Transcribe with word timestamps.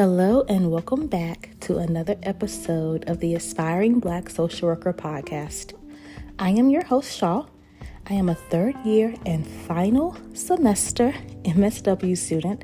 Hello, 0.00 0.44
and 0.48 0.70
welcome 0.70 1.08
back 1.08 1.50
to 1.58 1.78
another 1.78 2.14
episode 2.22 3.02
of 3.10 3.18
the 3.18 3.34
Aspiring 3.34 3.98
Black 3.98 4.30
Social 4.30 4.68
Worker 4.68 4.92
podcast. 4.92 5.74
I 6.38 6.50
am 6.50 6.70
your 6.70 6.84
host, 6.84 7.18
Shaw. 7.18 7.46
I 8.08 8.14
am 8.14 8.28
a 8.28 8.36
third 8.36 8.76
year 8.84 9.12
and 9.26 9.44
final 9.44 10.16
semester 10.34 11.12
MSW 11.42 12.16
student, 12.16 12.62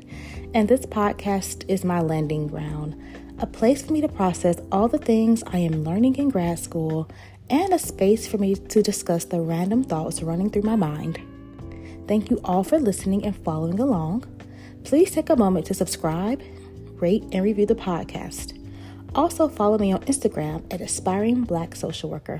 and 0.53 0.69
this 0.69 0.85
podcast 0.85 1.65
is 1.67 1.83
my 1.83 1.99
landing 1.99 2.47
ground, 2.47 2.95
a 3.39 3.45
place 3.47 3.81
for 3.81 3.91
me 3.91 3.99
to 3.99 4.07
process 4.07 4.55
all 4.71 4.87
the 4.87 4.97
things 4.97 5.43
I 5.45 5.57
am 5.57 5.83
learning 5.83 6.15
in 6.15 6.29
grad 6.29 6.57
school, 6.57 7.09
and 7.49 7.73
a 7.73 7.79
space 7.79 8.25
for 8.25 8.37
me 8.37 8.55
to 8.55 8.81
discuss 8.81 9.25
the 9.25 9.41
random 9.41 9.83
thoughts 9.83 10.23
running 10.23 10.51
through 10.51 10.61
my 10.61 10.77
mind. 10.77 11.19
Thank 12.07 12.29
you 12.29 12.39
all 12.45 12.63
for 12.63 12.79
listening 12.79 13.25
and 13.25 13.35
following 13.35 13.81
along. 13.81 14.23
Please 14.85 15.11
take 15.11 15.29
a 15.29 15.35
moment 15.35 15.65
to 15.65 15.73
subscribe 15.73 16.41
rate, 17.01 17.23
and 17.31 17.43
review 17.43 17.65
the 17.65 17.75
podcast. 17.75 18.61
Also, 19.15 19.47
follow 19.47 19.77
me 19.77 19.93
on 19.93 20.01
Instagram 20.01 20.65
at 20.73 20.81
Aspiring 20.81 21.43
Black 21.43 21.75
Social 21.75 22.09
Worker. 22.09 22.39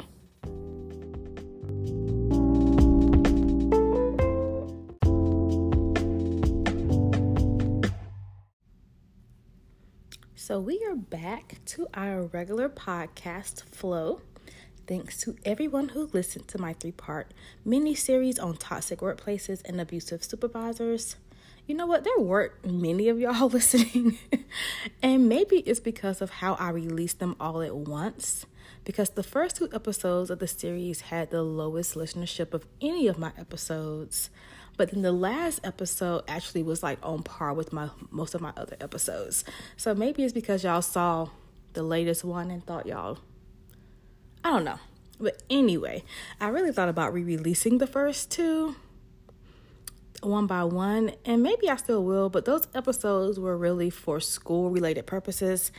So, 10.36 10.60
we 10.60 10.86
are 10.88 10.96
back 10.96 11.56
to 11.66 11.88
our 11.94 12.24
regular 12.24 12.70
podcast 12.70 13.64
flow. 13.64 14.22
Thanks 14.86 15.20
to 15.22 15.36
everyone 15.44 15.90
who 15.90 16.10
listened 16.14 16.48
to 16.50 16.60
my 16.60 16.74
three 16.74 16.92
part 16.92 17.34
mini 17.64 17.96
series 17.96 18.38
on 18.38 18.58
toxic 18.58 19.00
workplaces 19.00 19.62
and 19.66 19.82
abusive 19.82 20.24
supervisors 20.24 21.16
you 21.68 21.76
know 21.76 21.86
what? 21.86 22.04
There 22.04 22.20
weren't 22.20 22.54
many 22.66 23.10
of 23.10 23.20
y'all 23.20 23.50
listening. 23.50 24.18
and 25.02 25.28
maybe 25.28 25.58
it's 25.58 25.80
because 25.80 26.22
of 26.22 26.30
how 26.30 26.56
I 26.56 26.70
released 26.70 27.20
them 27.20 27.36
all 27.40 27.62
at 27.62 27.76
once. 27.76 28.46
Because 28.84 29.12
the 29.12 29.24
first 29.24 29.56
two 29.56 29.70
episodes 29.74 30.30
of 30.30 30.40
the 30.40 30.48
series 30.48 31.02
had 31.02 31.32
the 31.32 31.42
lowest 31.42 31.96
listenership 31.96 32.54
of 32.54 32.68
any 32.82 33.08
of 33.08 33.18
my 33.18 33.32
episodes. 33.38 34.30
But 34.78 34.92
then 34.92 35.02
the 35.02 35.12
last 35.12 35.60
episode 35.64 36.24
actually 36.28 36.62
was 36.62 36.84
like 36.84 37.00
on 37.02 37.24
par 37.24 37.54
with 37.54 37.74
my 37.74 37.90
most 38.12 38.36
of 38.36 38.42
my 38.42 38.52
other 38.56 38.76
episodes. 38.80 39.44
So 39.78 39.96
maybe 39.96 40.24
it's 40.24 40.34
because 40.34 40.64
y'all 40.64 40.82
saw 40.82 41.30
the 41.74 41.82
latest 41.82 42.24
one 42.24 42.52
and 42.52 42.66
thought 42.66 42.86
y'all 42.86 43.20
I 44.44 44.52
don't 44.52 44.66
know. 44.66 44.80
But 45.20 45.42
anyway, 45.50 46.04
I 46.40 46.50
really 46.50 46.72
thought 46.72 46.90
about 46.90 47.14
re-releasing 47.14 47.80
the 47.80 47.88
first 47.88 48.30
two 48.30 48.76
one 50.22 50.48
by 50.48 50.64
one, 50.64 51.14
and 51.26 51.44
maybe 51.44 51.70
I 51.70 51.76
still 51.76 52.04
will, 52.04 52.30
but 52.30 52.46
those 52.46 52.68
episodes 52.74 53.40
were 53.40 53.58
really 53.58 53.90
for 53.90 54.20
school 54.20 54.70
related 54.70 55.06
purposes. 55.06 55.72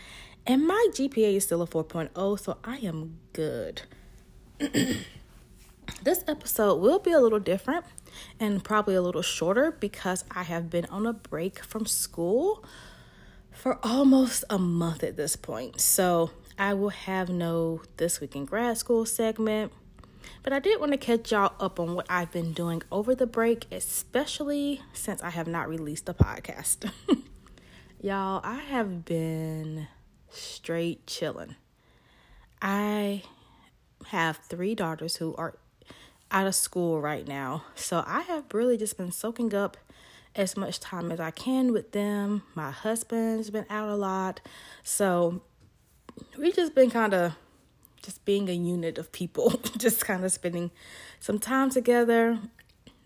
And 0.47 0.67
my 0.67 0.89
GPA 0.92 1.37
is 1.37 1.45
still 1.45 1.62
a 1.62 1.67
4.0, 1.67 2.39
so 2.39 2.59
I 2.62 2.77
am 2.77 3.19
good. 3.33 3.83
this 4.59 6.25
episode 6.29 6.77
will 6.77 6.98
be 6.98 7.12
a 7.12 7.20
little 7.20 7.41
different 7.41 7.84
and 8.39 8.62
probably 8.62 8.95
a 8.95 9.03
little 9.03 9.23
shorter 9.23 9.73
because 9.73 10.25
I 10.31 10.45
have 10.45 10.70
been 10.70 10.87
on 10.87 11.07
a 11.07 11.12
break 11.12 11.62
from 11.64 11.87
school 11.87 12.64
for 13.51 13.79
almost 13.83 14.45
a 14.48 14.59
month 14.59 15.03
at 15.03 15.17
this 15.17 15.34
point. 15.34 15.81
So 15.81 16.31
I 16.59 16.75
will 16.75 16.91
have 16.91 17.29
no 17.29 17.83
This 17.97 18.20
Week 18.20 18.37
in 18.37 18.45
Grad 18.45 18.79
School 18.79 19.05
segment. 19.05 19.73
But 20.43 20.53
I 20.53 20.59
did 20.59 20.81
want 20.81 20.93
to 20.93 20.99
catch 20.99 21.33
y'all 21.33 21.55
up 21.61 21.81
on 21.81 21.95
what 21.95 22.07
I've 22.09 22.31
been 22.31 22.53
doing 22.53 22.83
over 22.93 23.15
the 23.15 23.27
break, 23.27 23.67
especially 23.73 24.81
since 24.93 25.23
I 25.23 25.31
have 25.31 25.47
not 25.47 25.69
released 25.69 26.09
a 26.09 26.15
podcast. 26.15 26.91
y'all, 28.01 28.41
I 28.45 28.57
have 28.57 29.05
been 29.05 29.89
straight 30.31 31.07
chilling. 31.07 31.57
I 32.63 33.23
have 34.07 34.39
three 34.39 34.75
daughters 34.75 35.17
who 35.17 35.35
are 35.36 35.57
out 36.31 36.47
of 36.47 36.55
school 36.55 37.01
right 37.01 37.27
now. 37.27 37.65
So 37.75 38.05
I 38.07 38.23
have 38.23 38.45
really 38.53 38.77
just 38.77 38.97
been 38.97 39.13
soaking 39.13 39.55
up 39.55 39.77
as 40.35 40.57
much 40.57 40.81
time 40.81 41.11
as 41.11 41.20
I 41.20 41.31
can 41.31 41.73
with 41.73 41.92
them. 41.92 42.42
My 42.55 42.70
husband's 42.70 43.51
been 43.51 43.67
out 43.70 43.89
a 43.89 43.97
lot. 43.97 44.41
So 44.83 45.41
we 46.39 46.53
just 46.53 46.75
been 46.75 46.91
kind 46.91 47.15
of 47.15 47.35
just 48.02 48.24
being 48.24 48.48
a 48.48 48.52
unit 48.52 48.98
of 48.98 49.12
people, 49.12 49.61
just 49.79 50.05
kind 50.05 50.24
of 50.24 50.33
spending 50.33 50.70
some 51.20 51.39
time 51.39 51.70
together. 51.70 52.39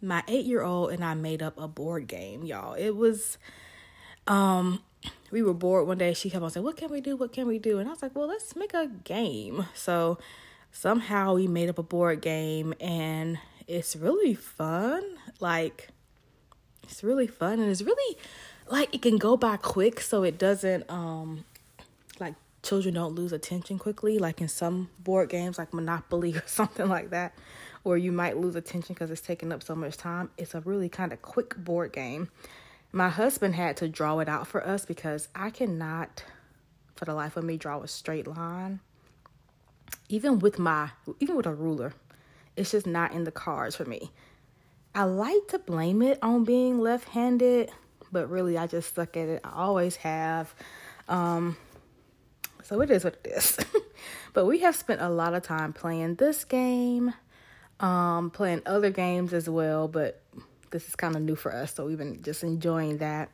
My 0.02 0.22
eight 0.28 0.46
year 0.46 0.62
old 0.62 0.92
and 0.92 1.04
I 1.04 1.14
made 1.14 1.42
up 1.42 1.58
a 1.58 1.68
board 1.68 2.06
game, 2.06 2.44
y'all. 2.44 2.74
It 2.74 2.96
was, 2.96 3.36
um, 4.26 4.80
we 5.30 5.42
were 5.42 5.54
bored 5.54 5.86
one 5.86 5.98
day. 5.98 6.14
She 6.14 6.30
kept 6.30 6.42
on 6.42 6.50
saying, 6.50 6.64
What 6.64 6.76
can 6.76 6.90
we 6.90 7.00
do? 7.00 7.16
What 7.16 7.32
can 7.32 7.46
we 7.46 7.58
do? 7.58 7.78
And 7.78 7.88
I 7.88 7.92
was 7.92 8.02
like, 8.02 8.14
Well, 8.14 8.28
let's 8.28 8.56
make 8.56 8.72
a 8.72 8.86
game. 9.04 9.66
So 9.74 10.18
somehow 10.72 11.34
we 11.34 11.46
made 11.46 11.68
up 11.68 11.78
a 11.78 11.82
board 11.82 12.22
game 12.22 12.74
and 12.80 13.38
it's 13.66 13.94
really 13.94 14.34
fun. 14.34 15.02
Like, 15.38 15.90
it's 16.82 17.04
really 17.04 17.26
fun 17.26 17.60
and 17.60 17.70
it's 17.70 17.82
really 17.82 18.18
like 18.68 18.94
it 18.94 19.02
can 19.02 19.16
go 19.16 19.36
by 19.36 19.56
quick 19.56 20.00
so 20.00 20.22
it 20.22 20.38
doesn't 20.38 20.88
um 20.90 21.44
children 22.62 22.94
don't 22.94 23.14
lose 23.14 23.32
attention 23.32 23.78
quickly, 23.78 24.18
like 24.18 24.40
in 24.40 24.48
some 24.48 24.90
board 24.98 25.28
games 25.28 25.58
like 25.58 25.72
Monopoly 25.72 26.34
or 26.36 26.42
something 26.46 26.88
like 26.88 27.10
that, 27.10 27.34
or 27.84 27.96
you 27.96 28.12
might 28.12 28.36
lose 28.36 28.56
attention 28.56 28.94
because 28.94 29.10
it's 29.10 29.20
taking 29.20 29.52
up 29.52 29.62
so 29.62 29.74
much 29.74 29.96
time. 29.96 30.30
It's 30.36 30.54
a 30.54 30.60
really 30.60 30.88
kind 30.88 31.12
of 31.12 31.22
quick 31.22 31.56
board 31.56 31.92
game. 31.92 32.30
My 32.92 33.08
husband 33.08 33.54
had 33.54 33.76
to 33.78 33.88
draw 33.88 34.18
it 34.18 34.28
out 34.28 34.46
for 34.46 34.66
us 34.66 34.84
because 34.84 35.28
I 35.34 35.50
cannot, 35.50 36.24
for 36.96 37.04
the 37.04 37.14
life 37.14 37.36
of 37.36 37.44
me, 37.44 37.56
draw 37.56 37.80
a 37.80 37.88
straight 37.88 38.26
line. 38.26 38.80
Even 40.08 40.40
with 40.40 40.58
my, 40.58 40.90
even 41.20 41.36
with 41.36 41.46
a 41.46 41.54
ruler, 41.54 41.94
it's 42.56 42.72
just 42.72 42.86
not 42.86 43.12
in 43.12 43.24
the 43.24 43.30
cards 43.30 43.76
for 43.76 43.84
me. 43.84 44.10
I 44.92 45.04
like 45.04 45.48
to 45.48 45.58
blame 45.60 46.02
it 46.02 46.18
on 46.20 46.44
being 46.44 46.80
left 46.80 47.08
handed, 47.10 47.70
but 48.10 48.28
really 48.28 48.58
I 48.58 48.66
just 48.66 48.92
suck 48.92 49.16
at 49.16 49.28
it. 49.28 49.40
I 49.44 49.52
always 49.52 49.96
have. 49.96 50.52
Um, 51.08 51.56
so 52.62 52.80
it 52.80 52.90
is 52.90 53.04
what 53.04 53.18
it 53.24 53.32
is. 53.32 53.58
but 54.32 54.46
we 54.46 54.60
have 54.60 54.76
spent 54.76 55.00
a 55.00 55.08
lot 55.08 55.34
of 55.34 55.42
time 55.42 55.72
playing 55.72 56.16
this 56.16 56.44
game, 56.44 57.14
um, 57.80 58.30
playing 58.30 58.62
other 58.66 58.90
games 58.90 59.32
as 59.32 59.48
well, 59.48 59.88
but 59.88 60.22
this 60.70 60.88
is 60.88 60.96
kind 60.96 61.16
of 61.16 61.22
new 61.22 61.34
for 61.34 61.54
us, 61.54 61.74
so 61.74 61.86
we've 61.86 61.98
been 61.98 62.22
just 62.22 62.42
enjoying 62.42 62.98
that. 62.98 63.30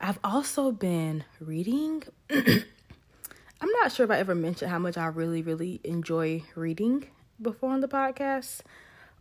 I've 0.00 0.18
also 0.22 0.72
been 0.72 1.24
reading. 1.40 2.02
I'm 2.30 3.70
not 3.80 3.92
sure 3.92 4.04
if 4.04 4.10
I 4.10 4.18
ever 4.18 4.34
mentioned 4.34 4.70
how 4.70 4.78
much 4.78 4.98
I 4.98 5.06
really, 5.06 5.42
really 5.42 5.80
enjoy 5.84 6.42
reading 6.54 7.06
before 7.40 7.70
on 7.70 7.80
the 7.80 7.88
podcast, 7.88 8.60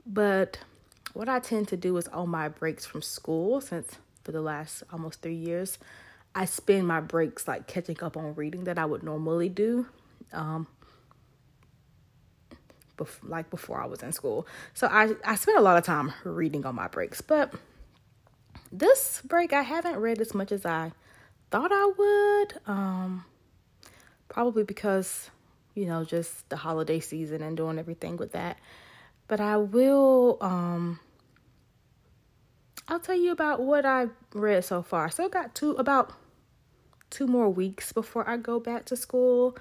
but 0.06 0.60
what 1.14 1.30
I 1.30 1.40
tend 1.40 1.70
to 1.70 1.78
do 1.78 1.96
is 1.98 2.08
on 2.10 2.30
my 2.30 2.50
breaks 2.50 2.86
from 2.86 3.02
school, 3.02 3.62
since 3.62 3.96
for 4.24 4.32
the 4.32 4.42
last 4.42 4.84
almost 4.92 5.22
three 5.22 5.36
years, 5.36 5.78
I 6.36 6.46
spend 6.46 6.86
my 6.86 7.00
breaks 7.00 7.48
like 7.48 7.66
catching 7.66 7.98
up 8.04 8.18
on 8.18 8.36
reading 8.36 8.66
that 8.66 8.78
I 8.78 8.86
would 8.86 9.02
normally 9.02 9.48
do. 9.48 9.88
Um, 10.34 10.68
bef- 12.98 13.28
like 13.28 13.50
before 13.50 13.82
I 13.82 13.86
was 13.86 14.04
in 14.04 14.12
school. 14.12 14.46
So 14.74 14.88
I, 14.88 15.14
I 15.24 15.36
spent 15.36 15.58
a 15.58 15.62
lot 15.62 15.78
of 15.78 15.86
time 15.86 16.14
reading 16.24 16.66
on 16.66 16.76
my 16.76 16.88
breaks. 16.88 17.22
But 17.22 17.54
this 18.72 19.22
break, 19.24 19.54
I 19.54 19.62
haven't 19.62 19.96
read 19.98 20.20
as 20.20 20.34
much 20.34 20.52
as 20.52 20.66
I 20.66 20.92
thought 21.52 21.72
I 21.72 21.86
would. 21.98 22.60
Um, 22.68 23.26
probably 24.28 24.64
because, 24.64 25.30
you 25.74 25.86
know, 25.86 26.04
just 26.04 26.50
the 26.50 26.58
holiday 26.58 27.00
season 27.00 27.42
and 27.42 27.56
doing 27.56 27.80
everything 27.80 28.18
with 28.18 28.34
that. 28.34 28.58
But 29.28 29.40
I 29.40 29.58
will 29.58 30.38
um 30.42 31.00
I'll 32.88 33.00
tell 33.00 33.16
you 33.16 33.32
about 33.32 33.62
what 33.62 33.84
I've 33.84 34.12
read 34.34 34.64
so 34.64 34.84
far. 34.84 35.10
So 35.10 35.26
I 35.26 35.30
got 35.30 35.56
two 35.56 35.72
about 35.72 36.14
two 37.10 37.28
more 37.28 37.50
weeks 37.50 37.92
before 37.92 38.28
I 38.30 38.38
go 38.38 38.60
back 38.60 38.86
to 38.86 38.96
school 38.96 39.58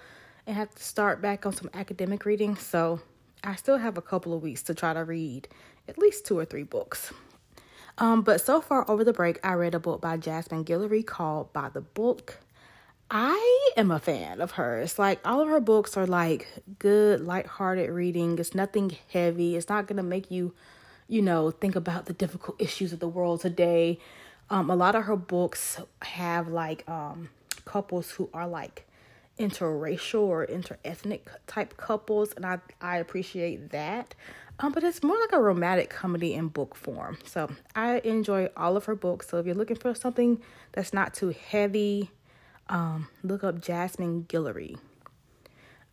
and 0.47 0.57
have 0.57 0.75
to 0.75 0.83
start 0.83 1.23
back 1.23 1.47
on 1.47 1.53
some 1.53 1.71
academic 1.75 2.25
reading. 2.25 2.57
So 2.57 3.01
I 3.43 3.57
still 3.57 3.79
have 3.79 3.97
a 3.97 4.03
couple 4.03 4.35
of 4.35 4.43
weeks 4.43 4.63
to 4.65 4.75
try 4.75 4.93
to 4.93 5.05
read 5.05 5.49
at 5.89 5.99
least 5.99 6.27
two 6.27 6.39
or 6.39 6.45
three 6.45 6.63
books. 6.63 7.13
Um, 7.99 8.23
but 8.23 8.41
so 8.41 8.61
far 8.61 8.91
over 8.91 9.05
the 9.05 9.13
break, 9.13 9.39
I 9.45 9.53
read 9.55 9.75
a 9.75 9.79
book 9.79 10.01
by 10.01 10.17
Jasmine 10.17 10.65
Guillory 10.65 11.07
called 11.07 11.53
By 11.53 11.69
the 11.69 11.81
Book. 11.81 12.39
I 13.11 13.71
am 13.77 13.91
a 13.91 14.01
fan 14.01 14.41
of 14.41 14.53
hers. 14.53 14.99
Like 14.99 15.21
all 15.25 15.41
of 15.41 15.49
her 15.49 15.61
books 15.61 15.97
are 15.97 16.07
like 16.07 16.49
good, 16.79 17.21
light-hearted 17.21 17.91
reading. 17.91 18.39
It's 18.39 18.55
nothing 18.55 18.97
heavy. 19.13 19.57
It's 19.57 19.69
not 19.69 19.87
gonna 19.87 20.03
make 20.03 20.31
you, 20.31 20.55
you 21.07 21.23
know, 21.23 21.51
think 21.51 21.77
about 21.77 22.07
the 22.07 22.13
difficult 22.13 22.61
issues 22.61 22.93
of 22.93 23.01
the 23.01 23.09
world 23.09 23.43
today. 23.43 24.01
Um, 24.51 24.71
a 24.71 24.77
lot 24.77 24.95
of 24.95 25.05
her 25.05 25.17
books 25.17 25.81
have 26.03 26.49
like 26.49 26.89
um 26.89 27.31
couples 27.65 28.11
who 28.13 28.29
are 28.35 28.47
like 28.47 28.87
interracial 29.39 30.21
or 30.21 30.47
interethnic 30.47 31.21
type 31.47 31.77
couples, 31.77 32.33
and 32.37 32.45
I 32.47 32.59
I 32.81 32.99
appreciate 32.99 33.71
that. 33.71 34.15
Um, 34.61 34.71
but 34.73 34.85
it's 34.85 35.03
more 35.03 35.19
like 35.19 35.33
a 35.33 35.41
romantic 35.41 35.91
comedy 35.91 36.35
in 36.35 36.49
book 36.49 36.77
form. 36.77 37.19
So 37.25 37.51
I 37.75 37.99
enjoy 38.05 38.51
all 38.57 38.77
of 38.77 38.85
her 38.85 38.95
books. 38.95 39.29
So 39.29 39.39
if 39.39 39.47
you're 39.47 39.57
looking 39.57 39.77
for 39.77 39.95
something 39.95 40.41
that's 40.73 40.93
not 40.93 41.15
too 41.15 41.35
heavy, 41.51 42.11
Um, 42.69 43.09
look 43.23 43.45
up 43.45 43.61
Jasmine 43.61 44.25
Guillory. 44.25 44.79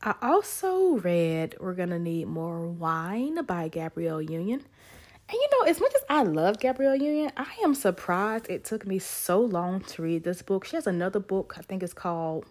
I 0.01 0.15
also 0.21 0.91
read 0.99 1.55
We're 1.59 1.73
Gonna 1.73 1.99
Need 1.99 2.27
More 2.27 2.65
Wine 2.65 3.43
by 3.43 3.67
Gabrielle 3.67 4.21
Union. 4.21 4.63
And 5.31 5.39
you 5.39 5.49
know, 5.53 5.65
as 5.69 5.79
much 5.79 5.93
as 5.95 6.03
I 6.09 6.23
love 6.23 6.59
Gabrielle 6.59 6.97
Union, 6.97 7.31
I 7.37 7.47
am 7.63 7.73
surprised 7.73 8.49
it 8.49 8.65
took 8.65 8.85
me 8.85 8.99
so 8.99 9.39
long 9.39 9.79
to 9.81 10.01
read 10.01 10.25
this 10.25 10.41
book. 10.41 10.65
She 10.65 10.75
has 10.75 10.85
another 10.85 11.19
book, 11.19 11.55
I 11.57 11.61
think 11.61 11.81
it's 11.81 11.93
called 11.93 12.45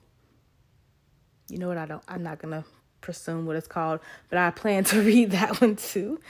you 1.51 1.59
know 1.59 1.69
what 1.69 1.77
I 1.77 1.87
don't 1.87 2.03
I'm 2.09 2.23
not 2.23 2.39
gonna 2.39 2.65
presume 3.01 3.47
what 3.47 3.57
it's 3.57 3.67
called, 3.67 4.01
but 4.29 4.39
I 4.39 4.51
plan 4.51 4.85
to 4.85 5.03
read 5.03 5.33
that 5.33 5.61
one 5.61 5.77
too. 5.77 6.21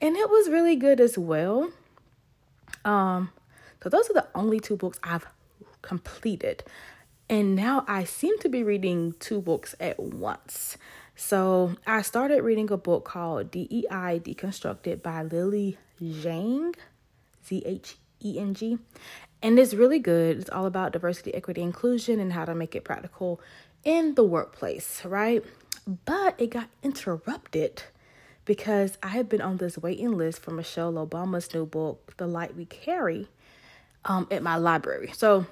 And 0.00 0.16
it 0.16 0.28
was 0.30 0.48
really 0.48 0.76
good 0.76 1.00
as 1.00 1.18
well. 1.18 1.70
Um, 2.84 3.30
so 3.82 3.88
those 3.88 4.08
are 4.10 4.14
the 4.14 4.28
only 4.34 4.60
two 4.60 4.76
books 4.76 4.98
I've 5.02 5.26
completed. 5.82 6.64
And 7.28 7.54
now 7.54 7.84
I 7.86 8.04
seem 8.04 8.38
to 8.40 8.48
be 8.48 8.62
reading 8.62 9.14
two 9.20 9.40
books 9.40 9.74
at 9.78 10.00
once. 10.00 10.76
So 11.14 11.76
I 11.86 12.02
started 12.02 12.42
reading 12.42 12.70
a 12.70 12.76
book 12.76 13.04
called 13.04 13.50
DEI 13.50 14.20
Deconstructed 14.20 15.02
by 15.02 15.22
Lily 15.22 15.78
Zheng, 16.02 16.74
Z 17.46 17.62
H 17.64 17.96
E 18.24 18.38
N 18.38 18.54
G. 18.54 18.78
And 19.42 19.58
it's 19.58 19.74
really 19.74 19.98
good. 19.98 20.38
It's 20.38 20.50
all 20.50 20.66
about 20.66 20.92
diversity, 20.92 21.34
equity, 21.34 21.62
inclusion, 21.62 22.20
and 22.20 22.32
how 22.32 22.44
to 22.44 22.54
make 22.54 22.74
it 22.74 22.84
practical 22.84 23.40
in 23.84 24.14
the 24.14 24.24
workplace, 24.24 25.04
right? 25.04 25.42
But 26.04 26.34
it 26.38 26.50
got 26.50 26.68
interrupted 26.82 27.82
because 28.44 28.98
I 29.02 29.08
have 29.08 29.28
been 29.28 29.40
on 29.40 29.56
this 29.56 29.78
waiting 29.78 30.16
list 30.16 30.42
for 30.42 30.50
Michelle 30.50 30.92
Obama's 30.94 31.52
new 31.54 31.64
book, 31.64 32.14
The 32.16 32.26
Light 32.26 32.56
We 32.56 32.66
Carry, 32.66 33.28
um, 34.04 34.26
at 34.30 34.42
my 34.42 34.56
library. 34.56 35.12
So 35.14 35.46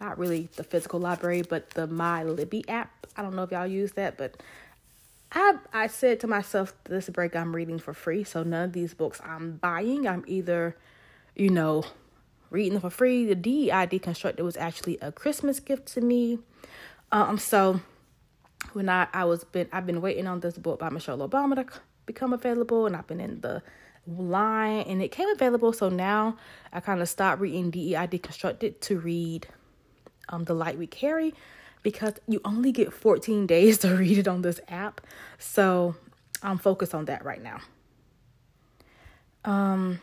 not 0.00 0.18
really 0.18 0.48
the 0.56 0.64
physical 0.64 1.00
library, 1.00 1.42
but 1.42 1.70
the 1.70 1.86
My 1.86 2.22
Libby 2.24 2.64
app. 2.68 3.06
I 3.16 3.22
don't 3.22 3.36
know 3.36 3.42
if 3.42 3.50
y'all 3.50 3.66
use 3.66 3.92
that, 3.92 4.16
but 4.16 4.42
I 5.34 5.58
I 5.72 5.86
said 5.88 6.20
to 6.20 6.26
myself, 6.26 6.74
this 6.84 7.08
break 7.08 7.34
I'm 7.34 7.54
reading 7.54 7.78
for 7.78 7.92
free, 7.92 8.24
so 8.24 8.42
none 8.42 8.66
of 8.66 8.72
these 8.72 8.94
books 8.94 9.20
I'm 9.24 9.56
buying. 9.56 10.06
I'm 10.06 10.24
either, 10.26 10.76
you 11.34 11.50
know, 11.50 11.84
reading 12.50 12.78
for 12.80 12.90
free. 12.90 13.26
The 13.26 13.34
DEI 13.34 13.86
Deconstructed 13.88 14.40
was 14.40 14.56
actually 14.56 14.98
a 14.98 15.10
Christmas 15.10 15.58
gift 15.60 15.86
to 15.94 16.00
me. 16.00 16.38
Um, 17.10 17.38
so 17.38 17.80
when 18.72 18.88
I 18.88 19.08
I 19.12 19.24
was 19.24 19.44
been 19.44 19.68
I've 19.72 19.86
been 19.86 20.00
waiting 20.00 20.26
on 20.26 20.40
this 20.40 20.56
book 20.56 20.78
by 20.78 20.88
Michelle 20.88 21.18
Obama 21.18 21.56
to 21.56 21.80
become 22.06 22.32
available, 22.32 22.86
and 22.86 22.94
I've 22.94 23.06
been 23.08 23.20
in 23.20 23.40
the 23.40 23.62
line, 24.06 24.82
and 24.82 25.02
it 25.02 25.10
came 25.10 25.28
available. 25.28 25.72
So 25.72 25.88
now 25.88 26.38
I 26.72 26.78
kind 26.78 27.02
of 27.02 27.08
stopped 27.08 27.40
reading 27.40 27.70
DEI 27.70 28.06
Deconstructed 28.06 28.80
to 28.82 28.98
read 29.00 29.48
um, 30.28 30.44
the 30.44 30.54
light 30.54 30.78
we 30.78 30.86
carry 30.86 31.34
because 31.84 32.14
you 32.26 32.40
only 32.44 32.72
get 32.72 32.92
14 32.92 33.46
days 33.54 33.78
to 33.78 33.94
read 33.94 34.18
it 34.18 34.26
on 34.26 34.42
this 34.42 34.58
app. 34.66 35.00
So 35.38 35.94
I'm 36.42 36.58
focused 36.58 36.94
on 36.94 37.04
that 37.04 37.24
right 37.24 37.40
now. 37.40 37.60
Um, 39.44 40.00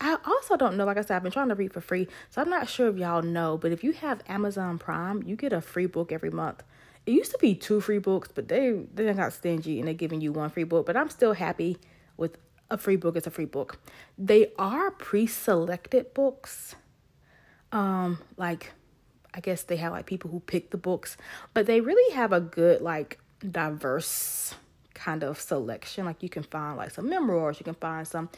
I 0.00 0.16
also 0.24 0.56
don't 0.56 0.76
know, 0.76 0.86
like 0.86 0.96
I 0.96 1.02
said, 1.02 1.16
I've 1.16 1.22
been 1.22 1.30
trying 1.30 1.50
to 1.50 1.54
read 1.54 1.72
for 1.72 1.82
free. 1.82 2.08
So 2.30 2.40
I'm 2.40 2.48
not 2.48 2.68
sure 2.68 2.88
if 2.88 2.96
y'all 2.96 3.22
know, 3.22 3.58
but 3.58 3.70
if 3.70 3.84
you 3.84 3.92
have 3.92 4.22
Amazon 4.26 4.78
Prime, 4.78 5.22
you 5.22 5.36
get 5.36 5.52
a 5.52 5.60
free 5.60 5.86
book 5.86 6.10
every 6.10 6.30
month. 6.30 6.62
It 7.06 7.12
used 7.12 7.30
to 7.32 7.38
be 7.38 7.54
two 7.54 7.80
free 7.80 7.98
books, 7.98 8.30
but 8.34 8.48
they 8.48 8.72
they 8.94 9.12
got 9.12 9.32
stingy 9.32 9.78
and 9.78 9.86
they're 9.86 9.94
giving 9.94 10.20
you 10.20 10.32
one 10.32 10.50
free 10.50 10.64
book. 10.64 10.86
But 10.86 10.96
I'm 10.96 11.10
still 11.10 11.32
happy 11.34 11.78
with 12.16 12.36
a 12.70 12.78
free 12.78 12.96
book. 12.96 13.16
It's 13.16 13.26
a 13.26 13.30
free 13.30 13.46
book. 13.46 13.78
They 14.18 14.52
are 14.58 14.90
pre-selected 14.90 16.14
books. 16.14 16.76
Um, 17.72 18.18
like 18.36 18.72
I 19.34 19.40
guess 19.40 19.62
they 19.62 19.76
have 19.76 19.92
like 19.92 20.06
people 20.06 20.30
who 20.30 20.40
pick 20.40 20.70
the 20.70 20.76
books, 20.76 21.16
but 21.54 21.66
they 21.66 21.80
really 21.80 22.14
have 22.14 22.32
a 22.32 22.40
good 22.40 22.80
like 22.80 23.18
diverse 23.48 24.54
kind 24.94 25.22
of 25.22 25.40
selection. 25.40 26.04
Like 26.04 26.22
you 26.22 26.28
can 26.28 26.42
find 26.42 26.76
like 26.76 26.90
some 26.90 27.08
memoirs, 27.08 27.58
you 27.58 27.64
can 27.64 27.74
find 27.74 28.06
some 28.06 28.28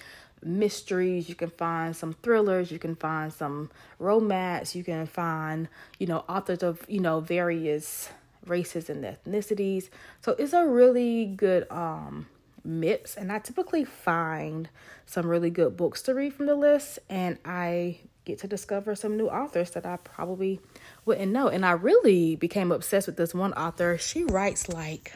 mysteries, 0.45 1.29
you 1.29 1.35
can 1.35 1.51
find 1.51 1.95
some 1.95 2.15
thrillers, 2.23 2.71
you 2.71 2.79
can 2.79 2.97
find 2.97 3.33
some 3.33 3.71
romance, 3.99 4.75
you 4.75 4.85
can 4.85 5.07
find, 5.07 5.69
you 5.99 6.07
know, 6.07 6.25
authors 6.29 6.63
of, 6.63 6.85
you 6.89 7.01
know, 7.01 7.21
various 7.21 8.11
races 8.47 8.91
and 8.91 9.05
ethnicities. 9.05 9.89
So 10.21 10.33
it's 10.33 10.53
a 10.53 10.67
really 10.67 11.27
good 11.27 11.71
um 11.71 12.27
mix 12.65 13.17
and 13.17 13.33
I 13.33 13.39
typically 13.41 13.85
find 13.85 14.69
some 15.05 15.27
really 15.27 15.51
good 15.51 15.77
books 15.77 16.03
to 16.03 16.15
read 16.15 16.35
from 16.35 16.47
the 16.47 16.55
list 16.55 17.01
and 17.09 17.39
I 17.45 17.99
get 18.25 18.39
to 18.39 18.47
discover 18.47 18.95
some 18.95 19.17
new 19.17 19.29
authors 19.29 19.71
that 19.73 19.85
I 19.85 19.97
probably 19.97 20.61
wouldn't 21.05 21.33
know. 21.33 21.49
And 21.49 21.65
I 21.65 21.73
really 21.73 22.37
became 22.37 22.73
obsessed 22.73 23.07
with 23.07 23.17
this 23.17 23.35
one 23.35 23.53
author. 23.55 23.99
She 23.99 24.25
writes 24.25 24.69
like, 24.69 25.13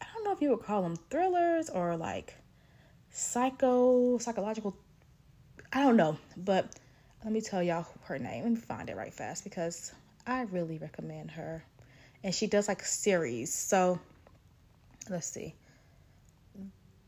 I 0.00 0.06
don't 0.14 0.24
know 0.24 0.32
if 0.32 0.40
you 0.40 0.50
would 0.50 0.62
call 0.62 0.82
them 0.82 0.96
thrillers 1.10 1.70
or 1.70 1.96
like 1.96 2.36
psycho, 3.10 4.18
psychological. 4.18 4.76
I 5.72 5.82
don't 5.82 5.96
know. 5.96 6.18
But 6.36 6.74
let 7.24 7.32
me 7.32 7.40
tell 7.40 7.62
y'all 7.62 7.86
her 8.04 8.18
name. 8.18 8.44
Let 8.44 8.52
me 8.52 8.60
find 8.60 8.88
it 8.88 8.96
right 8.96 9.12
fast 9.12 9.44
because 9.44 9.92
I 10.26 10.42
really 10.42 10.78
recommend 10.78 11.30
her. 11.32 11.64
And 12.22 12.34
she 12.34 12.46
does 12.46 12.68
like 12.68 12.84
series. 12.84 13.52
So 13.52 13.98
let's 15.08 15.26
see. 15.26 15.54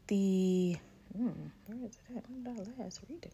The, 0.06 0.76
hmm, 1.16 1.30
where 1.66 1.78
is 1.86 1.98
it 2.10 2.16
at? 2.16 2.24
When 2.28 2.42
did 2.44 2.68
I 2.78 2.82
last 2.82 3.00
read 3.08 3.24
it? 3.24 3.32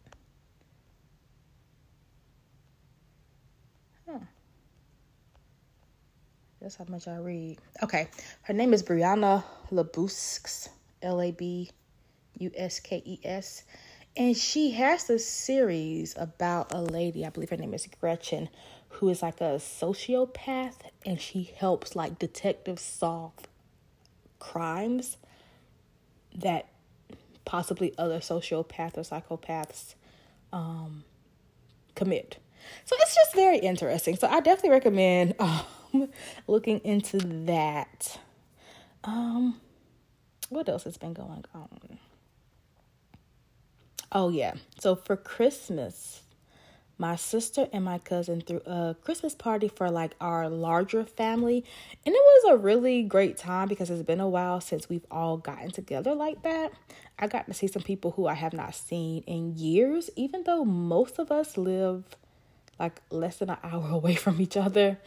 That's 6.61 6.75
how 6.75 6.85
much 6.89 7.07
I 7.07 7.17
read. 7.17 7.57
Okay. 7.83 8.09
Her 8.43 8.53
name 8.53 8.73
is 8.73 8.83
Brianna 8.83 9.43
Labuskes, 9.71 10.69
L 11.01 11.21
A 11.21 11.31
B 11.31 11.69
U 12.39 12.51
S 12.55 12.79
K 12.79 13.01
E 13.05 13.19
S. 13.23 13.63
And 14.17 14.35
she 14.35 14.71
has 14.71 15.09
a 15.09 15.19
series 15.19 16.15
about 16.17 16.73
a 16.73 16.81
lady, 16.81 17.25
I 17.25 17.29
believe 17.29 17.51
her 17.51 17.57
name 17.57 17.73
is 17.73 17.87
Gretchen, 18.01 18.49
who 18.89 19.09
is 19.09 19.21
like 19.21 19.39
a 19.39 19.55
sociopath 19.59 20.75
and 21.05 21.21
she 21.21 21.51
helps 21.55 21.95
like 21.95 22.19
detectives 22.19 22.81
solve 22.81 23.33
crimes 24.39 25.17
that 26.35 26.67
possibly 27.45 27.93
other 27.97 28.19
sociopaths 28.19 28.97
or 28.97 29.01
psychopaths 29.01 29.95
um, 30.51 31.03
commit. 31.95 32.37
So 32.85 32.95
it's 32.99 33.15
just 33.15 33.35
very 33.35 33.59
interesting. 33.59 34.15
So 34.15 34.27
I 34.27 34.39
definitely 34.39 34.71
recommend 34.71 35.35
um, 35.39 36.09
looking 36.47 36.79
into 36.79 37.17
that. 37.45 38.19
Um, 39.03 39.59
what 40.49 40.67
else 40.67 40.83
has 40.83 40.97
been 40.97 41.13
going 41.13 41.45
on? 41.53 41.69
Oh 44.11 44.29
yeah. 44.29 44.55
So 44.79 44.95
for 44.95 45.15
Christmas, 45.15 46.21
my 46.97 47.15
sister 47.15 47.67
and 47.71 47.85
my 47.85 47.99
cousin 47.99 48.41
threw 48.41 48.59
a 48.65 48.95
Christmas 49.01 49.35
party 49.35 49.67
for 49.67 49.91
like 49.91 50.15
our 50.19 50.49
larger 50.49 51.05
family. 51.05 51.63
And 52.05 52.15
it 52.15 52.21
was 52.21 52.53
a 52.53 52.57
really 52.57 53.03
great 53.03 53.37
time 53.37 53.67
because 53.67 53.89
it's 53.91 54.01
been 54.03 54.19
a 54.19 54.27
while 54.27 54.61
since 54.61 54.89
we've 54.89 55.05
all 55.11 55.37
gotten 55.37 55.69
together 55.69 56.15
like 56.15 56.41
that. 56.41 56.73
I 57.19 57.27
got 57.27 57.45
to 57.47 57.53
see 57.53 57.67
some 57.67 57.83
people 57.83 58.11
who 58.11 58.27
I 58.27 58.33
have 58.33 58.53
not 58.53 58.73
seen 58.73 59.23
in 59.27 59.55
years, 59.55 60.09
even 60.15 60.43
though 60.43 60.65
most 60.65 61.19
of 61.19 61.31
us 61.31 61.55
live 61.57 62.03
like 62.79 63.01
less 63.09 63.37
than 63.37 63.49
an 63.49 63.57
hour 63.63 63.89
away 63.91 64.15
from 64.15 64.41
each 64.41 64.57
other. 64.57 64.97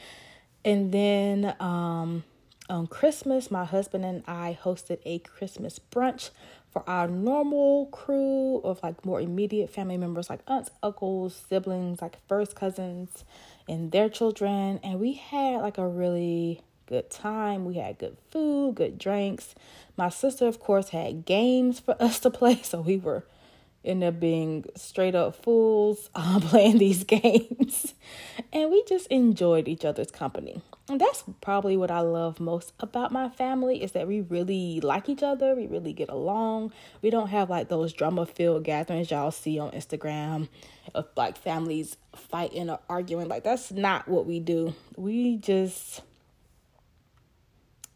And 0.64 0.92
then 0.92 1.56
um, 1.58 2.24
on 2.68 2.86
Christmas, 2.86 3.50
my 3.50 3.64
husband 3.64 4.04
and 4.04 4.22
I 4.26 4.58
hosted 4.62 4.98
a 5.04 5.18
Christmas 5.20 5.78
brunch 5.78 6.30
for 6.70 6.88
our 6.88 7.06
normal 7.06 7.86
crew 7.86 8.58
of 8.58 8.82
like 8.82 9.04
more 9.04 9.20
immediate 9.20 9.68
family 9.68 9.98
members, 9.98 10.30
like 10.30 10.40
aunts, 10.46 10.70
uncles, 10.82 11.44
siblings, 11.48 12.00
like 12.00 12.16
first 12.28 12.54
cousins, 12.54 13.24
and 13.68 13.92
their 13.92 14.08
children. 14.08 14.80
And 14.82 14.98
we 14.98 15.14
had 15.14 15.60
like 15.60 15.76
a 15.76 15.86
really 15.86 16.62
good 16.86 17.10
time. 17.10 17.64
We 17.64 17.74
had 17.74 17.98
good 17.98 18.16
food, 18.30 18.76
good 18.76 18.98
drinks. 18.98 19.54
My 19.96 20.08
sister, 20.08 20.46
of 20.46 20.60
course, 20.60 20.90
had 20.90 21.26
games 21.26 21.80
for 21.80 21.94
us 22.02 22.20
to 22.20 22.30
play, 22.30 22.62
so 22.62 22.80
we 22.80 22.96
were 22.96 23.24
end 23.84 24.04
up 24.04 24.20
being 24.20 24.64
straight 24.76 25.14
up 25.14 25.42
fools 25.42 26.10
uh, 26.14 26.40
playing 26.40 26.78
these 26.78 27.04
games. 27.04 27.94
and 28.52 28.70
we 28.70 28.84
just 28.84 29.06
enjoyed 29.08 29.68
each 29.68 29.84
other's 29.84 30.10
company. 30.10 30.62
And 30.88 31.00
that's 31.00 31.24
probably 31.40 31.76
what 31.76 31.90
I 31.90 32.00
love 32.00 32.40
most 32.40 32.72
about 32.80 33.12
my 33.12 33.28
family 33.28 33.82
is 33.82 33.92
that 33.92 34.08
we 34.08 34.20
really 34.20 34.80
like 34.80 35.08
each 35.08 35.22
other. 35.22 35.54
We 35.54 35.66
really 35.66 35.92
get 35.92 36.08
along. 36.08 36.72
We 37.02 37.10
don't 37.10 37.28
have 37.28 37.48
like 37.48 37.68
those 37.68 37.92
drama 37.92 38.26
filled 38.26 38.64
gatherings 38.64 39.10
y'all 39.10 39.30
see 39.30 39.58
on 39.58 39.70
Instagram 39.70 40.48
of 40.94 41.06
like 41.16 41.38
families 41.38 41.96
fighting 42.14 42.68
or 42.68 42.80
arguing. 42.88 43.28
Like 43.28 43.44
that's 43.44 43.70
not 43.70 44.08
what 44.08 44.26
we 44.26 44.40
do. 44.40 44.74
We 44.96 45.36
just 45.36 46.02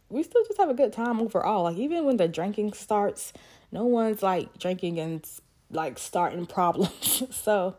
we 0.09 0.23
still 0.23 0.45
just 0.47 0.59
have 0.59 0.71
a 0.71 0.75
good 0.75 0.93
time 0.93 1.21
overall. 1.21 1.65
Like 1.65 1.77
even 1.79 2.05
when 2.05 2.17
the 2.17 2.29
drinking 2.29 2.73
starts, 2.75 3.33
no 3.73 3.85
one's 3.85 4.23
like 4.23 4.59
drinking 4.59 5.01
and 5.01 5.27
like 5.71 5.99
starting 5.99 6.47
problems. 6.47 7.23
so 7.31 7.77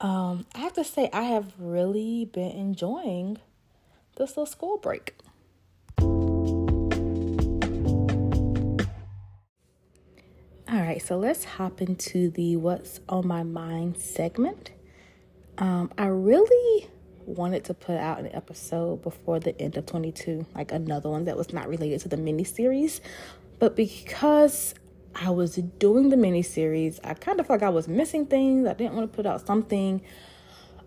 um, 0.00 0.46
I 0.54 0.58
have 0.58 0.72
to 0.74 0.84
say, 0.84 1.08
I 1.12 1.22
have 1.22 1.52
really 1.58 2.24
been 2.24 2.50
enjoying 2.50 3.38
this 4.16 4.30
little 4.30 4.46
school 4.46 4.78
break. 4.78 5.14
All 10.68 10.80
right, 10.80 11.02
so 11.02 11.18
let's 11.18 11.44
hop 11.44 11.82
into 11.82 12.30
the 12.30 12.56
What's 12.56 13.00
on 13.08 13.28
My 13.28 13.42
Mind 13.42 13.98
segment. 13.98 14.70
Um, 15.58 15.92
I 15.98 16.06
really 16.06 16.88
wanted 17.26 17.64
to 17.64 17.74
put 17.74 17.96
out 17.96 18.18
an 18.18 18.34
episode 18.34 19.02
before 19.02 19.38
the 19.38 19.60
end 19.60 19.76
of 19.76 19.86
22, 19.86 20.46
like 20.54 20.72
another 20.72 21.10
one 21.10 21.26
that 21.26 21.36
was 21.36 21.52
not 21.52 21.68
related 21.68 22.00
to 22.00 22.08
the 22.08 22.16
mini 22.16 22.44
series. 22.44 23.00
But 23.58 23.76
because 23.76 24.74
I 25.14 25.30
was 25.30 25.56
doing 25.56 26.08
the 26.10 26.16
mini 26.16 26.42
series, 26.42 27.00
I 27.04 27.14
kind 27.14 27.40
of 27.40 27.46
felt 27.46 27.60
like 27.60 27.66
I 27.66 27.70
was 27.70 27.88
missing 27.88 28.26
things. 28.26 28.66
I 28.66 28.74
didn't 28.74 28.94
want 28.94 29.10
to 29.10 29.16
put 29.16 29.26
out 29.26 29.46
something 29.46 30.02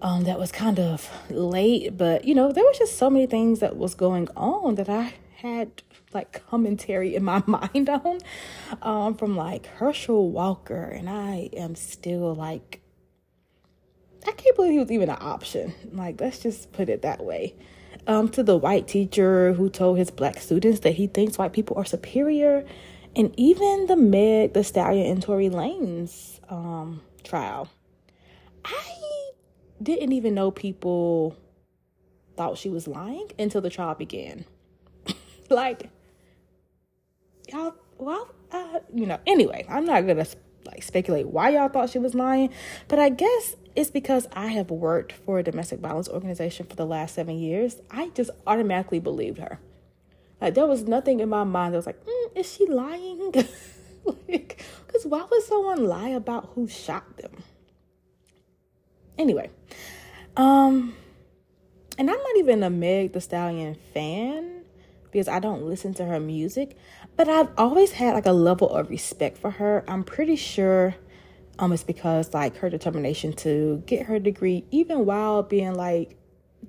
um, 0.01 0.23
that 0.25 0.39
was 0.39 0.51
kind 0.51 0.79
of 0.79 1.09
late, 1.29 1.97
but 1.97 2.25
you 2.25 2.35
know, 2.35 2.51
there 2.51 2.63
was 2.63 2.77
just 2.77 2.97
so 2.97 3.09
many 3.09 3.27
things 3.27 3.59
that 3.59 3.77
was 3.77 3.95
going 3.95 4.27
on 4.35 4.75
that 4.75 4.89
I 4.89 5.13
had 5.37 5.83
like 6.13 6.45
commentary 6.47 7.15
in 7.15 7.23
my 7.23 7.43
mind 7.47 7.89
on 7.89 8.19
um, 8.81 9.15
from 9.15 9.35
like 9.35 9.67
Herschel 9.67 10.31
Walker, 10.31 10.83
and 10.83 11.09
I 11.09 11.49
am 11.53 11.75
still 11.75 12.33
like, 12.33 12.81
I 14.27 14.31
can't 14.31 14.55
believe 14.55 14.71
he 14.71 14.79
was 14.79 14.91
even 14.91 15.09
an 15.09 15.17
option. 15.19 15.73
Like, 15.91 16.19
let's 16.19 16.39
just 16.39 16.71
put 16.71 16.89
it 16.89 17.01
that 17.03 17.23
way. 17.23 17.55
Um, 18.07 18.29
to 18.29 18.43
the 18.43 18.57
white 18.57 18.87
teacher 18.87 19.53
who 19.53 19.69
told 19.69 19.97
his 19.97 20.11
black 20.11 20.39
students 20.39 20.81
that 20.81 20.93
he 20.93 21.07
thinks 21.07 21.37
white 21.37 21.53
people 21.53 21.77
are 21.77 21.85
superior, 21.85 22.65
and 23.15 23.33
even 23.37 23.85
the 23.87 23.95
Meg, 23.95 24.53
Thee 24.53 24.63
Stallion, 24.63 25.11
and 25.11 25.21
Tory 25.21 25.49
Lanez 25.49 26.39
um, 26.51 27.01
trial. 27.23 27.69
I 28.63 29.31
didn't 29.81 30.11
even 30.11 30.33
know 30.33 30.51
people 30.51 31.37
thought 32.35 32.57
she 32.57 32.69
was 32.69 32.87
lying 32.87 33.31
until 33.39 33.61
the 33.61 33.69
trial 33.69 33.95
began. 33.95 34.45
like, 35.49 35.89
y'all, 37.51 37.75
well, 37.97 38.29
uh, 38.51 38.79
you 38.93 39.05
know, 39.05 39.19
anyway, 39.25 39.65
I'm 39.69 39.85
not 39.85 40.05
gonna 40.05 40.25
like 40.65 40.83
speculate 40.83 41.27
why 41.27 41.49
y'all 41.49 41.69
thought 41.69 41.89
she 41.89 41.99
was 41.99 42.15
lying, 42.15 42.49
but 42.87 42.99
I 42.99 43.09
guess 43.09 43.55
it's 43.75 43.91
because 43.91 44.27
I 44.33 44.47
have 44.47 44.69
worked 44.71 45.11
for 45.11 45.39
a 45.39 45.43
domestic 45.43 45.79
violence 45.79 46.09
organization 46.09 46.65
for 46.65 46.75
the 46.75 46.85
last 46.85 47.15
seven 47.15 47.37
years. 47.37 47.77
I 47.91 48.09
just 48.09 48.31
automatically 48.47 48.99
believed 48.99 49.37
her. 49.37 49.59
Like 50.41 50.53
there 50.53 50.65
was 50.65 50.83
nothing 50.83 51.19
in 51.19 51.29
my 51.29 51.43
mind 51.43 51.73
that 51.73 51.77
was 51.77 51.85
like, 51.85 52.03
mm, 52.05 52.37
is 52.37 52.51
she 52.51 52.65
lying? 52.67 53.31
like, 54.05 54.61
because 54.85 55.05
why 55.05 55.25
would 55.29 55.43
someone 55.43 55.85
lie 55.85 56.09
about 56.09 56.51
who 56.53 56.67
shot 56.67 57.17
them? 57.17 57.43
Anyway, 59.17 59.49
um, 60.35 60.93
and 61.97 62.09
I'm 62.09 62.17
not 62.17 62.37
even 62.37 62.63
a 62.63 62.69
Meg 62.69 63.13
Thee 63.13 63.19
Stallion 63.21 63.75
fan 63.93 64.63
because 65.05 65.29
I 65.29 65.39
don't 65.39 65.63
listen 65.63 65.93
to 65.95 66.05
her 66.05 66.19
music, 66.19 66.77
but 67.15 67.29
I've 67.29 67.49
always 67.57 67.93
had 67.93 68.13
like 68.13 68.25
a 68.25 68.33
level 68.33 68.69
of 68.69 68.89
respect 68.89 69.37
for 69.37 69.51
her. 69.51 69.85
I'm 69.87 70.03
pretty 70.03 70.35
sure 70.35 70.95
um 71.57 71.71
it's 71.71 71.83
because 71.83 72.33
like 72.33 72.57
her 72.57 72.69
determination 72.69 73.31
to 73.31 73.81
get 73.85 74.07
her 74.07 74.19
degree 74.19 74.65
even 74.71 75.05
while 75.05 75.41
being 75.41 75.73
like 75.73 76.17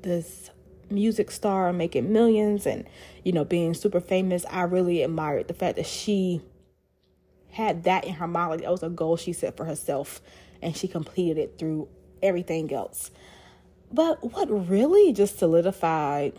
this 0.00 0.50
music 0.90 1.30
star 1.30 1.72
making 1.72 2.12
millions 2.12 2.66
and 2.66 2.84
you 3.24 3.32
know 3.32 3.44
being 3.44 3.74
super 3.74 4.00
famous 4.00 4.44
i 4.50 4.62
really 4.62 5.02
admired 5.02 5.48
the 5.48 5.54
fact 5.54 5.76
that 5.76 5.86
she 5.86 6.40
had 7.50 7.84
that 7.84 8.04
in 8.04 8.14
her 8.14 8.28
mind 8.28 8.50
like 8.50 8.60
that 8.60 8.70
was 8.70 8.82
a 8.82 8.88
goal 8.88 9.16
she 9.16 9.32
set 9.32 9.56
for 9.56 9.64
herself 9.64 10.20
and 10.62 10.76
she 10.76 10.86
completed 10.86 11.38
it 11.38 11.58
through 11.58 11.88
everything 12.22 12.72
else 12.72 13.10
but 13.92 14.32
what 14.32 14.68
really 14.68 15.12
just 15.12 15.38
solidified 15.38 16.32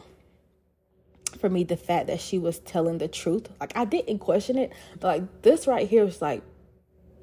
for 1.39 1.49
me 1.49 1.63
the 1.63 1.77
fact 1.77 2.07
that 2.07 2.19
she 2.19 2.37
was 2.37 2.59
telling 2.59 2.97
the 2.97 3.07
truth. 3.07 3.49
Like 3.59 3.75
I 3.75 3.85
didn't 3.85 4.19
question 4.19 4.57
it, 4.57 4.71
but 4.99 5.07
like 5.07 5.41
this 5.43 5.67
right 5.67 5.87
here 5.87 6.05
was 6.05 6.21
like 6.21 6.41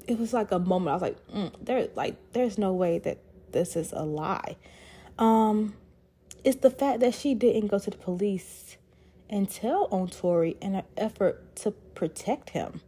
it 0.07 0.19
was 0.19 0.33
like 0.33 0.51
a 0.51 0.59
moment. 0.59 0.89
I 0.89 0.93
was 0.93 1.01
like, 1.01 1.27
mm, 1.27 1.51
there 1.61 1.87
like 1.95 2.15
there's 2.33 2.57
no 2.57 2.73
way 2.73 2.99
that 2.99 3.19
this 3.51 3.75
is 3.75 3.91
a 3.91 4.03
lie. 4.03 4.55
Um 5.17 5.75
it's 6.45 6.61
the 6.61 6.71
fact 6.71 7.01
that 7.01 7.13
she 7.13 7.35
didn't 7.35 7.67
go 7.67 7.79
to 7.79 7.89
the 7.89 7.97
police 7.97 8.77
and 9.29 9.49
tell 9.49 9.89
on 9.91 10.07
Tory 10.07 10.55
in 10.61 10.75
an 10.75 10.85
effort 10.95 11.55
to 11.57 11.71
protect 11.71 12.51
him. 12.51 12.81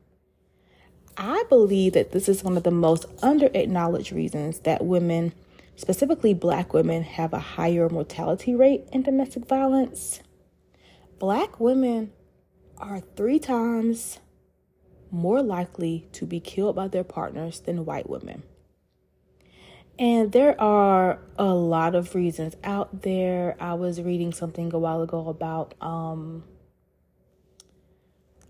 I 1.18 1.44
believe 1.50 1.94
that 1.94 2.12
this 2.12 2.30
is 2.30 2.44
one 2.44 2.58
of 2.58 2.64
the 2.64 2.72
most 2.72 3.06
under 3.24 3.50
acknowledged 3.54 4.14
reasons 4.14 4.60
that 4.60 4.86
women, 4.86 5.34
specifically 5.76 6.34
black 6.34 6.74
women, 6.74 7.04
have 7.04 7.34
a 7.34 7.40
higher 7.40 7.90
mortality 7.90 8.56
rate 8.56 8.88
in 8.94 9.02
domestic 9.02 9.48
violence 9.48 10.22
black 11.20 11.60
women 11.60 12.12
are 12.78 13.00
three 13.16 13.40
times 13.40 14.20
more 15.10 15.42
likely 15.42 16.08
to 16.12 16.26
be 16.26 16.40
killed 16.40 16.76
by 16.76 16.88
their 16.88 17.04
partners 17.04 17.62
than 17.62 17.86
white 17.86 18.10
women. 18.10 18.44
And 20.00 20.32
there 20.32 20.60
are 20.62 21.20
a 21.40 21.46
lot 21.46 21.96
of 21.96 22.14
reasons 22.14 22.56
out 22.64 23.02
there. 23.02 23.56
I 23.60 23.74
was 23.74 24.02
reading 24.02 24.32
something 24.32 24.72
a 24.74 24.78
while 24.78 25.02
ago 25.02 25.28
about 25.28 25.74
um 25.82 26.44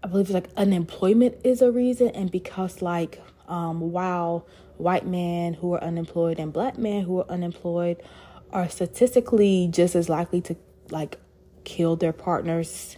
I 0.03 0.07
believe 0.07 0.29
like 0.29 0.49
unemployment 0.57 1.37
is 1.43 1.61
a 1.61 1.71
reason 1.71 2.09
and 2.09 2.31
because 2.31 2.81
like 2.81 3.21
um 3.47 3.91
while 3.91 4.45
white 4.77 5.07
men 5.07 5.53
who 5.55 5.73
are 5.73 5.83
unemployed 5.83 6.39
and 6.39 6.51
black 6.51 6.77
men 6.77 7.03
who 7.03 7.19
are 7.19 7.29
unemployed 7.29 8.01
are 8.51 8.69
statistically 8.69 9.69
just 9.71 9.95
as 9.95 10.07
likely 10.09 10.41
to 10.41 10.55
like 10.91 11.17
kill 11.63 11.95
their 11.95 12.13
partners 12.13 12.97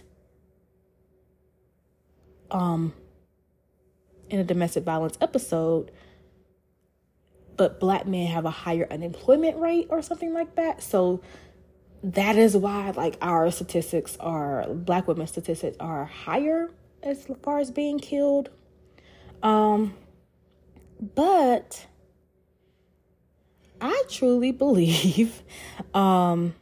um 2.50 2.92
in 4.28 4.38
a 4.38 4.44
domestic 4.44 4.84
violence 4.84 5.16
episode 5.20 5.90
but 7.56 7.80
black 7.80 8.06
men 8.06 8.26
have 8.26 8.44
a 8.44 8.50
higher 8.50 8.86
unemployment 8.90 9.58
rate 9.58 9.86
or 9.90 10.02
something 10.02 10.32
like 10.32 10.54
that 10.56 10.82
so 10.82 11.20
that 12.02 12.36
is 12.36 12.56
why 12.56 12.90
like 12.90 13.16
our 13.20 13.50
statistics 13.50 14.16
are 14.20 14.66
black 14.68 15.06
women 15.06 15.26
statistics 15.26 15.76
are 15.80 16.04
higher 16.06 16.70
as 17.02 17.26
far 17.42 17.58
as 17.58 17.70
being 17.70 17.98
killed 17.98 18.48
um 19.42 19.94
but 21.14 21.86
i 23.80 24.02
truly 24.08 24.52
believe 24.64 25.42
um 25.94 26.54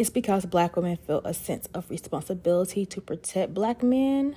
it's 0.00 0.08
because 0.08 0.46
black 0.46 0.76
women 0.76 0.96
feel 0.96 1.20
a 1.26 1.34
sense 1.34 1.68
of 1.74 1.90
responsibility 1.90 2.86
to 2.86 3.02
protect 3.02 3.52
black 3.52 3.82
men. 3.82 4.34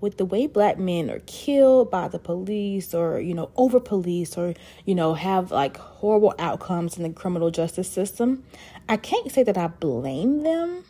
With 0.00 0.16
the 0.16 0.24
way 0.24 0.46
black 0.46 0.78
men 0.78 1.10
are 1.10 1.20
killed 1.26 1.90
by 1.90 2.06
the 2.06 2.20
police 2.20 2.94
or, 2.94 3.18
you 3.20 3.34
know, 3.34 3.50
over 3.56 3.80
police 3.80 4.38
or, 4.38 4.54
you 4.84 4.94
know, 4.94 5.14
have 5.14 5.50
like 5.50 5.76
horrible 5.76 6.34
outcomes 6.38 6.96
in 6.96 7.02
the 7.02 7.10
criminal 7.10 7.50
justice 7.50 7.90
system, 7.90 8.44
I 8.88 8.96
can't 8.96 9.30
say 9.32 9.42
that 9.42 9.58
I 9.58 9.66
blame 9.66 10.42
them. 10.44 10.84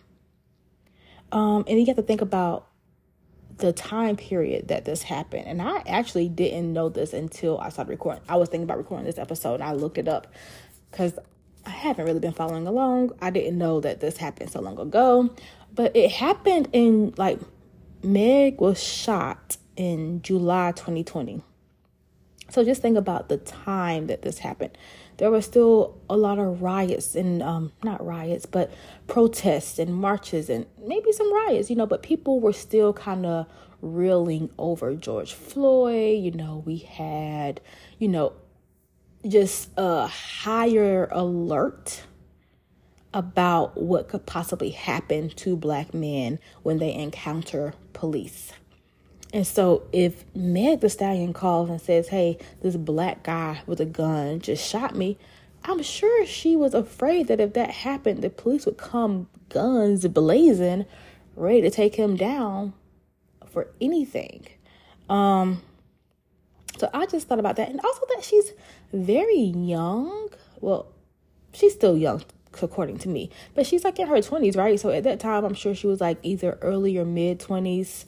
Um, 1.33 1.65
and 1.67 1.79
you 1.81 1.87
have 1.87 1.97
to 1.97 2.03
think 2.03 2.21
about 2.21 2.69
the 3.59 3.73
time 3.73 4.17
period 4.17 4.69
that 4.69 4.85
this 4.85 5.03
happened. 5.03 5.47
And 5.47 5.61
I 5.61 5.83
actually 5.87 6.29
didn't 6.29 6.73
know 6.73 6.89
this 6.89 7.13
until 7.13 7.59
I 7.59 7.71
started 7.71 7.91
recording. 7.91 8.23
I 8.29 8.37
was 8.37 8.49
thinking 8.49 8.65
about 8.65 8.79
recording 8.79 9.07
this 9.07 9.19
episode 9.19 9.55
and 9.55 9.65
I 9.65 9.73
looked 9.73 9.99
it 9.99 10.09
up 10.09 10.29
because 10.91 11.19
I 11.67 11.71
haven't 11.71 12.07
really 12.07 12.21
been 12.21 12.33
following 12.33 12.67
along. 12.67 13.13
I 13.21 13.31
didn't 13.31 13.59
know 13.59 13.81
that 13.81 14.01
this 14.01 14.17
happened 14.17 14.51
so 14.51 14.61
long 14.61 14.79
ago, 14.79 15.35
but 15.75 15.95
it 15.95 16.11
happened 16.11 16.69
in 16.73 17.15
like 17.17 17.39
Meg 18.03 18.61
was 18.61 18.83
shot 18.83 19.57
in 19.77 20.23
July 20.23 20.73
2020. 20.73 21.43
So 22.51 22.65
just 22.65 22.81
think 22.81 22.97
about 22.97 23.29
the 23.29 23.37
time 23.37 24.07
that 24.07 24.23
this 24.23 24.39
happened. 24.39 24.77
There 25.19 25.31
were 25.31 25.43
still 25.43 25.99
a 26.09 26.17
lot 26.17 26.39
of 26.39 26.63
riots 26.63 27.15
and 27.15 27.43
um 27.43 27.73
not 27.83 28.05
riots, 28.05 28.47
but 28.47 28.73
protests 29.07 29.79
and 29.79 29.95
marches 29.95 30.49
and 30.49 30.67
maybe 30.83 31.13
some 31.13 31.33
riots, 31.33 31.69
you 31.71 31.77
know, 31.77 31.87
but 31.87 32.03
people 32.03 32.41
were 32.41 32.53
still 32.53 32.93
kind 32.93 33.27
of 33.27 33.47
reeling 33.83 34.51
over 34.59 34.95
George 34.95 35.35
Floyd, 35.35 36.23
you 36.23 36.31
know, 36.31 36.63
we 36.65 36.79
had, 36.79 37.61
you 37.99 38.09
know, 38.09 38.33
just 39.27 39.71
a 39.77 40.07
higher 40.07 41.09
alert 41.13 42.03
about 43.15 43.81
what 43.81 44.09
could 44.09 44.27
possibly 44.27 44.71
happen 44.71 45.31
to 45.31 45.57
black 45.57 45.95
men 45.95 46.39
when 46.63 46.79
they 46.79 46.93
encounter 46.93 47.75
police. 47.93 48.53
And 49.33 49.47
so 49.47 49.83
if 49.93 50.25
Meg 50.35 50.81
Thee 50.81 50.89
Stallion 50.89 51.33
calls 51.33 51.71
and 51.71 51.81
says, 51.81 52.09
Hey, 52.09 52.39
this 52.63 52.77
black 52.77 53.23
guy 53.25 53.63
with 53.67 53.81
a 53.81 53.87
gun 53.87 54.41
just 54.41 54.67
shot 54.67 54.95
me, 54.95 55.19
I'm 55.65 55.83
sure 55.83 56.25
she 56.25 56.57
was 56.57 56.75
afraid 56.75 57.29
that 57.29 57.41
if 57.41 57.55
that 57.55 57.71
happened, 57.71 58.23
the 58.23 58.31
police 58.31 58.65
would 58.65 58.79
come 58.79 59.29
guns 59.49 60.07
blazing, 60.07 60.87
ready 61.37 61.63
to 61.63 61.71
take 61.71 61.95
him 61.97 62.17
down 62.17 62.73
for 63.47 63.69
anything. 63.81 64.47
Um 65.09 65.63
so 66.79 66.89
I 66.95 67.07
just 67.07 67.27
thought 67.27 67.41
about 67.41 67.57
that. 67.57 67.71
And 67.71 67.81
also 67.81 68.03
that 68.15 68.23
she's 68.23 68.53
very 68.93 69.41
young. 69.41 70.29
Well, 70.61 70.87
she's 71.53 71.75
still 71.75 71.97
young 71.97 72.23
according 72.63 72.99
to 72.99 73.09
me. 73.09 73.31
But 73.55 73.67
she's 73.67 73.85
like 73.85 73.99
in 73.99 74.07
her 74.09 74.17
20s, 74.17 74.57
right? 74.57 74.79
So 74.79 74.91
at 74.91 75.05
that 75.05 75.21
time, 75.21 75.45
I'm 75.45 75.55
sure 75.55 75.75
she 75.75 75.87
was 75.87 76.01
like 76.01 76.19
either 76.23 76.59
early 76.63 76.97
or 76.99 77.05
mid 77.05 77.41
20s. 77.41 78.05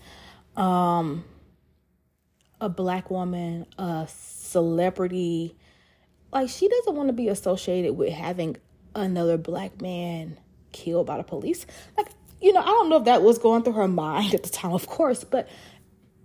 Um, 0.56 1.24
a 2.60 2.68
black 2.68 3.10
woman, 3.10 3.66
a 3.78 4.06
celebrity. 4.08 5.56
Like, 6.32 6.48
she 6.48 6.68
doesn't 6.68 6.94
want 6.94 7.08
to 7.08 7.12
be 7.12 7.28
associated 7.28 7.94
with 7.94 8.12
having 8.12 8.56
another 8.94 9.38
black 9.38 9.80
man 9.80 10.38
killed 10.72 11.06
by 11.06 11.16
the 11.16 11.22
police. 11.22 11.66
Like, 11.96 12.08
you 12.40 12.52
know, 12.52 12.60
I 12.60 12.66
don't 12.66 12.88
know 12.88 12.96
if 12.96 13.04
that 13.04 13.22
was 13.22 13.38
going 13.38 13.62
through 13.62 13.74
her 13.74 13.88
mind 13.88 14.34
at 14.34 14.42
the 14.42 14.50
time, 14.50 14.72
of 14.72 14.86
course, 14.86 15.24
but 15.24 15.48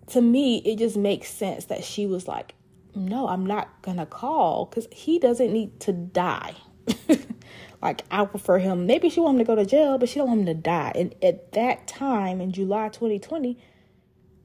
to 0.08 0.22
me, 0.22 0.58
it 0.58 0.78
just 0.78 0.98
makes 0.98 1.30
sense 1.30 1.66
that 1.66 1.84
she 1.84 2.06
was 2.06 2.28
like, 2.28 2.54
no, 2.96 3.28
I'm 3.28 3.46
not 3.46 3.82
gonna 3.82 4.06
call 4.06 4.66
because 4.66 4.88
he 4.92 5.20
doesn't 5.20 5.52
need 5.52 5.80
to 5.82 5.92
die. 5.92 6.56
like 7.86 8.02
I 8.10 8.26
prefer 8.26 8.58
him. 8.58 8.88
Maybe 8.88 9.10
she 9.10 9.20
want 9.20 9.36
him 9.36 9.46
to 9.46 9.46
go 9.46 9.56
to 9.56 9.66
jail, 9.66 10.00
but 10.00 10.10
she 10.10 10.16
don't 10.18 10.28
want 10.28 10.40
him 10.42 10.46
to 10.48 10.54
die. 10.56 10.92
And 10.96 11.14
at 11.24 11.52
that 11.52 11.88
time 11.88 12.42
in 12.42 12.52
July 12.52 12.90
2020, 12.90 13.60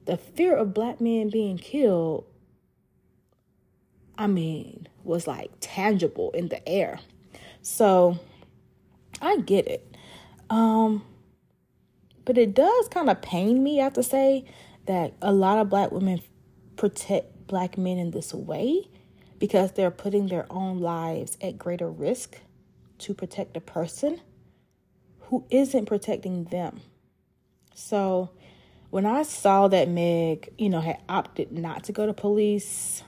the 0.05 0.15
fear 0.15 0.55
of 0.55 0.75
black 0.75 1.01
men 1.01 1.29
being 1.29 1.57
killed, 1.57 2.25
I 4.15 4.27
mean, 4.27 4.87
was 5.03 5.25
like 5.25 5.49
tangible 5.59 6.29
in 6.31 6.49
the 6.49 6.67
air. 6.69 6.99
So 7.63 8.19
I 9.19 9.37
get 9.37 9.67
it. 9.67 9.95
Um, 10.51 11.03
but 12.25 12.37
it 12.37 12.53
does 12.53 12.89
kind 12.89 13.09
of 13.09 13.23
pain 13.23 13.63
me, 13.63 13.79
I 13.81 13.85
have 13.85 13.93
to 13.93 14.03
say, 14.03 14.45
that 14.85 15.13
a 15.19 15.33
lot 15.33 15.57
of 15.57 15.67
black 15.67 15.91
women 15.91 16.21
protect 16.75 17.47
black 17.47 17.75
men 17.75 17.97
in 17.97 18.11
this 18.11 18.35
way 18.35 18.87
because 19.39 19.71
they're 19.71 19.89
putting 19.89 20.27
their 20.27 20.45
own 20.51 20.79
lives 20.79 21.39
at 21.41 21.57
greater 21.57 21.89
risk 21.89 22.37
to 23.01 23.13
protect 23.13 23.57
a 23.57 23.61
person 23.61 24.21
who 25.21 25.45
isn't 25.49 25.85
protecting 25.85 26.45
them. 26.45 26.81
So 27.73 28.31
when 28.89 29.05
I 29.05 29.23
saw 29.23 29.67
that 29.69 29.87
Meg, 29.87 30.49
you 30.57 30.69
know, 30.69 30.81
had 30.81 31.01
opted 31.07 31.51
not 31.51 31.85
to 31.85 31.91
go 31.91 32.05
to 32.05 32.13
police, 32.13 33.03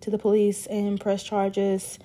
to 0.00 0.10
the 0.10 0.18
police 0.18 0.66
and 0.66 1.00
press 1.00 1.22
charges, 1.22 1.98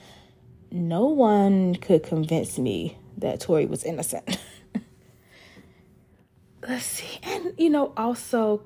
no 0.72 1.06
one 1.06 1.76
could 1.76 2.04
convince 2.04 2.60
me 2.60 2.98
that 3.18 3.40
Tory 3.40 3.66
was 3.66 3.84
innocent. 3.84 4.38
Let's 6.68 6.86
see. 6.86 7.20
And, 7.24 7.54
you 7.58 7.70
know, 7.70 7.94
also, 7.98 8.64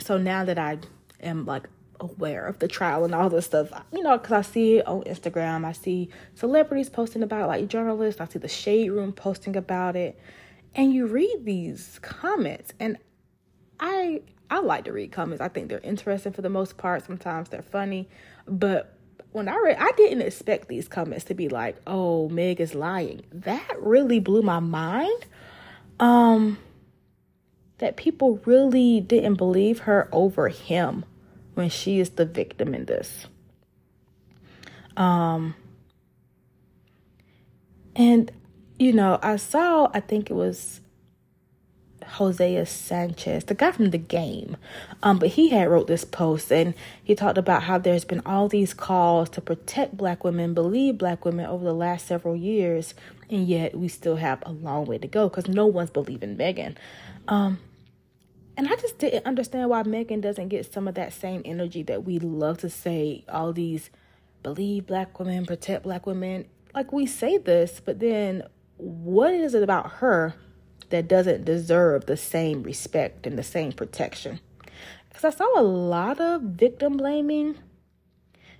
so 0.00 0.18
now 0.18 0.44
that 0.44 0.58
I 0.58 0.78
am 1.20 1.44
like 1.44 1.68
aware 2.00 2.46
of 2.46 2.58
the 2.58 2.68
trial 2.68 3.04
and 3.04 3.14
all 3.14 3.28
this 3.28 3.46
stuff, 3.46 3.70
you 3.92 4.02
know, 4.02 4.18
because 4.18 4.32
I 4.32 4.42
see 4.42 4.78
it 4.78 4.86
on 4.86 5.02
Instagram, 5.02 5.64
I 5.64 5.72
see 5.72 6.10
celebrities 6.34 6.88
posting 6.88 7.22
about 7.22 7.44
it, 7.44 7.46
like 7.46 7.68
journalists, 7.68 8.20
I 8.20 8.26
see 8.26 8.38
the 8.38 8.48
Shade 8.48 8.90
Room 8.90 9.12
posting 9.12 9.56
about 9.56 9.96
it. 9.96 10.18
And 10.74 10.92
you 10.92 11.06
read 11.06 11.44
these 11.44 11.98
comments, 12.02 12.72
and 12.78 12.98
I 13.80 14.22
I 14.50 14.60
like 14.60 14.84
to 14.84 14.92
read 14.92 15.12
comments. 15.12 15.40
I 15.40 15.48
think 15.48 15.68
they're 15.68 15.80
interesting 15.80 16.32
for 16.32 16.42
the 16.42 16.48
most 16.48 16.76
part. 16.76 17.04
Sometimes 17.04 17.48
they're 17.48 17.62
funny, 17.62 18.08
but 18.46 18.94
when 19.32 19.48
I 19.48 19.58
read, 19.62 19.76
I 19.78 19.92
didn't 19.96 20.22
expect 20.22 20.68
these 20.68 20.88
comments 20.88 21.24
to 21.26 21.34
be 21.34 21.48
like, 21.48 21.76
"Oh, 21.86 22.28
Meg 22.28 22.60
is 22.60 22.74
lying." 22.74 23.22
That 23.32 23.74
really 23.80 24.20
blew 24.20 24.42
my 24.42 24.60
mind. 24.60 25.26
Um, 26.00 26.58
that 27.78 27.96
people 27.96 28.40
really 28.44 29.00
didn't 29.00 29.34
believe 29.34 29.80
her 29.80 30.08
over 30.12 30.48
him 30.48 31.04
when 31.58 31.68
she 31.68 31.98
is 31.98 32.10
the 32.10 32.24
victim 32.24 32.72
in 32.72 32.84
this. 32.84 33.26
Um, 34.96 35.56
and 37.96 38.30
you 38.78 38.92
know, 38.92 39.18
I 39.20 39.36
saw. 39.36 39.90
I 39.92 39.98
think 39.98 40.30
it 40.30 40.34
was 40.34 40.80
Hosea 42.06 42.64
Chanchez, 42.64 43.44
the 43.44 43.54
guy 43.54 43.72
from 43.72 43.90
the 43.90 43.98
game. 43.98 44.56
Um, 45.02 45.18
but 45.18 45.30
he 45.30 45.48
had 45.48 45.68
wrote 45.68 45.88
this 45.88 46.04
post 46.04 46.52
and 46.52 46.74
he 47.02 47.16
talked 47.16 47.38
about 47.38 47.64
how 47.64 47.76
there's 47.76 48.04
been 48.04 48.22
all 48.24 48.48
these 48.48 48.72
calls 48.72 49.28
to 49.30 49.40
protect 49.40 49.96
black 49.96 50.22
women, 50.22 50.54
believe 50.54 50.96
black 50.96 51.24
women 51.24 51.46
over 51.46 51.64
the 51.64 51.74
last 51.74 52.06
several 52.06 52.36
years, 52.36 52.94
and 53.28 53.48
yet 53.48 53.76
we 53.76 53.88
still 53.88 54.16
have 54.16 54.40
a 54.46 54.52
long 54.52 54.84
way 54.84 54.98
to 54.98 55.08
go 55.08 55.28
because 55.28 55.48
no 55.48 55.66
one's 55.66 55.90
believing 55.90 56.36
Megan. 56.36 56.78
Um, 57.26 57.58
and 58.58 58.68
I 58.68 58.76
just 58.76 58.98
didn't 58.98 59.24
understand 59.24 59.70
why 59.70 59.84
Megan 59.84 60.20
doesn't 60.20 60.48
get 60.48 60.70
some 60.70 60.86
of 60.86 60.96
that 60.96 61.14
same 61.14 61.40
energy 61.46 61.82
that 61.84 62.04
we 62.04 62.18
love 62.18 62.58
to 62.58 62.68
say, 62.68 63.24
all 63.28 63.54
these 63.54 63.88
believe 64.42 64.86
black 64.86 65.18
women, 65.18 65.46
protect 65.46 65.84
black 65.84 66.04
women. 66.04 66.44
Like 66.74 66.92
we 66.92 67.06
say 67.06 67.38
this, 67.38 67.80
but 67.82 68.00
then 68.00 68.42
what 68.76 69.32
is 69.32 69.54
it 69.54 69.62
about 69.62 69.92
her 69.92 70.34
that 70.90 71.08
doesn't 71.08 71.44
deserve 71.44 72.06
the 72.06 72.16
same 72.16 72.62
respect 72.62 73.26
and 73.26 73.38
the 73.38 73.42
same 73.42 73.72
protection. 73.72 74.40
Because 75.08 75.24
I 75.24 75.30
saw 75.30 75.60
a 75.60 75.62
lot 75.62 76.20
of 76.20 76.42
victim 76.42 76.96
blaming 76.96 77.58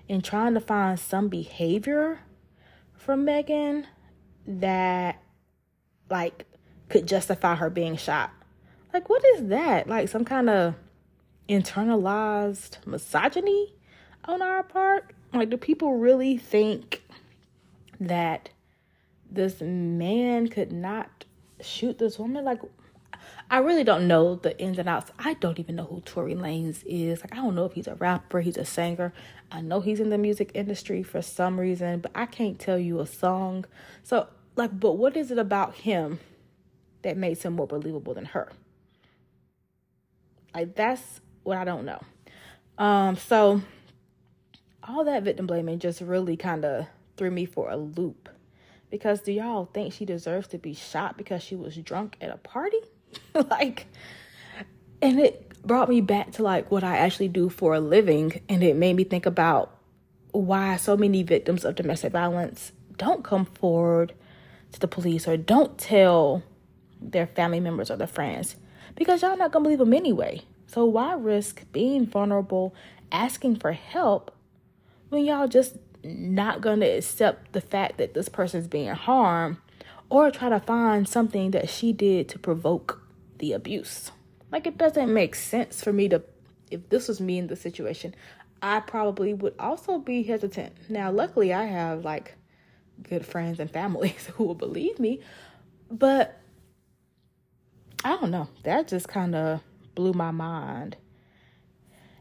and 0.08 0.24
trying 0.24 0.54
to 0.54 0.60
find 0.60 0.98
some 0.98 1.28
behavior 1.28 2.20
from 2.94 3.24
Megan 3.24 3.86
that, 4.46 5.22
like, 6.10 6.44
could 6.88 7.06
justify 7.06 7.54
her 7.54 7.70
being 7.70 7.96
shot. 7.96 8.30
Like, 8.92 9.08
what 9.08 9.24
is 9.34 9.48
that? 9.48 9.88
Like, 9.88 10.08
some 10.08 10.24
kind 10.24 10.48
of 10.48 10.74
internalized 11.48 12.84
misogyny 12.86 13.74
on 14.24 14.42
our 14.42 14.62
part? 14.62 15.12
Like, 15.32 15.50
do 15.50 15.56
people 15.56 15.96
really 15.96 16.38
think 16.38 17.02
that 18.00 18.50
this 19.30 19.60
man 19.60 20.48
could 20.48 20.72
not 20.72 21.24
shoot 21.60 21.98
this 21.98 22.18
woman? 22.18 22.44
Like, 22.44 22.60
I 23.50 23.58
really 23.58 23.84
don't 23.84 24.06
know 24.06 24.36
the 24.36 24.58
ins 24.60 24.78
and 24.78 24.88
outs. 24.88 25.10
I 25.18 25.34
don't 25.34 25.58
even 25.58 25.76
know 25.76 25.84
who 25.84 26.00
Tory 26.02 26.34
Lanez 26.34 26.82
is. 26.86 27.20
Like, 27.20 27.32
I 27.32 27.36
don't 27.36 27.54
know 27.54 27.64
if 27.64 27.72
he's 27.72 27.86
a 27.86 27.94
rapper, 27.94 28.40
he's 28.40 28.58
a 28.58 28.64
singer. 28.64 29.12
I 29.50 29.62
know 29.62 29.80
he's 29.80 30.00
in 30.00 30.10
the 30.10 30.18
music 30.18 30.50
industry 30.54 31.02
for 31.02 31.22
some 31.22 31.58
reason, 31.58 32.00
but 32.00 32.10
I 32.14 32.26
can't 32.26 32.58
tell 32.58 32.78
you 32.78 33.00
a 33.00 33.06
song. 33.06 33.64
So, 34.02 34.28
like, 34.56 34.78
but 34.78 34.92
what 34.92 35.16
is 35.16 35.30
it 35.30 35.38
about 35.38 35.74
him 35.76 36.20
that 37.02 37.16
makes 37.16 37.42
him 37.42 37.54
more 37.54 37.66
believable 37.66 38.12
than 38.12 38.26
her? 38.26 38.50
Like, 40.54 40.74
that's 40.74 41.20
what 41.42 41.58
I 41.58 41.64
don't 41.64 41.84
know. 41.84 42.00
Um, 42.78 43.16
so 43.16 43.62
all 44.86 45.04
that 45.04 45.22
victim 45.22 45.46
blaming 45.46 45.78
just 45.78 46.00
really 46.00 46.36
kind 46.36 46.64
of 46.64 46.86
threw 47.16 47.30
me 47.30 47.44
for 47.44 47.70
a 47.70 47.76
loop. 47.76 48.28
Because 48.90 49.20
do 49.20 49.32
y'all 49.32 49.66
think 49.66 49.92
she 49.92 50.06
deserves 50.06 50.48
to 50.48 50.58
be 50.58 50.72
shot 50.72 51.18
because 51.18 51.42
she 51.42 51.56
was 51.56 51.76
drunk 51.76 52.16
at 52.20 52.30
a 52.30 52.38
party? 52.38 52.78
like, 53.34 53.86
and 55.02 55.20
it 55.20 55.62
brought 55.62 55.88
me 55.88 56.00
back 56.00 56.32
to 56.32 56.42
like 56.42 56.70
what 56.70 56.84
I 56.84 56.96
actually 56.96 57.28
do 57.28 57.50
for 57.50 57.74
a 57.74 57.80
living. 57.80 58.40
And 58.48 58.62
it 58.62 58.76
made 58.76 58.96
me 58.96 59.04
think 59.04 59.26
about 59.26 59.76
why 60.32 60.76
so 60.76 60.96
many 60.96 61.22
victims 61.22 61.64
of 61.64 61.74
domestic 61.74 62.12
violence 62.12 62.72
don't 62.96 63.24
come 63.24 63.44
forward 63.44 64.14
to 64.72 64.80
the 64.80 64.88
police 64.88 65.28
or 65.28 65.36
don't 65.36 65.76
tell 65.78 66.42
their 67.00 67.26
family 67.26 67.60
members 67.60 67.90
or 67.90 67.96
their 67.96 68.06
friends 68.06 68.56
because 68.98 69.22
y'all 69.22 69.36
not 69.36 69.52
gonna 69.52 69.62
believe 69.62 69.78
them 69.78 69.94
anyway. 69.94 70.42
So 70.66 70.84
why 70.84 71.14
risk 71.14 71.64
being 71.72 72.04
vulnerable, 72.04 72.74
asking 73.10 73.56
for 73.56 73.72
help 73.72 74.34
when 75.08 75.24
y'all 75.24 75.48
just 75.48 75.76
not 76.04 76.60
to 76.62 76.84
accept 76.84 77.52
the 77.52 77.60
fact 77.60 77.98
that 77.98 78.14
this 78.14 78.28
person's 78.28 78.66
being 78.66 78.88
harmed 78.88 79.56
or 80.10 80.30
try 80.30 80.48
to 80.48 80.60
find 80.60 81.08
something 81.08 81.52
that 81.52 81.68
she 81.68 81.92
did 81.92 82.28
to 82.30 82.38
provoke 82.38 83.02
the 83.38 83.52
abuse. 83.52 84.10
Like, 84.50 84.66
it 84.66 84.78
doesn't 84.78 85.12
make 85.12 85.34
sense 85.34 85.82
for 85.82 85.92
me 85.92 86.08
to, 86.08 86.22
if 86.70 86.88
this 86.88 87.08
was 87.08 87.20
me 87.20 87.38
in 87.38 87.48
the 87.48 87.56
situation, 87.56 88.14
I 88.62 88.80
probably 88.80 89.34
would 89.34 89.54
also 89.58 89.98
be 89.98 90.22
hesitant. 90.22 90.72
Now, 90.88 91.10
luckily, 91.10 91.52
I 91.52 91.64
have 91.64 92.04
like 92.04 92.34
good 93.02 93.24
friends 93.24 93.60
and 93.60 93.70
families 93.70 94.26
who 94.34 94.44
will 94.44 94.54
believe 94.54 94.98
me, 94.98 95.20
but 95.90 96.40
I 98.04 98.16
don't 98.16 98.30
know. 98.30 98.48
That 98.62 98.88
just 98.88 99.08
kind 99.08 99.34
of 99.34 99.60
blew 99.94 100.12
my 100.12 100.30
mind. 100.30 100.96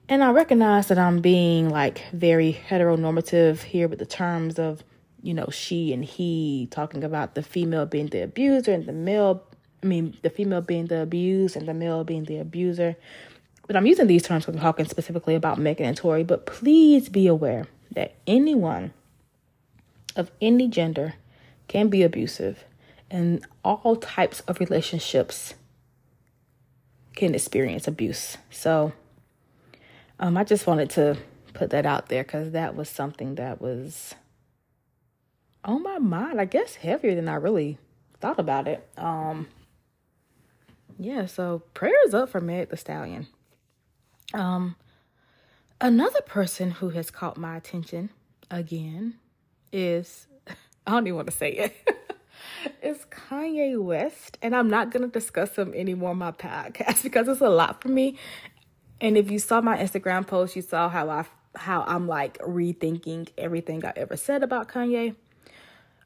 And 0.10 0.24
I 0.24 0.32
recognize 0.32 0.88
that 0.88 0.98
I'm 0.98 1.20
being 1.20 1.70
like 1.70 2.04
very 2.14 2.60
heteronormative 2.70 3.62
here 3.64 3.88
with 3.88 4.00
the 4.00 4.06
terms 4.06 4.58
of, 4.58 4.84
you 5.22 5.34
know, 5.34 5.48
she 5.52 5.92
and 5.94 6.04
he, 6.04 6.68
talking 6.72 7.04
about 7.04 7.36
the 7.36 7.44
female 7.44 7.86
being 7.86 8.08
the 8.08 8.24
abuser 8.24 8.72
and 8.72 8.86
the 8.86 8.94
male, 8.94 9.44
I 9.84 9.86
mean, 9.86 10.18
the 10.22 10.30
female 10.30 10.62
being 10.62 10.86
the 10.86 11.02
abused 11.02 11.56
and 11.56 11.68
the 11.68 11.74
male 11.74 12.04
being 12.04 12.24
the 12.24 12.38
abuser. 12.38 12.96
But 13.68 13.76
I'm 13.76 13.86
using 13.86 14.08
these 14.08 14.24
terms 14.24 14.48
when 14.48 14.58
talking 14.58 14.86
specifically 14.86 15.36
about 15.36 15.60
Megan 15.60 15.86
and 15.86 15.98
Tory. 15.98 16.24
But 16.24 16.46
please 16.46 17.10
be 17.10 17.28
aware 17.28 17.68
that 17.92 18.16
anyone 18.26 18.94
of 20.16 20.32
any 20.42 20.70
gender 20.70 21.16
can 21.68 21.90
be 21.90 22.02
abusive, 22.02 22.64
and 23.12 23.46
all 23.64 23.98
types 23.98 24.40
of 24.42 24.60
relationships 24.62 25.54
can 27.18 27.34
experience 27.36 27.88
abuse. 27.88 28.38
So, 28.52 28.94
um, 30.20 30.38
I 30.38 30.44
just 30.44 30.68
wanted 30.68 30.92
to 30.92 31.18
put 31.54 31.72
that 31.72 31.86
out 31.86 32.10
there 32.10 32.24
because 32.24 32.52
that 32.52 32.76
was 32.76 32.90
something 32.90 33.36
that 33.36 33.60
was 33.60 34.14
on 35.66 35.82
my 35.84 35.98
mind, 35.98 36.40
I 36.40 36.46
guess 36.46 36.76
heavier 36.76 37.16
than 37.16 37.28
I 37.28 37.36
really 37.36 37.80
thought 38.20 38.40
about 38.40 38.68
it. 38.68 38.88
Um, 38.98 39.48
yeah, 41.00 41.26
so 41.26 41.64
prayers 41.74 42.14
up 42.14 42.30
for 42.30 42.40
Meg 42.40 42.70
Thee 42.70 42.78
Stallion. 42.78 43.28
Um, 44.34 44.76
another 45.82 46.22
person 46.22 46.72
who 46.72 46.90
has 46.90 47.10
caught 47.10 47.38
my 47.38 47.58
attention 47.58 48.12
again 48.52 49.16
is 49.72 50.28
I 50.88 50.92
don't 50.92 51.08
even 51.08 51.16
want 51.16 51.32
to 51.32 51.36
say 51.36 51.52
it. 51.52 51.76
it's 52.82 53.06
Kanye 53.06 53.82
West, 53.82 54.38
and 54.42 54.56
I'm 54.56 54.70
not 54.70 54.92
gonna 54.92 55.08
discuss 55.08 55.56
him 55.56 55.74
anymore 55.74 56.12
on 56.12 56.18
my 56.18 56.32
podcast 56.32 57.04
because 57.04 57.28
it's 57.28 57.42
a 57.42 57.50
lot 57.50 57.82
for 57.82 57.90
me. 57.90 58.18
And 59.00 59.18
if 59.18 59.30
you 59.30 59.40
saw 59.40 59.62
my 59.62 59.78
Instagram 59.78 60.26
post, 60.26 60.56
you 60.56 60.62
saw 60.62 60.90
how 60.90 61.10
I 61.10 61.26
how 61.56 61.84
I'm 61.88 62.08
like 62.08 62.38
rethinking 62.40 63.30
everything 63.38 63.84
I 63.86 63.94
ever 63.96 64.16
said 64.16 64.44
about 64.44 64.68
Kanye. 64.68 65.16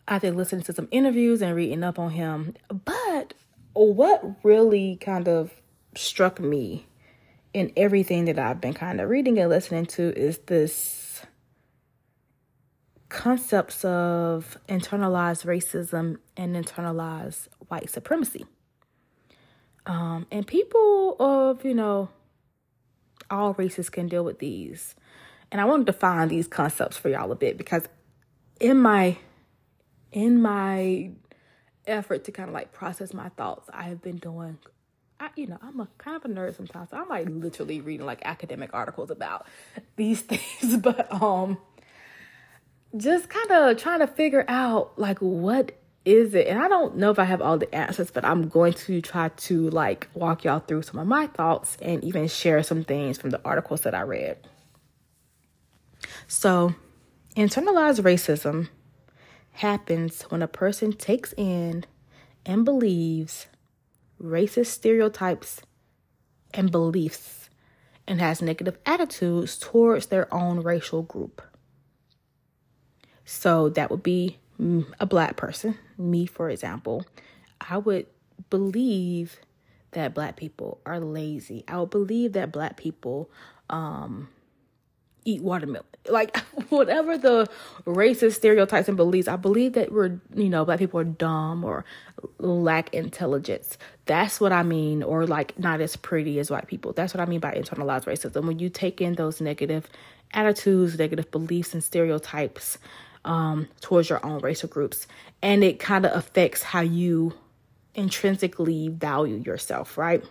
I've 0.08 0.24
listening 0.24 0.64
to 0.64 0.74
some 0.74 0.88
interviews 0.92 1.42
and 1.42 1.56
reading 1.56 1.84
up 1.84 2.00
on 2.00 2.12
him. 2.12 2.56
But 2.68 3.34
what 3.74 4.24
really 4.44 4.98
kind 4.98 5.28
of 5.28 5.52
struck 5.96 6.40
me 6.40 6.88
in 7.54 7.72
everything 7.76 8.26
that 8.26 8.40
I've 8.40 8.62
been 8.62 8.74
kind 8.74 9.02
of 9.02 9.10
reading 9.10 9.38
and 9.40 9.50
listening 9.50 9.86
to 9.88 10.14
is 10.18 10.40
this 10.40 11.11
concepts 13.12 13.84
of 13.84 14.58
internalized 14.70 15.46
racism 15.46 16.18
and 16.38 16.56
internalized 16.56 17.50
white 17.68 17.90
supremacy. 17.90 18.46
Um, 19.86 20.28
and 20.32 20.48
people 20.48 21.18
of, 21.20 21.66
you 21.66 21.74
know, 21.74 22.10
all 23.30 23.54
races 23.54 23.90
can 23.90 24.08
deal 24.08 24.24
with 24.24 24.40
these. 24.40 24.96
And 25.52 25.60
I 25.60 25.66
want 25.66 25.86
to 25.86 25.92
define 25.92 26.30
these 26.30 26.48
concepts 26.48 26.96
for 26.96 27.10
y'all 27.10 27.32
a 27.32 27.36
bit 27.36 27.58
because 27.58 27.84
in 28.60 28.78
my 28.78 29.18
in 30.14 30.42
my 30.42 31.12
effort 31.86 32.24
to 32.26 32.32
kind 32.32 32.48
of 32.48 32.54
like 32.54 32.72
process 32.72 33.14
my 33.14 33.30
thoughts, 33.30 33.70
I 33.74 33.84
have 33.84 34.02
been 34.02 34.18
doing 34.18 34.58
I, 35.20 35.30
you 35.36 35.48
know, 35.48 35.58
I'm 35.62 35.80
a 35.82 35.88
kind 35.98 36.16
of 36.16 36.26
a 36.26 36.34
nerd 36.34 36.56
sometimes. 36.56 36.92
So 36.92 36.98
I'm 36.98 37.10
like 37.10 37.28
literally 37.30 37.82
reading 37.82 38.06
like 38.06 38.22
academic 38.24 38.70
articles 38.74 39.12
about 39.12 39.46
these 39.98 40.22
things, 40.22 40.78
but 40.78 41.12
um 41.12 41.58
just 42.96 43.30
kind 43.30 43.52
of 43.52 43.78
trying 43.78 44.00
to 44.00 44.08
figure 44.08 44.46
out 44.48 44.98
like 44.98 45.20
what 45.20 45.78
is 46.04 46.34
it? 46.34 46.48
And 46.48 46.60
I 46.60 46.68
don't 46.68 46.98
know 46.98 47.12
if 47.12 47.20
I 47.20 47.26
have 47.26 47.42
all 47.42 47.58
the 47.58 47.74
answers, 47.74 48.12
but 48.12 48.26
I'm 48.26 48.48
going 48.48 48.74
to 48.74 49.02
try 49.02 49.30
to 49.30 49.70
like 49.70 50.08
walk 50.14 50.44
y'all 50.44 50.60
through 50.60 50.82
some 50.84 51.00
of 51.00 51.08
my 51.08 51.28
thoughts 51.28 51.78
and 51.82 52.04
even 52.04 52.28
share 52.28 52.64
some 52.64 52.84
things 52.84 53.18
from 53.18 53.30
the 53.30 53.42
articles 53.46 53.82
that 53.82 53.94
I 53.94 54.02
read. 54.02 54.38
So, 56.28 56.74
internalized 57.36 58.02
racism 58.02 58.70
happens 59.52 60.24
when 60.24 60.42
a 60.42 60.48
person 60.48 60.94
takes 60.94 61.34
in 61.38 61.86
and 62.46 62.66
believes 62.66 63.48
racist 64.20 64.68
stereotypes 64.68 65.62
and 66.54 66.72
beliefs 66.72 67.50
and 68.08 68.20
has 68.20 68.42
negative 68.42 68.78
attitudes 68.86 69.58
towards 69.58 70.08
their 70.08 70.34
own 70.34 70.62
racial 70.62 71.04
group. 71.04 71.42
So 73.32 73.70
that 73.70 73.90
would 73.90 74.04
be 74.04 74.38
a 75.00 75.06
black 75.06 75.38
person, 75.38 75.78
me 75.98 76.26
for 76.26 76.50
example. 76.50 77.06
I 77.62 77.78
would 77.78 78.06
believe 78.50 79.40
that 79.92 80.14
black 80.14 80.36
people 80.36 80.82
are 80.86 81.00
lazy. 81.00 81.64
I 81.66 81.80
would 81.80 81.92
believe 81.92 82.34
that 82.34 82.52
black 82.52 82.76
people 82.76 83.32
um 83.70 84.28
eat 85.24 85.42
watermelon. 85.42 85.86
Like 86.10 86.36
whatever 86.70 87.16
the 87.18 87.48
racist 87.86 88.34
stereotypes 88.34 88.88
and 88.88 88.98
beliefs, 88.98 89.28
I 89.28 89.36
believe 89.38 89.74
that 89.74 89.92
we're 89.92 90.20
you 90.36 90.50
know 90.50 90.66
black 90.66 90.80
people 90.80 91.00
are 91.00 91.06
dumb 91.06 91.64
or 91.64 91.86
lack 92.38 92.94
intelligence. 92.94 93.78
That's 94.08 94.42
what 94.42 94.52
I 94.52 94.64
mean, 94.64 95.04
or 95.04 95.26
like 95.26 95.58
not 95.58 95.80
as 95.80 95.96
pretty 95.96 96.38
as 96.40 96.52
white 96.52 96.68
people. 96.68 96.92
That's 96.92 97.14
what 97.14 97.22
I 97.22 97.28
mean 97.28 97.40
by 97.40 97.54
internalized 97.54 98.06
racism. 98.06 98.46
When 98.46 98.60
you 98.60 98.70
take 98.70 99.00
in 99.00 99.14
those 99.14 99.40
negative 99.40 99.88
attitudes, 100.34 100.98
negative 100.98 101.32
beliefs, 101.32 101.74
and 101.74 101.84
stereotypes 101.84 102.78
um, 103.26 103.68
towards 103.82 104.10
your 104.10 104.26
own 104.26 104.40
racial 104.40 104.70
groups, 104.70 105.08
and 105.42 105.64
it 105.64 105.80
kind 105.80 106.06
of 106.06 106.16
affects 106.16 106.64
how 106.64 106.82
you 106.82 107.34
intrinsically 107.94 108.88
value 108.88 109.38
yourself, 109.38 109.98
right? 109.98 110.24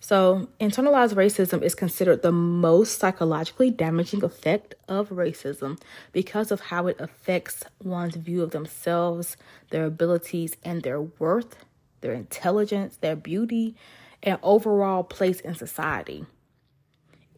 So, 0.00 0.48
internalized 0.60 1.14
racism 1.14 1.62
is 1.62 1.74
considered 1.74 2.22
the 2.22 2.32
most 2.32 2.98
psychologically 2.98 3.70
damaging 3.70 4.24
effect 4.24 4.74
of 4.88 5.10
racism 5.10 5.80
because 6.12 6.50
of 6.50 6.60
how 6.60 6.86
it 6.86 6.96
affects 6.98 7.64
one's 7.82 8.16
view 8.16 8.42
of 8.42 8.50
themselves, 8.50 9.36
their 9.70 9.84
abilities, 9.84 10.56
and 10.64 10.82
their 10.82 11.00
worth, 11.00 11.56
their 12.00 12.12
intelligence, 12.12 12.96
their 12.96 13.16
beauty, 13.16 13.76
and 14.22 14.38
overall 14.42 15.04
place 15.04 15.40
in 15.40 15.54
society. 15.54 16.26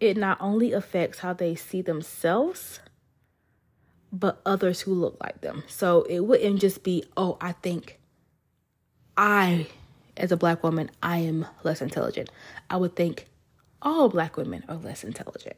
It 0.00 0.16
not 0.16 0.38
only 0.40 0.72
affects 0.72 1.20
how 1.20 1.32
they 1.32 1.54
see 1.54 1.82
themselves, 1.82 2.80
but 4.12 4.40
others 4.44 4.82
who 4.82 4.94
look 4.94 5.16
like 5.20 5.40
them. 5.40 5.64
So 5.66 6.02
it 6.02 6.20
wouldn't 6.20 6.60
just 6.60 6.82
be, 6.82 7.04
oh, 7.16 7.38
I 7.40 7.52
think 7.52 7.98
I 9.16 9.68
as 10.16 10.32
a 10.32 10.36
black 10.36 10.62
woman, 10.62 10.90
I 11.02 11.18
am 11.18 11.46
less 11.62 11.80
intelligent. 11.80 12.30
I 12.68 12.76
would 12.76 12.96
think 12.96 13.26
all 13.80 14.08
black 14.08 14.36
women 14.36 14.64
are 14.68 14.76
less 14.76 15.04
intelligent. 15.04 15.56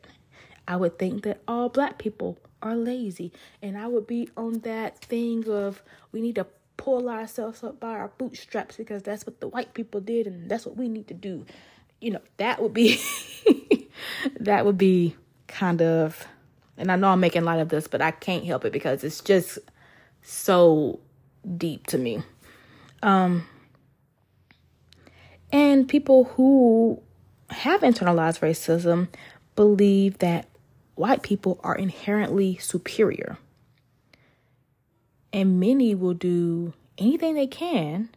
I 0.67 0.77
would 0.77 0.99
think 0.99 1.25
that 1.25 1.43
all 1.47 1.69
black 1.69 1.99
people 1.99 2.39
are 2.63 2.77
lazy. 2.77 3.33
And 3.61 3.77
I 3.77 3.87
would 3.87 4.07
be 4.07 4.29
on 4.37 4.61
that 4.61 4.99
thing 4.99 5.49
of 5.49 5.83
we 6.13 6.21
need 6.21 6.37
to 6.37 6.47
pull 6.77 7.09
ourselves 7.09 7.63
up 7.63 7.79
by 7.81 7.91
our 7.91 8.09
bootstraps 8.17 8.77
because 8.77 9.03
that's 9.03 9.27
what 9.27 9.41
the 9.41 9.49
white 9.49 9.75
people 9.75 10.01
did 10.01 10.27
and 10.27 10.51
that's 10.51 10.67
what 10.67 10.77
we 10.77 10.89
need 10.89 11.09
to 11.09 11.15
do. 11.15 11.45
You 12.01 12.13
know, 12.13 12.21
that 12.39 12.63
would 12.63 12.75
be 12.75 13.01
that 14.41 14.65
would 14.65 14.79
be 14.79 15.17
kind 15.47 15.83
of 15.83 16.27
and 16.77 16.91
I 16.91 16.97
know 16.97 17.09
I'm 17.09 17.21
making 17.21 17.45
light 17.45 17.61
of 17.61 17.69
this, 17.69 17.89
but 17.89 18.01
I 18.03 18.11
can't 18.11 18.45
help 18.45 18.65
it 18.65 18.73
because 18.73 19.05
it's 19.05 19.21
just 19.21 19.59
so 20.23 21.01
deep 21.57 21.87
to 21.89 21.99
me. 21.99 22.23
Um 23.03 23.47
and 25.53 25.89
people 25.89 26.25
who 26.25 27.01
have 27.51 27.83
internalized 27.83 28.41
racism 28.41 29.09
believe 29.55 30.19
that 30.19 30.49
white 30.95 31.23
people 31.23 31.61
are 31.63 31.77
inherently 31.77 32.57
superior. 32.59 33.39
And 35.33 35.61
many 35.61 35.95
will 35.95 36.15
do 36.15 36.73
anything 36.99 37.35
they 37.35 37.47
can 37.47 38.09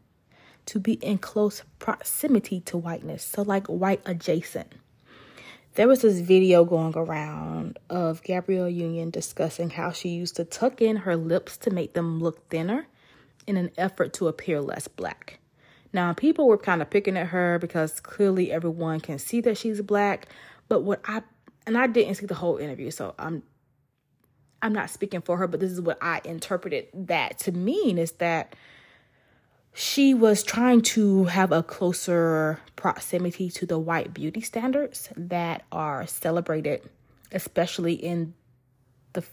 to 0.68 0.80
be 0.80 0.94
in 0.94 1.18
close 1.18 1.64
proximity 1.80 2.60
to 2.62 2.78
whiteness. 2.78 3.24
So, 3.24 3.42
like 3.42 3.68
white 3.68 4.02
adjacent. 4.06 4.74
There 5.78 5.88
was 5.88 6.02
this 6.02 6.22
video 6.22 6.66
going 6.66 6.94
around 6.96 7.78
of 7.88 8.24
Gabrielle 8.24 8.68
Union 8.68 9.12
discussing 9.12 9.70
how 9.70 9.92
she 9.92 10.10
used 10.10 10.38
to 10.38 10.44
tuck 10.44 10.82
in 10.82 10.96
her 10.96 11.16
lips 11.16 11.56
to 11.58 11.70
make 11.70 11.94
them 11.94 12.20
look 12.20 12.50
thinner 12.50 12.88
in 13.46 13.58
an 13.58 13.70
effort 13.78 14.12
to 14.14 14.28
appear 14.28 14.60
less 14.60 14.88
black. 14.88 15.40
Now, 15.94 16.14
people 16.14 16.48
were 16.48 16.58
kind 16.58 16.82
of 16.82 16.90
picking 16.90 17.16
at 17.16 17.28
her 17.28 17.60
because 17.60 18.00
clearly 18.00 18.52
everyone 18.52 19.02
can 19.02 19.20
see 19.20 19.40
that 19.42 19.56
she's 19.56 19.80
black. 19.84 20.30
But 20.68 20.82
what 20.82 21.00
I 21.06 21.22
and 21.68 21.78
I 21.78 21.86
didn't 21.86 22.16
see 22.16 22.26
the 22.26 22.34
whole 22.34 22.58
interview, 22.58 22.90
so 22.90 23.14
I'm 23.20 23.44
I'm 24.64 24.74
not 24.74 24.90
speaking 24.90 25.22
for 25.22 25.38
her, 25.38 25.46
but 25.46 25.60
this 25.60 25.72
is 25.72 25.80
what 25.80 26.00
I 26.02 26.22
interpreted 26.26 26.88
that 26.92 27.38
to 27.42 27.52
mean 27.52 28.00
is 28.00 28.14
that 28.14 28.56
she 29.80 30.12
was 30.12 30.42
trying 30.42 30.82
to 30.82 31.26
have 31.26 31.52
a 31.52 31.62
closer 31.62 32.60
proximity 32.76 33.48
to 33.48 33.64
the 33.64 33.78
white 33.78 34.12
beauty 34.12 34.42
standards 34.42 35.10
that 35.16 35.66
are 35.72 36.08
celebrated, 36.08 36.82
especially 37.32 37.94
in 37.94 38.34
the 39.14 39.24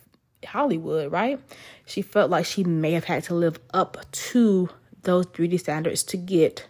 Hollywood, 0.47 1.11
right? 1.11 1.41
She 1.87 2.03
felt 2.03 2.31
like 2.31 2.45
she 2.45 2.63
may 2.63 2.93
have 2.93 3.05
had 3.05 3.23
to 3.25 3.35
live 3.35 3.59
up 3.73 3.97
to 4.13 4.69
those 5.05 5.25
beauty 5.25 5.57
standards 5.57 6.03
to 6.03 6.19
get, 6.19 6.67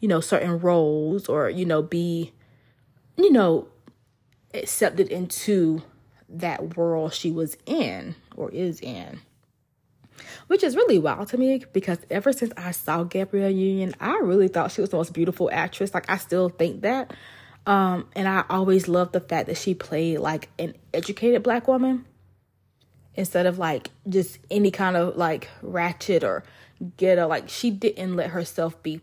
you 0.00 0.08
know, 0.08 0.20
certain 0.20 0.58
roles 0.58 1.28
or, 1.28 1.50
you 1.50 1.66
know, 1.66 1.82
be, 1.82 2.32
you 3.18 3.30
know, 3.30 3.68
accepted 4.54 5.08
into 5.08 5.82
that 6.30 6.78
world 6.78 7.12
she 7.12 7.30
was 7.30 7.58
in 7.66 8.14
or 8.36 8.50
is 8.52 8.80
in. 8.80 9.20
Which 10.46 10.62
is 10.62 10.76
really 10.76 10.98
wild 10.98 11.28
to 11.28 11.38
me 11.38 11.64
because 11.72 11.98
ever 12.10 12.32
since 12.32 12.52
I 12.56 12.72
saw 12.72 13.04
Gabrielle 13.04 13.50
Union, 13.50 13.94
I 14.00 14.18
really 14.22 14.48
thought 14.48 14.72
she 14.72 14.80
was 14.80 14.90
the 14.90 14.96
most 14.96 15.12
beautiful 15.12 15.50
actress. 15.52 15.94
Like 15.94 16.10
I 16.10 16.16
still 16.16 16.48
think 16.48 16.82
that. 16.82 17.14
Um, 17.66 18.08
and 18.16 18.28
I 18.28 18.44
always 18.50 18.88
loved 18.88 19.12
the 19.12 19.20
fact 19.20 19.46
that 19.46 19.56
she 19.56 19.74
played 19.74 20.18
like 20.18 20.48
an 20.58 20.74
educated 20.92 21.42
black 21.42 21.68
woman 21.68 22.04
instead 23.14 23.46
of 23.46 23.58
like 23.58 23.90
just 24.08 24.38
any 24.50 24.70
kind 24.70 24.96
of 24.96 25.16
like 25.16 25.48
ratchet 25.62 26.24
or 26.24 26.42
ghetto. 26.96 27.28
Like 27.28 27.48
she 27.48 27.70
didn't 27.70 28.16
let 28.16 28.30
herself 28.30 28.82
be 28.82 29.00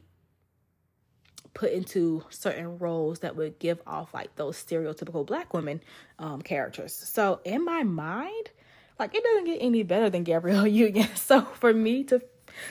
put 1.53 1.71
into 1.71 2.23
certain 2.29 2.77
roles 2.79 3.19
that 3.19 3.35
would 3.35 3.59
give 3.59 3.81
off 3.85 4.13
like 4.13 4.35
those 4.35 4.55
stereotypical 4.55 5.25
black 5.25 5.53
women 5.53 5.81
um, 6.17 6.41
characters. 6.41 6.93
So 6.93 7.41
in 7.43 7.65
my 7.65 7.83
mind, 7.83 8.51
Like 8.99 9.15
it 9.15 9.23
doesn't 9.23 9.45
get 9.45 9.57
any 9.61 9.83
better 9.83 10.09
than 10.09 10.23
Gabrielle 10.23 10.67
Union. 10.85 11.07
So 11.15 11.41
for 11.41 11.73
me 11.73 12.03
to 12.05 12.21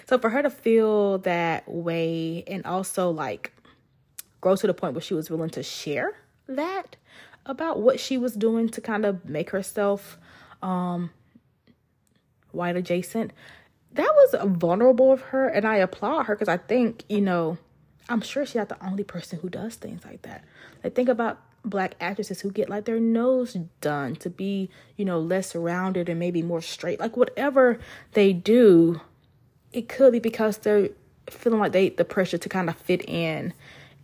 so 0.06 0.18
for 0.18 0.30
her 0.30 0.42
to 0.42 0.50
feel 0.50 1.18
that 1.18 1.66
way 1.66 2.44
and 2.46 2.64
also 2.66 3.10
like 3.10 3.52
grow 4.40 4.54
to 4.56 4.66
the 4.66 4.74
point 4.74 4.94
where 4.94 5.00
she 5.00 5.14
was 5.14 5.30
willing 5.30 5.50
to 5.50 5.62
share 5.62 6.14
that 6.46 6.96
about 7.46 7.80
what 7.80 7.98
she 7.98 8.18
was 8.18 8.34
doing 8.34 8.68
to 8.68 8.80
kind 8.80 9.04
of 9.04 9.24
make 9.24 9.50
herself 9.50 10.18
um 10.62 11.10
white 12.52 12.76
adjacent 12.76 13.32
that 13.92 14.10
was 14.14 14.34
vulnerable 14.58 15.12
of 15.12 15.20
her 15.20 15.48
and 15.48 15.66
i 15.66 15.76
applaud 15.76 16.24
her 16.24 16.34
because 16.34 16.48
i 16.48 16.56
think 16.56 17.04
you 17.08 17.20
know 17.20 17.56
i'm 18.08 18.20
sure 18.20 18.44
she's 18.44 18.56
not 18.56 18.68
the 18.68 18.84
only 18.84 19.04
person 19.04 19.38
who 19.40 19.48
does 19.48 19.76
things 19.76 20.04
like 20.04 20.22
that 20.22 20.44
like 20.82 20.94
think 20.94 21.08
about 21.08 21.40
black 21.68 21.94
actresses 22.00 22.40
who 22.40 22.50
get 22.50 22.68
like 22.68 22.84
their 22.84 23.00
nose 23.00 23.56
done 23.80 24.16
to 24.16 24.30
be 24.30 24.68
you 24.96 25.04
know 25.04 25.18
less 25.18 25.54
rounded 25.54 26.08
and 26.08 26.18
maybe 26.18 26.42
more 26.42 26.60
straight 26.60 27.00
like 27.00 27.16
whatever 27.16 27.78
they 28.12 28.32
do 28.32 29.00
it 29.72 29.88
could 29.88 30.12
be 30.12 30.18
because 30.18 30.58
they're 30.58 30.90
feeling 31.30 31.60
like 31.60 31.72
they 31.72 31.90
the 31.90 32.04
pressure 32.04 32.38
to 32.38 32.48
kind 32.48 32.68
of 32.68 32.76
fit 32.76 33.04
in 33.08 33.52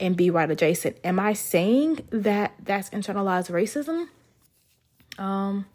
and 0.00 0.16
be 0.16 0.31
right 0.31 0.50
adjacent. 0.50 0.96
Am 1.05 1.18
I 1.20 1.33
saying 1.33 2.00
that 2.11 2.55
that's 2.62 2.90
internalized 2.90 3.50
racism? 3.50 4.09
Um 5.18 5.66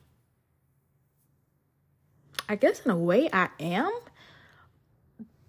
I 2.48 2.56
guess 2.56 2.82
in 2.82 2.92
a 2.92 2.98
way 2.98 3.30
I 3.32 3.50
am 3.60 3.92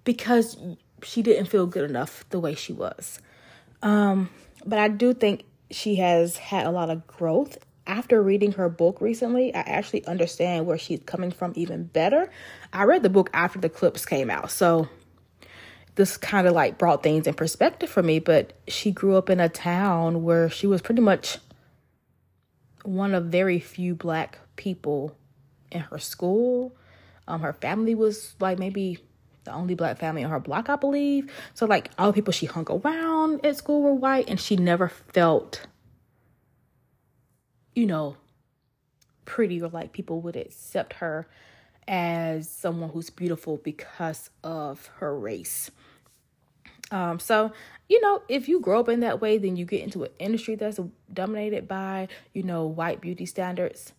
because 0.05 0.57
she 1.03 1.23
didn't 1.23 1.47
feel 1.47 1.67
good 1.67 1.89
enough 1.89 2.25
the 2.31 2.41
way 2.41 2.55
she 2.55 2.73
was. 2.73 3.21
Um 3.83 4.31
but 4.65 4.79
I 4.79 4.89
do 4.89 5.15
think 5.15 5.45
she 5.71 5.97
has 5.97 6.37
had 6.37 6.67
a 6.67 6.71
lot 6.71 6.91
of 6.91 7.07
growth 7.07 7.59
after 7.91 8.23
reading 8.23 8.53
her 8.53 8.69
book 8.69 9.01
recently, 9.01 9.53
I 9.53 9.61
actually 9.61 10.07
understand 10.07 10.67
where 10.67 10.79
she's 10.79 11.01
coming 11.07 11.33
from 11.33 11.53
even 11.57 11.85
better. 11.85 12.31
I 12.73 12.85
read 12.85 13.03
the 13.03 13.11
book 13.11 13.31
after 13.33 13.59
the 13.59 13.69
clips 13.69 14.07
came 14.07 14.31
out. 14.31 14.53
So 14.53 14.89
this 15.97 16.17
kind 16.17 16.47
of 16.47 16.53
like 16.53 16.79
brought 16.79 17.03
things 17.03 17.27
in 17.27 17.35
perspective 17.35 17.91
for 17.91 18.03
me, 18.03 18.21
but 18.21 18.53
she 18.69 18.93
grew 18.93 19.17
up 19.17 19.29
in 19.29 19.41
a 19.41 19.49
town 19.49 20.23
where 20.23 20.49
she 20.49 20.69
was 20.69 20.81
pretty 20.81 21.03
much 21.03 21.39
one 22.85 23.13
of 23.13 23.25
very 23.25 23.59
few 23.59 23.97
black 23.97 24.39
people 24.55 25.17
in 25.73 25.81
her 25.81 25.99
school. 25.99 26.77
Um, 27.27 27.41
her 27.41 27.53
family 27.53 27.97
was 27.97 28.35
like 28.39 28.59
maybe 28.59 28.99
the 29.45 29.53
only 29.53 29.75
black 29.75 29.99
family 29.99 30.23
in 30.23 30.31
her 30.31 30.41
block, 30.41 30.69
I 30.69 30.77
believe. 30.77 31.33
So 31.55 31.67
like 31.67 31.91
all 31.99 32.09
the 32.09 32.13
people 32.13 32.33
she 32.33 32.47
hung 32.47 32.67
around 32.69 33.45
at 33.45 33.57
school 33.57 33.83
were 33.83 33.95
white, 33.95 34.29
and 34.29 34.41
she 34.41 34.57
never 34.57 34.89
felt 34.89 35.67
you 37.75 37.87
know, 37.87 38.17
pretty 39.25 39.63
or 39.63 39.69
like 39.69 39.93
people 39.93 40.21
would 40.21 40.37
accept 40.37 40.95
her 40.95 41.29
as 41.87 42.49
someone 42.49 42.91
who's 42.91 43.11
beautiful 43.11 43.57
because 43.59 44.31
of 44.45 44.87
her 44.99 45.19
race. 45.19 45.71
Um, 46.91 47.21
so, 47.21 47.53
you 47.89 48.01
know, 48.01 48.23
if 48.29 48.49
you 48.49 48.61
grow 48.61 48.81
up 48.81 48.89
in 48.89 49.01
that 49.01 49.21
way, 49.21 49.39
then 49.39 49.57
you 49.57 49.65
get 49.65 49.83
into 49.83 50.05
an 50.05 50.11
industry 50.19 50.57
that's 50.57 50.81
dominated 51.13 51.69
by, 51.69 52.09
you 52.33 52.43
know, 52.43 52.67
white 52.67 53.01
beauty 53.01 53.27
standards. 53.27 53.93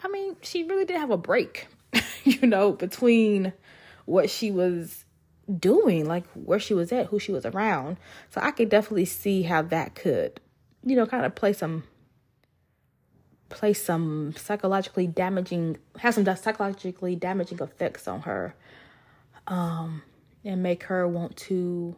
I 0.00 0.08
mean, 0.08 0.36
she 0.42 0.64
really 0.64 0.84
did 0.84 0.96
have 0.96 1.10
a 1.10 1.16
break, 1.16 1.68
you 2.24 2.46
know, 2.46 2.72
between 2.72 3.52
what 4.08 4.30
she 4.30 4.50
was 4.50 5.04
doing, 5.58 6.06
like 6.06 6.24
where 6.32 6.58
she 6.58 6.74
was 6.74 6.90
at, 6.92 7.06
who 7.06 7.18
she 7.18 7.30
was 7.30 7.44
around. 7.44 7.98
So 8.30 8.40
I 8.40 8.50
could 8.50 8.68
definitely 8.68 9.04
see 9.04 9.42
how 9.42 9.62
that 9.62 9.94
could, 9.94 10.40
you 10.82 10.96
know, 10.96 11.06
kind 11.06 11.26
of 11.26 11.34
play 11.34 11.52
some 11.52 11.84
play 13.50 13.72
some 13.72 14.34
psychologically 14.36 15.06
damaging 15.06 15.78
have 15.98 16.12
some 16.12 16.24
psychologically 16.36 17.16
damaging 17.16 17.58
effects 17.60 18.06
on 18.06 18.20
her 18.20 18.54
um 19.46 20.02
and 20.44 20.62
make 20.62 20.82
her 20.82 21.08
want 21.08 21.34
to 21.34 21.96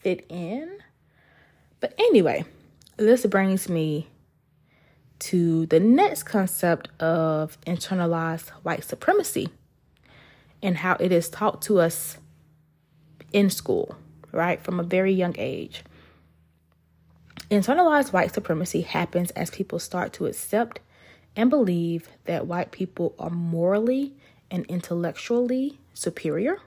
fit 0.00 0.26
in 0.28 0.78
but 1.78 1.94
anyway 1.98 2.44
this 2.96 3.24
brings 3.26 3.68
me 3.68 4.08
to 5.20 5.66
the 5.66 5.78
next 5.78 6.24
concept 6.24 6.88
of 7.00 7.56
internalized 7.60 8.48
white 8.64 8.82
supremacy 8.82 9.48
and 10.64 10.78
how 10.78 10.96
it 10.98 11.12
is 11.12 11.28
taught 11.28 11.62
to 11.62 11.78
us 11.78 12.18
in 13.32 13.48
school 13.48 13.96
right 14.32 14.60
from 14.60 14.80
a 14.80 14.82
very 14.82 15.12
young 15.12 15.36
age 15.38 15.84
Internalized 17.50 18.12
white 18.12 18.32
supremacy 18.32 18.80
happens 18.80 19.30
as 19.32 19.50
people 19.50 19.78
start 19.78 20.12
to 20.14 20.26
accept 20.26 20.80
and 21.36 21.50
believe 21.50 22.08
that 22.24 22.46
white 22.46 22.72
people 22.72 23.14
are 23.18 23.30
morally 23.30 24.14
and 24.50 24.64
intellectually 24.66 25.78
superior, 25.92 26.58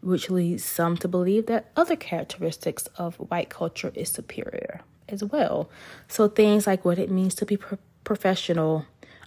which 0.00 0.30
leads 0.30 0.64
some 0.64 0.96
to 0.98 1.08
believe 1.08 1.46
that 1.46 1.70
other 1.74 1.96
characteristics 1.96 2.86
of 2.96 3.16
white 3.16 3.48
culture 3.48 3.92
is 3.94 4.10
superior 4.10 4.82
as 5.08 5.24
well. 5.24 5.70
So, 6.06 6.28
things 6.28 6.66
like 6.66 6.84
what 6.84 6.98
it 6.98 7.10
means 7.10 7.34
to 7.36 7.46
be 7.46 7.56
pro- 7.56 7.78
professional, 8.04 8.84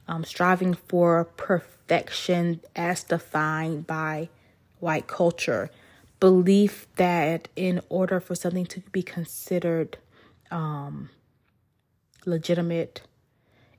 um, 0.07 0.23
striving 0.23 0.73
for 0.73 1.25
perfection 1.25 1.74
as 1.89 3.03
defined 3.03 3.87
by 3.87 4.29
white 4.79 5.07
culture, 5.07 5.69
belief 6.19 6.87
that 6.95 7.47
in 7.55 7.81
order 7.89 8.19
for 8.19 8.35
something 8.35 8.65
to 8.65 8.79
be 8.91 9.03
considered 9.03 9.97
um, 10.51 11.09
legitimate. 12.25 13.01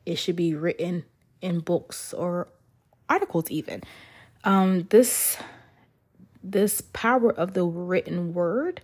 It 0.05 0.17
should 0.17 0.37
be 0.37 0.55
written 0.55 1.05
in 1.41 1.61
books 1.61 2.13
or 2.15 2.49
articles, 3.09 3.51
even. 3.51 3.83
Um, 4.45 4.87
this 4.91 5.37
this 6.43 6.81
power 6.93 7.33
of 7.33 7.55
the 7.55 7.65
written 7.65 8.33
word 8.33 8.81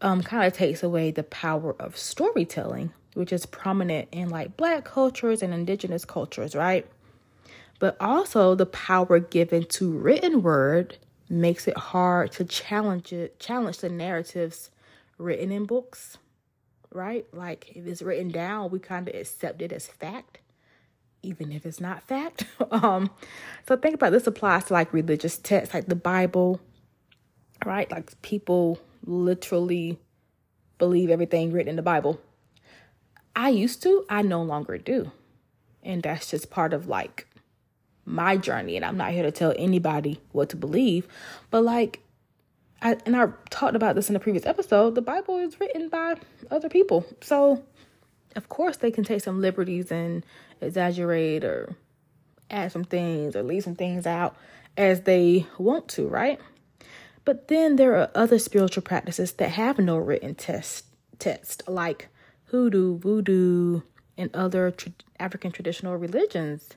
um, 0.00 0.22
kind 0.22 0.46
of 0.46 0.54
takes 0.54 0.82
away 0.82 1.10
the 1.10 1.22
power 1.22 1.76
of 1.78 1.98
storytelling, 1.98 2.92
which 3.12 3.30
is 3.30 3.44
prominent 3.44 4.08
in 4.10 4.30
like 4.30 4.56
black 4.56 4.84
cultures 4.84 5.42
and 5.42 5.52
indigenous 5.52 6.06
cultures, 6.06 6.54
right? 6.54 6.86
But 7.78 7.96
also 8.00 8.54
the 8.54 8.66
power 8.66 9.18
given 9.20 9.64
to 9.66 9.92
written 9.92 10.42
word 10.42 10.98
makes 11.28 11.68
it 11.68 11.76
hard 11.76 12.32
to 12.32 12.44
challenge 12.44 13.12
it, 13.12 13.38
challenge 13.38 13.78
the 13.78 13.88
narratives 13.88 14.70
written 15.18 15.52
in 15.52 15.64
books 15.64 16.18
right? 16.92 17.26
Like 17.32 17.72
if 17.74 17.86
it's 17.86 18.02
written 18.02 18.28
down, 18.28 18.70
we 18.70 18.78
kind 18.78 19.08
of 19.08 19.14
accept 19.14 19.62
it 19.62 19.72
as 19.72 19.86
fact, 19.86 20.38
even 21.22 21.52
if 21.52 21.66
it's 21.66 21.80
not 21.80 22.02
fact. 22.02 22.44
um, 22.70 23.10
so 23.66 23.76
think 23.76 23.94
about 23.94 24.12
this 24.12 24.26
applies 24.26 24.64
to 24.64 24.72
like 24.72 24.92
religious 24.92 25.38
texts, 25.38 25.74
like 25.74 25.86
the 25.86 25.94
Bible, 25.94 26.60
right? 27.64 27.90
Like 27.90 28.20
people 28.22 28.78
literally 29.04 29.98
believe 30.78 31.10
everything 31.10 31.52
written 31.52 31.70
in 31.70 31.76
the 31.76 31.82
Bible. 31.82 32.20
I 33.34 33.50
used 33.50 33.82
to, 33.84 34.04
I 34.08 34.22
no 34.22 34.42
longer 34.42 34.78
do. 34.78 35.12
And 35.82 36.02
that's 36.02 36.30
just 36.30 36.50
part 36.50 36.72
of 36.72 36.88
like 36.88 37.27
my 38.08 38.36
journey. 38.36 38.76
And 38.76 38.84
I'm 38.84 38.96
not 38.96 39.12
here 39.12 39.22
to 39.22 39.30
tell 39.30 39.54
anybody 39.56 40.20
what 40.32 40.48
to 40.50 40.56
believe, 40.56 41.06
but 41.50 41.62
like 41.62 42.00
I, 42.80 42.96
and 43.06 43.16
I 43.16 43.28
talked 43.50 43.74
about 43.74 43.96
this 43.96 44.08
in 44.08 44.14
the 44.14 44.20
previous 44.20 44.46
episode, 44.46 44.94
the 44.94 45.02
Bible 45.02 45.38
is 45.38 45.58
written 45.58 45.88
by 45.88 46.14
other 46.50 46.68
people. 46.68 47.04
So, 47.20 47.64
of 48.36 48.48
course, 48.48 48.76
they 48.76 48.92
can 48.92 49.02
take 49.02 49.20
some 49.20 49.40
liberties 49.40 49.90
and 49.90 50.24
exaggerate 50.60 51.44
or 51.44 51.74
add 52.50 52.70
some 52.70 52.84
things 52.84 53.34
or 53.34 53.42
leave 53.42 53.64
some 53.64 53.74
things 53.74 54.06
out 54.06 54.36
as 54.76 55.02
they 55.02 55.46
want 55.58 55.88
to, 55.88 56.06
right? 56.06 56.40
But 57.24 57.48
then 57.48 57.76
there 57.76 57.96
are 57.96 58.10
other 58.14 58.38
spiritual 58.38 58.82
practices 58.82 59.32
that 59.32 59.50
have 59.50 59.78
no 59.78 59.96
written 59.96 60.34
test, 60.34 60.86
text, 61.18 61.62
like 61.66 62.08
hoodoo, 62.46 62.96
voodoo, 62.98 63.82
and 64.16 64.30
other 64.34 64.70
tra- 64.70 64.92
African 65.18 65.50
traditional 65.50 65.96
religions. 65.96 66.70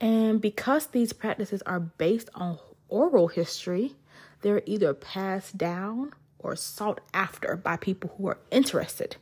And 0.00 0.40
because 0.40 0.86
these 0.88 1.12
practices 1.12 1.62
are 1.62 1.80
based 1.80 2.30
on 2.34 2.58
oral 2.88 3.28
history, 3.28 3.94
they're 4.40 4.62
either 4.66 4.94
passed 4.94 5.58
down 5.58 6.12
or 6.38 6.56
sought 6.56 7.00
after 7.12 7.56
by 7.56 7.76
people 7.76 8.14
who 8.16 8.28
are 8.28 8.38
interested. 8.50 9.16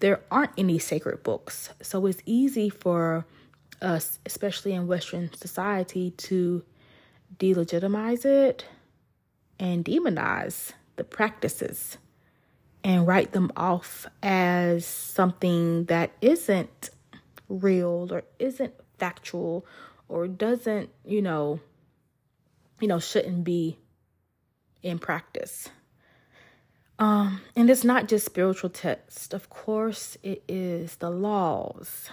There 0.00 0.20
aren't 0.30 0.52
any 0.56 0.78
sacred 0.78 1.22
books, 1.22 1.70
so 1.82 2.06
it's 2.06 2.22
easy 2.24 2.70
for 2.70 3.26
us, 3.82 4.18
especially 4.24 4.72
in 4.72 4.86
Western 4.86 5.32
society, 5.34 6.10
to 6.12 6.64
delegitimize 7.38 8.24
it 8.24 8.64
and 9.58 9.84
demonize 9.84 10.72
the 10.96 11.04
practices 11.04 11.98
and 12.82 13.06
write 13.06 13.32
them 13.32 13.50
off 13.56 14.06
as 14.22 14.86
something 14.86 15.84
that 15.86 16.12
isn't 16.20 16.90
real 17.48 18.08
or 18.10 18.22
isn't 18.38 18.74
factual 18.98 19.66
or 20.14 20.28
doesn't, 20.28 20.90
you 21.04 21.20
know, 21.20 21.58
you 22.80 22.86
know, 22.86 23.00
shouldn't 23.00 23.42
be 23.42 23.76
in 24.80 25.00
practice. 25.00 25.68
Um, 27.00 27.40
and 27.56 27.68
it's 27.68 27.82
not 27.82 28.06
just 28.06 28.24
spiritual 28.24 28.70
text. 28.70 29.34
Of 29.34 29.50
course, 29.50 30.16
it 30.22 30.44
is 30.46 30.96
the 30.96 31.10
laws 31.10 32.10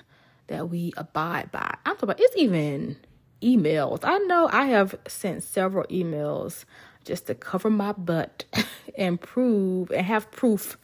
that 0.47 0.67
we 0.67 0.93
abide 0.97 1.51
by. 1.51 1.75
I'm 1.85 1.93
talking 1.93 2.09
about 2.09 2.19
it's 2.19 2.35
even 2.35 2.97
emails. 3.39 3.99
I 4.01 4.17
know 4.17 4.49
I 4.51 4.65
have 4.65 4.95
sent 5.07 5.43
several 5.43 5.85
emails 5.85 6.65
just 7.05 7.27
to 7.27 7.35
cover 7.35 7.69
my 7.69 7.91
butt 7.91 8.45
and 8.97 9.21
prove 9.21 9.91
and 9.91 10.07
have 10.07 10.31
proof 10.31 10.75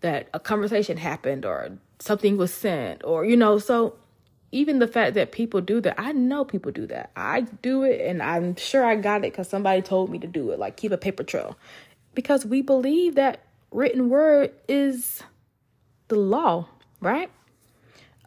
that 0.00 0.28
a 0.34 0.40
conversation 0.40 0.96
happened 0.96 1.44
or 1.44 1.78
something 2.00 2.36
was 2.36 2.52
sent 2.52 3.04
or 3.04 3.24
you 3.24 3.36
know 3.36 3.58
so 3.58 3.96
even 4.52 4.78
the 4.78 4.86
fact 4.86 5.14
that 5.14 5.32
people 5.32 5.60
do 5.60 5.80
that 5.80 5.94
i 5.98 6.12
know 6.12 6.44
people 6.44 6.70
do 6.70 6.86
that 6.86 7.10
i 7.16 7.40
do 7.62 7.82
it 7.82 8.00
and 8.00 8.22
i'm 8.22 8.54
sure 8.56 8.84
i 8.84 8.94
got 8.94 9.18
it 9.18 9.32
because 9.32 9.48
somebody 9.48 9.82
told 9.82 10.10
me 10.10 10.18
to 10.18 10.26
do 10.26 10.50
it 10.50 10.58
like 10.58 10.76
keep 10.76 10.92
a 10.92 10.98
paper 10.98 11.24
trail 11.24 11.56
because 12.14 12.46
we 12.46 12.62
believe 12.62 13.14
that 13.14 13.40
written 13.70 14.08
word 14.08 14.52
is 14.68 15.22
the 16.08 16.16
law 16.16 16.66
right 17.00 17.30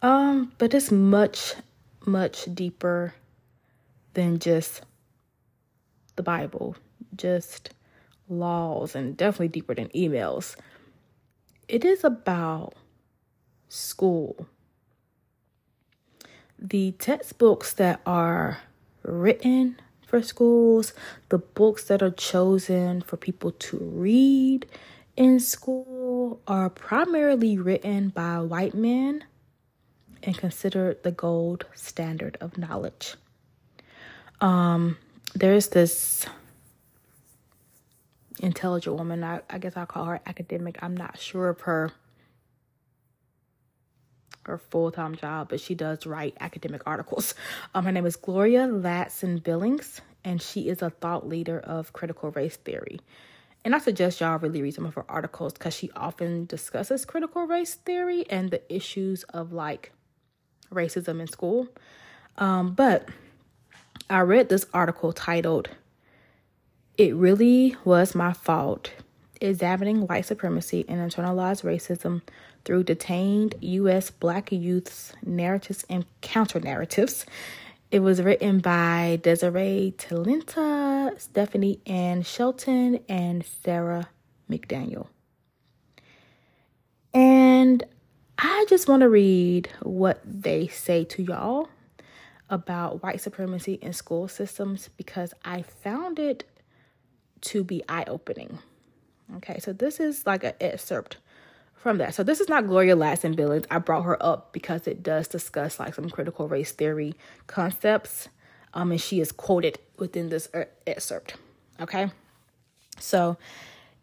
um 0.02 0.52
but 0.58 0.74
it's 0.74 0.90
much 0.90 1.54
much 2.04 2.44
deeper 2.54 3.14
than 4.14 4.38
just 4.38 4.82
the 6.16 6.22
bible 6.22 6.76
just 7.14 7.72
laws 8.28 8.94
and 8.94 9.16
definitely 9.16 9.48
deeper 9.48 9.74
than 9.74 9.88
emails. 9.88 10.56
It 11.68 11.84
is 11.84 12.04
about 12.04 12.74
school. 13.68 14.46
The 16.58 16.92
textbooks 16.92 17.72
that 17.74 18.00
are 18.06 18.58
written 19.02 19.78
for 20.06 20.22
schools, 20.22 20.92
the 21.28 21.38
books 21.38 21.84
that 21.84 22.02
are 22.02 22.10
chosen 22.10 23.02
for 23.02 23.16
people 23.16 23.52
to 23.52 23.76
read 23.78 24.66
in 25.16 25.40
school 25.40 26.40
are 26.46 26.70
primarily 26.70 27.58
written 27.58 28.08
by 28.08 28.38
white 28.40 28.74
men 28.74 29.24
and 30.22 30.36
considered 30.36 31.02
the 31.02 31.10
gold 31.10 31.66
standard 31.74 32.36
of 32.40 32.58
knowledge. 32.58 33.14
Um, 34.40 34.98
there's 35.34 35.68
this 35.68 36.26
intelligent 38.40 38.96
woman. 38.96 39.24
I, 39.24 39.40
I 39.48 39.58
guess 39.58 39.76
I'll 39.76 39.86
call 39.86 40.04
her 40.06 40.20
academic. 40.26 40.78
I'm 40.82 40.96
not 40.96 41.18
sure 41.18 41.48
of 41.48 41.60
her 41.62 41.92
her 44.46 44.58
full 44.58 44.90
time 44.90 45.14
job, 45.14 45.48
but 45.48 45.60
she 45.60 45.74
does 45.74 46.06
write 46.06 46.36
academic 46.40 46.82
articles. 46.86 47.34
Um, 47.74 47.84
her 47.84 47.92
name 47.92 48.06
is 48.06 48.16
Gloria 48.16 48.66
Ladson 48.66 49.42
Billings, 49.42 50.00
and 50.24 50.40
she 50.40 50.68
is 50.68 50.82
a 50.82 50.90
thought 50.90 51.28
leader 51.28 51.60
of 51.60 51.92
critical 51.92 52.30
race 52.30 52.56
theory. 52.56 53.00
And 53.64 53.74
I 53.74 53.78
suggest 53.78 54.20
y'all 54.20 54.38
really 54.38 54.62
read 54.62 54.74
some 54.74 54.86
of 54.86 54.94
her 54.94 55.04
articles 55.08 55.52
because 55.52 55.74
she 55.74 55.90
often 55.96 56.46
discusses 56.46 57.04
critical 57.04 57.46
race 57.46 57.74
theory 57.74 58.24
and 58.30 58.50
the 58.50 58.62
issues 58.72 59.24
of 59.24 59.52
like 59.52 59.92
racism 60.72 61.20
in 61.20 61.26
school. 61.26 61.68
Um, 62.38 62.74
but 62.74 63.08
I 64.08 64.20
read 64.20 64.48
this 64.48 64.66
article 64.72 65.12
titled 65.12 65.68
it 66.96 67.14
really 67.14 67.76
was 67.84 68.14
my 68.14 68.32
fault. 68.32 68.92
Examining 69.40 70.06
white 70.06 70.24
supremacy 70.24 70.84
and 70.88 70.98
internalized 70.98 71.62
racism 71.62 72.22
through 72.66 72.82
detained 72.82 73.54
U.S. 73.60 74.10
black 74.10 74.50
youth's 74.50 75.12
narratives 75.24 75.84
and 75.88 76.04
counter 76.20 76.60
narratives. 76.60 77.24
It 77.92 78.00
was 78.00 78.20
written 78.20 78.58
by 78.58 79.20
Desiree 79.22 79.94
Talenta, 79.96 81.18
Stephanie 81.18 81.78
Ann 81.86 82.22
Shelton, 82.22 82.98
and 83.08 83.46
Sarah 83.64 84.08
McDaniel. 84.50 85.06
And 87.14 87.84
I 88.36 88.66
just 88.68 88.88
want 88.88 89.02
to 89.02 89.08
read 89.08 89.70
what 89.82 90.20
they 90.24 90.66
say 90.66 91.04
to 91.04 91.22
y'all 91.22 91.68
about 92.50 93.02
white 93.02 93.20
supremacy 93.20 93.74
in 93.74 93.92
school 93.92 94.26
systems 94.26 94.90
because 94.96 95.32
I 95.44 95.62
found 95.62 96.18
it 96.18 96.44
to 97.42 97.62
be 97.62 97.84
eye 97.88 98.04
opening. 98.08 98.58
Okay, 99.36 99.60
so 99.60 99.72
this 99.72 100.00
is 100.00 100.26
like 100.26 100.42
an 100.42 100.54
excerpt 100.60 101.18
from 101.76 101.98
that. 101.98 102.14
So 102.14 102.22
this 102.22 102.40
is 102.40 102.48
not 102.48 102.66
Gloria 102.66 102.96
Ladson 102.96 103.36
Billings. 103.36 103.66
I 103.70 103.78
brought 103.78 104.02
her 104.02 104.20
up 104.22 104.52
because 104.52 104.86
it 104.86 105.02
does 105.02 105.28
discuss 105.28 105.78
like 105.78 105.94
some 105.94 106.10
critical 106.10 106.48
race 106.48 106.72
theory 106.72 107.14
concepts. 107.46 108.28
Um, 108.74 108.90
and 108.90 109.00
she 109.00 109.20
is 109.20 109.32
quoted 109.32 109.78
within 109.98 110.28
this 110.28 110.48
er, 110.54 110.68
excerpt. 110.86 111.36
Okay, 111.80 112.10
so 112.98 113.36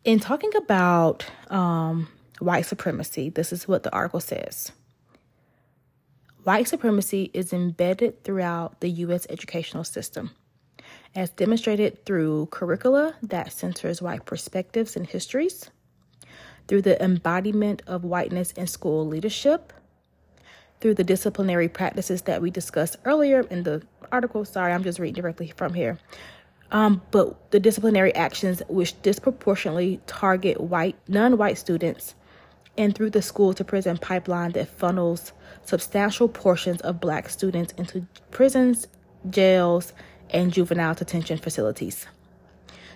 in 0.04 0.20
talking 0.20 0.52
about 0.56 1.26
um, 1.50 2.08
white 2.40 2.66
supremacy, 2.66 3.30
this 3.30 3.54
is 3.54 3.68
what 3.68 3.84
the 3.84 3.94
article 3.94 4.20
says. 4.20 4.72
White 6.44 6.68
supremacy 6.68 7.32
is 7.34 7.54
embedded 7.54 8.24
throughout 8.24 8.82
the 8.82 8.90
U.S. 8.90 9.26
educational 9.30 9.84
system 9.84 10.32
as 11.16 11.30
demonstrated 11.30 12.06
through 12.06 12.48
curricula 12.48 13.16
that 13.22 13.52
centers 13.52 14.02
white 14.02 14.26
perspectives 14.26 14.96
and 14.96 15.08
histories, 15.08 15.70
through 16.68 16.82
the 16.82 17.02
embodiment 17.04 17.82
of 17.88 18.04
whiteness 18.04 18.52
in 18.54 18.68
school 18.68 19.06
leadership, 19.06 19.74
through 20.80 20.96
the 20.96 21.04
disciplinary 21.04 21.68
practices 21.68 22.24
that 22.24 22.42
we 22.42 22.52
discussed 22.52 22.98
earlier 23.06 23.42
in 23.42 23.64
the 23.64 23.82
article. 24.12 24.46
Sorry, 24.46 24.74
I'm 24.74 24.84
just 24.84 25.00
reading 25.00 25.22
directly 25.22 25.54
from 25.56 25.74
here. 25.74 25.98
Um, 26.72 27.02
but 27.12 27.52
the 27.52 27.60
disciplinary 27.60 28.14
actions 28.16 28.62
which 28.68 29.00
disproportionately 29.02 30.02
target 30.08 30.60
white, 30.60 30.96
non-white 31.08 31.58
students, 31.58 32.16
and 32.78 32.96
through 32.96 33.12
the 33.12 33.22
school 33.22 33.54
to 33.54 33.64
prison 33.64 33.98
pipeline 33.98 34.52
that 34.54 34.68
funnels 34.68 35.32
substantial 35.64 36.28
portions 36.28 36.82
of 36.82 37.00
black 37.00 37.30
students 37.30 37.74
into 37.78 38.08
prisons, 38.32 38.88
jails, 39.30 39.94
and 40.32 40.52
juvenile 40.52 40.96
detention 40.96 41.38
facilities. 41.38 42.08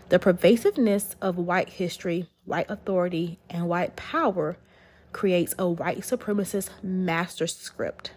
The 0.09 0.19
pervasiveness 0.19 1.15
of 1.21 1.37
white 1.37 1.69
history, 1.69 2.29
white 2.45 2.69
authority, 2.69 3.39
and 3.49 3.67
white 3.67 3.95
power 3.95 4.57
creates 5.11 5.53
a 5.59 5.67
white 5.67 5.99
supremacist 5.99 6.69
master 6.81 7.47
script. 7.47 8.11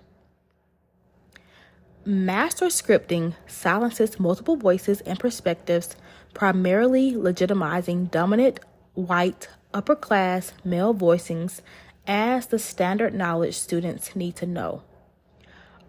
Master 2.05 2.67
scripting 2.67 3.35
silences 3.47 4.21
multiple 4.21 4.57
voices 4.57 5.01
and 5.03 5.19
perspectives, 5.19 5.97
primarily 6.33 7.13
legitimizing 7.13 8.11
dominant 8.11 8.61
white 8.95 9.49
upper 9.75 9.97
class 9.97 10.53
male 10.65 10.95
voicings 10.95 11.61
as 12.07 12.47
the 12.47 12.59
standard 12.59 13.15
knowledge 13.15 13.59
students 13.59 14.15
need 14.15 14.37
to 14.37 14.47
know. 14.47 14.83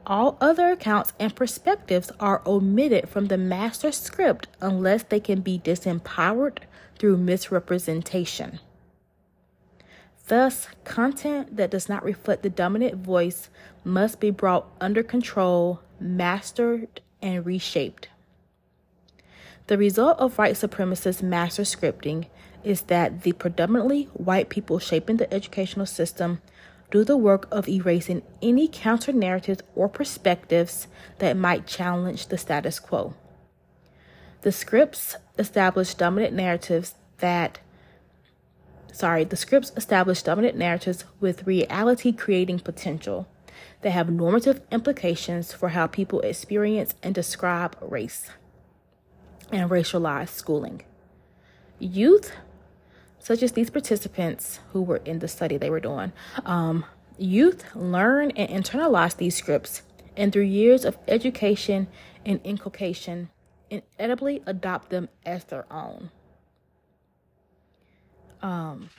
All 0.07 0.37
other 0.41 0.71
accounts 0.71 1.13
and 1.19 1.35
perspectives 1.35 2.11
are 2.19 2.41
omitted 2.45 3.07
from 3.07 3.27
the 3.27 3.37
master 3.37 3.91
script 3.91 4.47
unless 4.59 5.03
they 5.03 5.19
can 5.19 5.41
be 5.41 5.59
disempowered 5.59 6.59
through 6.97 7.17
misrepresentation. 7.17 8.59
Thus, 10.27 10.67
content 10.83 11.57
that 11.57 11.71
does 11.71 11.89
not 11.89 12.03
reflect 12.03 12.41
the 12.41 12.49
dominant 12.49 12.95
voice 12.95 13.49
must 13.83 14.19
be 14.19 14.31
brought 14.31 14.67
under 14.79 15.03
control, 15.03 15.81
mastered, 15.99 17.01
and 17.21 17.45
reshaped. 17.45 18.09
The 19.67 19.77
result 19.77 20.19
of 20.19 20.37
white 20.37 20.55
supremacist 20.55 21.21
master 21.21 21.63
scripting 21.63 22.27
is 22.63 22.81
that 22.83 23.23
the 23.23 23.33
predominantly 23.33 24.05
white 24.13 24.49
people 24.49 24.79
shaping 24.79 25.17
the 25.17 25.31
educational 25.33 25.85
system 25.85 26.41
do 26.91 27.03
the 27.03 27.17
work 27.17 27.47
of 27.51 27.67
erasing 27.67 28.21
any 28.41 28.67
counter 28.67 29.11
narratives 29.11 29.63
or 29.75 29.89
perspectives 29.89 30.87
that 31.17 31.37
might 31.37 31.65
challenge 31.65 32.27
the 32.27 32.37
status 32.37 32.79
quo. 32.79 33.15
The 34.41 34.51
scripts 34.51 35.15
establish 35.39 35.93
dominant 35.93 36.33
narratives 36.33 36.95
that 37.19 37.59
sorry, 38.91 39.23
the 39.23 39.37
scripts 39.37 39.71
establish 39.77 40.21
dominant 40.21 40.57
narratives 40.57 41.05
with 41.19 41.47
reality 41.47 42.11
creating 42.11 42.59
potential 42.59 43.27
that 43.81 43.91
have 43.91 44.11
normative 44.11 44.61
implications 44.71 45.53
for 45.53 45.69
how 45.69 45.87
people 45.87 46.19
experience 46.21 46.93
and 47.01 47.15
describe 47.15 47.77
race 47.81 48.29
and 49.51 49.69
racialized 49.69 50.29
schooling. 50.29 50.83
Youth 51.79 52.31
such 53.21 53.43
as 53.43 53.51
these 53.51 53.69
participants 53.69 54.59
who 54.73 54.81
were 54.81 55.01
in 55.05 55.19
the 55.19 55.27
study 55.27 55.57
they 55.57 55.69
were 55.69 55.79
doing. 55.79 56.11
Um, 56.43 56.85
youth 57.17 57.63
learn 57.75 58.31
and 58.31 58.49
internalize 58.49 59.15
these 59.15 59.35
scripts, 59.35 59.83
and 60.17 60.33
through 60.33 60.43
years 60.43 60.83
of 60.83 60.97
education 61.07 61.87
and 62.25 62.41
inculcation, 62.43 63.29
inevitably 63.69 64.41
adopt 64.45 64.89
them 64.89 65.07
as 65.25 65.43
their 65.45 65.71
own. 65.71 66.09
Um, 68.41 68.89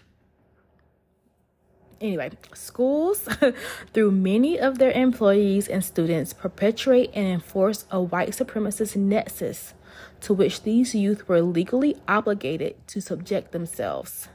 anyway, 2.01 2.31
schools, 2.55 3.29
through 3.93 4.13
many 4.13 4.59
of 4.59 4.79
their 4.79 4.93
employees 4.93 5.67
and 5.67 5.85
students, 5.85 6.33
perpetuate 6.33 7.11
and 7.13 7.27
enforce 7.27 7.87
a 7.91 8.01
white 8.01 8.31
supremacist 8.31 8.95
nexus 8.95 9.75
to 10.23 10.33
which 10.33 10.63
these 10.63 10.95
youth 10.95 11.29
were 11.29 11.43
legally 11.43 11.97
obligated 12.09 12.77
to 12.89 13.01
subject 13.01 13.53
themselves. 13.53 14.29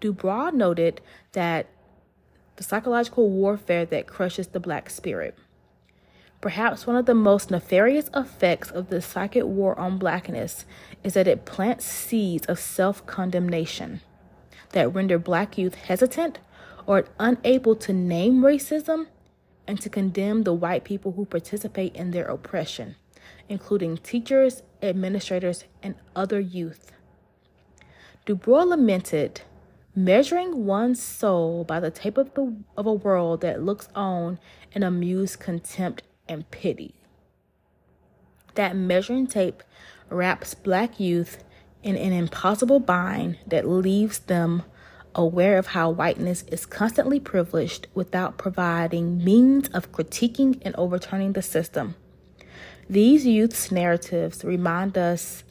Du 0.00 0.12
Bois 0.12 0.50
noted 0.50 1.00
that 1.32 1.66
the 2.56 2.64
psychological 2.64 3.30
warfare 3.30 3.84
that 3.86 4.06
crushes 4.06 4.48
the 4.48 4.60
black 4.60 4.90
spirit. 4.90 5.36
Perhaps 6.40 6.86
one 6.86 6.96
of 6.96 7.04
the 7.04 7.14
most 7.14 7.50
nefarious 7.50 8.08
effects 8.14 8.70
of 8.70 8.88
the 8.88 9.02
psychic 9.02 9.44
war 9.44 9.78
on 9.78 9.98
blackness 9.98 10.64
is 11.04 11.12
that 11.12 11.28
it 11.28 11.44
plants 11.44 11.84
seeds 11.84 12.46
of 12.46 12.58
self 12.58 13.04
condemnation 13.06 14.00
that 14.70 14.94
render 14.94 15.18
black 15.18 15.58
youth 15.58 15.74
hesitant 15.74 16.38
or 16.86 17.04
unable 17.18 17.76
to 17.76 17.92
name 17.92 18.40
racism 18.40 19.06
and 19.66 19.80
to 19.80 19.90
condemn 19.90 20.44
the 20.44 20.54
white 20.54 20.84
people 20.84 21.12
who 21.12 21.26
participate 21.26 21.94
in 21.94 22.10
their 22.12 22.26
oppression, 22.26 22.96
including 23.48 23.98
teachers, 23.98 24.62
administrators, 24.82 25.64
and 25.82 25.94
other 26.14 26.40
youth. 26.40 26.92
Du 28.26 28.34
Bois 28.34 28.64
lamented 28.64 29.42
measuring 29.94 30.66
one's 30.66 31.02
soul 31.02 31.64
by 31.64 31.80
the 31.80 31.90
tape 31.90 32.16
of, 32.16 32.32
the, 32.34 32.56
of 32.76 32.86
a 32.86 32.92
world 32.92 33.40
that 33.40 33.62
looks 33.62 33.88
on 33.94 34.38
in 34.72 34.82
amused 34.82 35.40
contempt 35.40 36.02
and 36.28 36.50
pity. 36.50 36.94
That 38.54 38.76
measuring 38.76 39.26
tape 39.26 39.62
wraps 40.08 40.54
black 40.54 41.00
youth 41.00 41.42
in 41.82 41.96
an 41.96 42.12
impossible 42.12 42.80
bind 42.80 43.38
that 43.46 43.68
leaves 43.68 44.18
them 44.20 44.62
aware 45.14 45.58
of 45.58 45.68
how 45.68 45.90
whiteness 45.90 46.42
is 46.44 46.66
constantly 46.66 47.18
privileged 47.18 47.88
without 47.94 48.38
providing 48.38 49.22
means 49.24 49.68
of 49.68 49.90
critiquing 49.92 50.60
and 50.62 50.74
overturning 50.76 51.32
the 51.32 51.42
system. 51.42 51.96
These 52.90 53.24
youth's 53.24 53.70
narratives 53.70 54.42
remind 54.42 54.98
us 54.98 55.44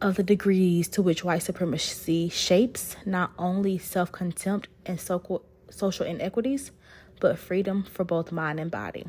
of 0.00 0.16
the 0.16 0.22
degrees 0.22 0.88
to 0.88 1.02
which 1.02 1.22
white 1.22 1.42
supremacy 1.42 2.30
shapes 2.30 2.96
not 3.04 3.32
only 3.38 3.76
self 3.76 4.12
contempt 4.12 4.68
and 4.86 4.98
social 4.98 6.06
inequities, 6.06 6.70
but 7.20 7.38
freedom 7.38 7.82
for 7.82 8.04
both 8.04 8.32
mind 8.32 8.58
and 8.58 8.70
body. 8.70 9.04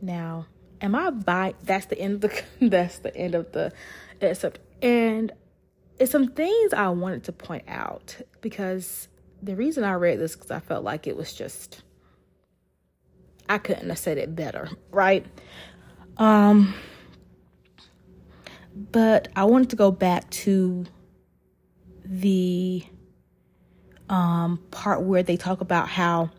Now, 0.00 0.46
am 0.80 0.96
I 0.96 1.10
by 1.10 1.54
that's 1.62 1.86
the 1.86 1.96
end 1.96 2.24
of 2.24 2.32
the 2.32 2.42
that's 2.68 2.98
the 2.98 3.16
end 3.16 3.36
of 3.36 3.52
the 3.52 3.72
excerpt. 4.20 4.58
And 4.82 5.30
it's 6.00 6.10
some 6.10 6.32
things 6.32 6.72
I 6.72 6.88
wanted 6.88 7.22
to 7.24 7.32
point 7.32 7.66
out 7.68 8.16
because 8.40 9.06
the 9.40 9.54
reason 9.54 9.84
I 9.84 9.92
read 9.92 10.18
this 10.18 10.34
because 10.34 10.50
I 10.50 10.58
felt 10.58 10.82
like 10.82 11.06
it 11.06 11.16
was 11.16 11.32
just 11.32 11.84
I 13.48 13.58
couldn't 13.58 13.88
have 13.88 13.98
said 13.98 14.18
it 14.18 14.34
better, 14.34 14.68
right? 14.90 15.24
Um 16.16 16.74
but 18.74 19.28
I 19.34 19.44
wanted 19.44 19.70
to 19.70 19.76
go 19.76 19.90
back 19.90 20.28
to 20.30 20.84
the 22.04 22.84
um 24.08 24.62
part 24.70 25.02
where 25.02 25.22
they 25.22 25.36
talk 25.36 25.60
about 25.60 25.88
how 25.88 26.30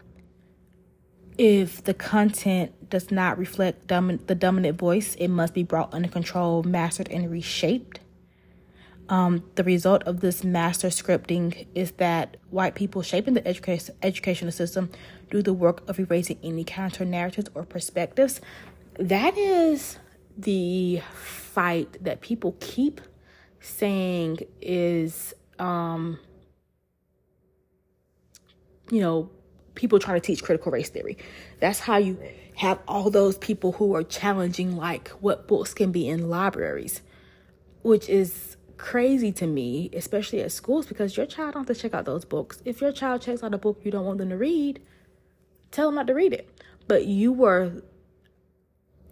if 1.38 1.84
the 1.84 1.93
content 1.93 2.89
does 2.89 3.12
not 3.12 3.38
reflect 3.38 3.88
domin- 3.88 4.26
the 4.28 4.36
dominant 4.36 4.78
voice, 4.78 5.16
it 5.16 5.28
must 5.28 5.53
be 5.53 5.64
brought 5.64 5.93
under 5.93 6.10
control, 6.10 6.64
mastered, 6.64 7.10
and 7.10 7.30
reshaped. 7.30 7.99
Um, 9.10 9.43
the 9.55 9.64
result 9.64 10.03
of 10.03 10.20
this 10.20 10.43
master 10.43 10.89
scripting 10.89 11.68
is 11.74 11.91
that 11.93 12.38
white 12.49 12.76
people 12.76 13.01
shaping 13.01 13.36
the 13.36 13.47
education 13.47 13.95
educational 14.03 14.51
system 14.51 14.89
do 15.30 15.41
the 15.41 15.53
work 15.53 15.88
of 15.89 15.99
erasing 15.99 16.39
any 16.43 16.63
counter 16.63 17.05
narratives 17.05 17.49
or 17.53 17.63
perspectives. 17.63 18.41
That 18.99 19.38
is 19.38 19.99
the 20.38 21.01
fight 21.13 22.03
that 22.03 22.21
people 22.21 22.55
keep 22.59 23.01
saying 23.59 24.39
is, 24.61 25.34
um, 25.59 26.19
you 28.89 29.01
know, 29.01 29.30
people 29.75 29.99
trying 29.99 30.19
to 30.19 30.25
teach 30.25 30.43
critical 30.43 30.71
race 30.71 30.89
theory. 30.89 31.17
That's 31.59 31.80
how 31.80 31.97
you 31.97 32.17
have 32.55 32.80
all 32.88 33.09
those 33.09 33.38
people 33.38 33.73
who 33.73 33.95
are 33.95 34.03
challenging 34.03 34.75
like 34.75 35.09
what 35.19 35.47
books 35.47 35.73
can 35.73 35.91
be 35.91 36.07
in 36.07 36.30
libraries, 36.30 37.01
which 37.84 38.09
is 38.09 38.57
crazy 38.78 39.32
to 39.32 39.45
me, 39.45 39.89
especially 39.93 40.41
at 40.41 40.51
schools, 40.51 40.88
because 40.88 41.17
your 41.17 41.25
child 41.25 41.53
don't 41.53 41.67
have 41.67 41.75
to 41.75 41.82
check 41.82 41.93
out 41.93 42.05
those 42.05 42.25
books. 42.25 42.61
If 42.65 42.82
your 42.82 42.91
child 42.91 43.21
checks 43.21 43.43
out 43.43 43.53
a 43.53 43.57
book 43.57 43.82
you 43.84 43.91
don't 43.91 44.05
want 44.05 44.17
them 44.17 44.30
to 44.30 44.38
read, 44.38 44.82
tell 45.78 45.88
them 45.88 45.95
not 45.95 46.07
to 46.07 46.13
read 46.13 46.34
it. 46.34 46.49
But 46.88 47.05
you 47.05 47.32
were 47.32 47.82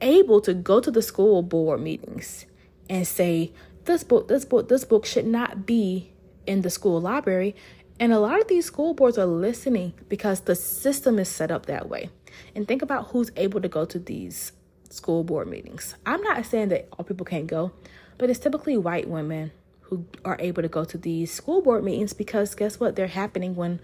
able 0.01 0.41
to 0.41 0.53
go 0.53 0.79
to 0.79 0.91
the 0.91 1.01
school 1.01 1.41
board 1.41 1.79
meetings 1.79 2.45
and 2.89 3.07
say, 3.07 3.53
this 3.85 4.03
book, 4.03 4.27
this 4.27 4.45
book, 4.45 4.67
this 4.67 4.83
book 4.83 5.05
should 5.05 5.25
not 5.25 5.65
be 5.65 6.11
in 6.45 6.61
the 6.61 6.69
school 6.69 6.99
library 6.99 7.55
and 7.99 8.11
a 8.11 8.19
lot 8.19 8.41
of 8.41 8.47
these 8.47 8.65
school 8.65 8.93
boards 8.93 9.17
are 9.17 9.25
listening 9.25 9.93
because 10.09 10.41
the 10.41 10.55
system 10.55 11.17
is 11.17 11.29
set 11.29 11.49
up 11.49 11.65
that 11.67 11.87
way. 11.87 12.09
And 12.53 12.67
think 12.67 12.81
about 12.81 13.07
who's 13.07 13.31
able 13.37 13.61
to 13.61 13.69
go 13.69 13.85
to 13.85 13.99
these 13.99 14.51
school 14.89 15.23
board 15.23 15.47
meetings. 15.47 15.95
I'm 16.05 16.21
not 16.21 16.45
saying 16.45 16.69
that 16.69 16.89
all 16.93 17.05
people 17.05 17.25
can't 17.25 17.47
go, 17.47 17.71
but 18.17 18.29
it's 18.29 18.39
typically 18.39 18.75
white 18.75 19.07
women 19.07 19.51
who 19.81 20.05
are 20.25 20.35
able 20.39 20.61
to 20.61 20.67
go 20.67 20.83
to 20.83 20.97
these 20.97 21.31
school 21.31 21.61
board 21.61 21.83
meetings 21.85 22.11
because 22.11 22.53
guess 22.53 22.79
what? 22.79 22.97
They're 22.97 23.07
happening 23.07 23.55
when 23.55 23.79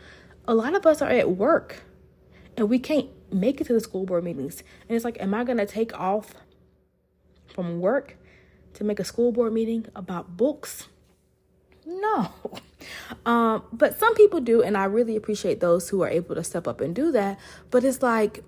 a 0.46 0.56
lot 0.56 0.76
of 0.76 0.86
us 0.86 1.02
are 1.02 1.10
at 1.10 1.32
work 1.32 1.84
and 2.58 2.70
we 2.70 2.80
can't 2.80 3.10
make 3.32 3.62
it 3.62 3.68
to 3.68 3.74
the 3.74 3.80
school 3.80 4.06
board 4.06 4.24
meetings. 4.24 4.64
And 4.88 4.96
it's 4.96 5.06
like, 5.06 5.22
am 5.22 5.34
I 5.34 5.44
going 5.44 5.58
to 5.58 5.66
take 5.66 5.98
off 5.98 6.34
from 7.54 7.80
work 7.80 8.18
to 8.74 8.84
make 8.84 9.00
a 9.00 9.04
school 9.04 9.32
board 9.32 9.54
meeting 9.54 9.86
about 9.96 10.38
books? 10.38 10.88
No. 11.86 12.32
Um, 13.28 13.64
but 13.72 14.00
some 14.00 14.16
people 14.16 14.40
do, 14.40 14.64
and 14.64 14.76
I 14.76 14.86
really 14.86 15.16
appreciate 15.16 15.60
those 15.60 15.90
who 15.90 16.02
are 16.02 16.10
able 16.10 16.34
to 16.34 16.44
step 16.44 16.68
up 16.68 16.82
and 16.82 16.96
do 16.96 17.12
that. 17.12 17.38
But 17.70 17.84
it's 17.84 18.02
like 18.02 18.44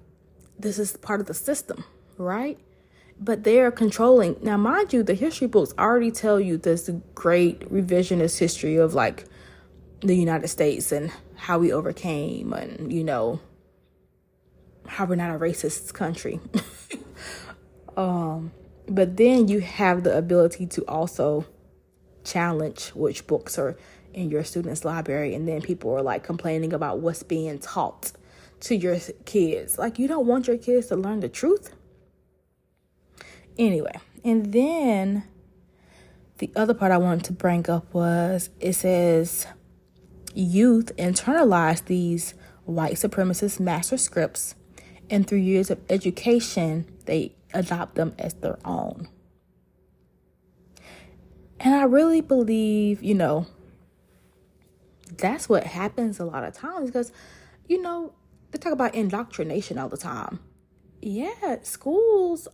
this 0.58 0.80
is 0.80 0.98
part 0.98 1.22
of 1.22 1.28
the 1.28 1.34
system, 1.36 1.84
right? 2.18 2.58
But 3.20 3.44
they 3.44 3.60
are 3.60 3.72
controlling. 3.72 4.38
Now, 4.42 4.58
mind 4.58 4.92
you, 4.92 5.04
the 5.04 5.14
history 5.14 5.48
books 5.48 5.74
already 5.78 6.10
tell 6.10 6.40
you 6.40 6.58
this 6.58 6.90
great 7.14 7.60
revisionist 7.72 8.40
history 8.40 8.78
of 8.78 8.96
like 8.96 9.26
the 10.00 10.16
United 10.16 10.48
States 10.48 10.92
and 10.92 11.12
how 11.36 11.60
we 11.60 11.72
overcame, 11.72 12.54
and 12.54 12.92
you 12.92 13.04
know, 13.04 13.40
how 14.88 15.06
we're 15.06 15.16
not 15.16 15.36
a 15.36 15.40
racist 15.40 15.94
country. 15.94 16.40
um, 17.98 18.52
but 18.88 19.18
then 19.18 19.48
you 19.48 19.62
have 19.62 20.04
the 20.04 20.18
ability 20.18 20.66
to 20.68 20.82
also 20.88 21.46
challenge 22.24 22.90
which 22.90 23.28
books 23.28 23.58
are 23.58 23.78
in 24.14 24.30
your 24.30 24.44
student's 24.44 24.86
library 24.86 25.34
and 25.34 25.48
then 25.48 25.62
people 25.62 25.92
are 25.92 26.02
like 26.02 26.24
complaining 26.24 26.72
about 26.72 27.00
what's 27.00 27.24
being 27.24 27.60
taught 27.60 28.12
to 28.60 28.76
your 28.76 28.98
kids 29.26 29.78
like 29.78 30.00
you 30.00 30.08
don't 30.08 30.26
want 30.26 30.48
your 30.48 30.58
kids 30.58 30.88
to 30.88 30.96
learn 30.96 31.20
the 31.20 31.28
truth 31.28 31.76
anyway 33.58 34.00
and 34.24 34.54
then 34.54 35.24
the 36.38 36.50
other 36.56 36.74
part 36.74 36.92
i 36.92 36.98
wanted 36.98 37.26
to 37.26 37.34
bring 37.34 37.70
up 37.70 37.92
was 37.94 38.50
it 38.60 38.74
says 38.74 39.48
youth 40.34 40.96
internalize 40.98 41.84
these 41.86 42.34
white 42.66 42.94
supremacist 42.94 43.60
master 43.60 43.98
scripts 43.98 44.56
and 45.14 45.28
through 45.28 45.38
years 45.38 45.70
of 45.70 45.80
education 45.90 46.86
they 47.06 47.34
adopt 47.54 47.96
them 47.96 48.14
as 48.18 48.34
their 48.36 48.58
own 48.66 49.08
and 51.64 51.74
I 51.74 51.84
really 51.84 52.20
believe, 52.20 53.02
you 53.02 53.16
know, 53.16 53.48
that's 55.18 55.48
what 55.48 55.66
happens 55.66 56.20
a 56.20 56.26
lot 56.26 56.44
of 56.44 56.54
times 56.54 56.92
because, 56.92 57.14
you 57.70 57.82
know, 57.82 58.14
they 58.52 58.60
talk 58.60 58.74
about 58.74 58.94
indoctrination 58.94 59.78
all 59.78 59.88
the 59.88 59.98
time. 59.98 60.42
Yeah, 61.02 61.58
schools 61.64 62.50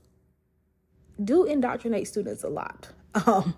do 1.22 1.44
indoctrinate 1.44 2.08
students 2.08 2.44
a 2.44 2.50
lot. 2.50 2.90
Um, 3.26 3.56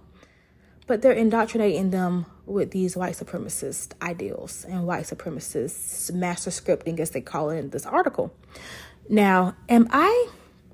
but 0.88 1.02
they're 1.02 1.12
indoctrinating 1.12 1.92
them 1.92 2.26
with 2.46 2.72
these 2.72 2.96
white 2.96 3.14
supremacist 3.16 3.92
ideals 4.02 4.66
and 4.66 4.88
white 4.88 5.04
supremacist 5.04 6.12
master 6.14 6.50
scripting, 6.50 7.00
as 7.02 7.12
they 7.12 7.20
call 7.20 7.50
it 7.50 7.58
in 7.58 7.70
this 7.70 7.86
article. 7.86 8.34
Now, 9.10 9.56
am 9.68 9.88
I 9.92 10.30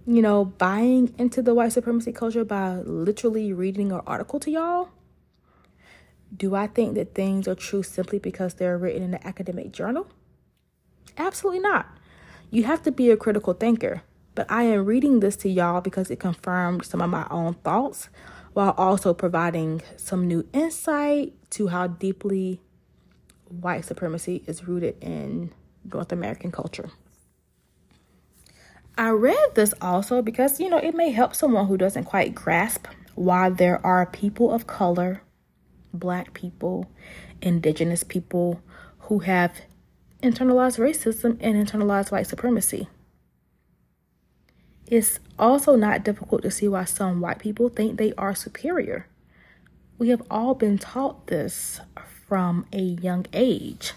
you 0.08 0.22
know, 0.22 0.46
buying 0.46 1.14
into 1.18 1.42
the 1.42 1.54
white 1.54 1.74
supremacy 1.74 2.14
culture 2.14 2.46
by 2.46 2.78
literally 2.78 3.52
reading 3.52 3.92
an 3.92 4.00
article 4.08 4.40
to 4.40 4.50
y'all? 4.50 4.90
Do 6.36 6.56
I 6.56 6.68
think 6.68 6.96
that 6.96 7.14
things 7.14 7.46
are 7.48 7.56
true 7.56 7.84
simply 7.84 8.18
because 8.18 8.54
they're 8.54 8.78
written 8.78 9.04
in 9.04 9.14
an 9.16 9.20
academic 9.26 9.74
journal? 9.74 10.08
Absolutely 11.18 11.60
not. 11.60 11.88
You 12.50 12.64
have 12.64 12.82
to 12.84 12.92
be 12.92 13.12
a 13.12 13.18
critical 13.18 13.54
thinker. 13.54 14.04
But 14.34 14.50
I 14.50 14.64
am 14.64 14.86
reading 14.86 15.20
this 15.20 15.36
to 15.38 15.50
y'all 15.50 15.82
because 15.82 16.10
it 16.10 16.20
confirmed 16.20 16.86
some 16.86 17.02
of 17.02 17.10
my 17.10 17.28
own 17.30 17.56
thoughts 17.56 18.08
while 18.54 18.76
also 18.78 19.14
providing 19.14 19.82
some 19.98 20.28
new 20.28 20.48
insight 20.54 21.34
to 21.52 21.68
how 21.68 21.88
deeply 21.88 22.62
white 23.50 23.84
supremacy 23.84 24.44
is 24.46 24.68
rooted 24.68 24.96
in 25.04 25.52
North 25.92 26.12
American 26.12 26.52
culture. 26.52 26.92
I 28.98 29.10
read 29.10 29.54
this 29.54 29.76
also 29.80 30.24
because, 30.24 30.60
you 30.60 30.70
know, 30.70 30.78
it 30.78 30.96
may 30.96 31.12
help 31.12 31.36
someone 31.36 31.68
who 31.68 31.78
doesn't 31.78 32.06
quite 32.06 32.34
grasp 32.34 32.88
why 33.14 33.50
there 33.50 33.84
are 33.86 34.06
people 34.08 34.52
of 34.52 34.66
color, 34.66 35.22
black 35.94 36.34
people, 36.34 36.90
indigenous 37.42 38.04
people 38.04 38.62
who 39.02 39.20
have 39.20 39.62
internalized 40.24 40.80
racism 40.80 41.38
and 41.40 41.56
internalized 41.56 42.12
white 42.12 42.28
supremacy. 42.28 42.88
It's 44.88 45.20
also 45.38 45.76
not 45.76 46.04
difficult 46.04 46.42
to 46.44 46.52
see 46.52 46.68
why 46.68 46.86
some 46.86 47.22
white 47.22 47.40
people 47.40 47.70
think 47.70 47.98
they 47.98 48.14
are 48.18 48.34
superior. 48.34 49.08
We 50.00 50.10
have 50.10 50.24
all 50.32 50.56
been 50.56 50.78
taught 50.78 51.28
this 51.28 51.82
from 52.28 52.66
a 52.72 52.82
young 52.82 53.26
age. 53.34 53.94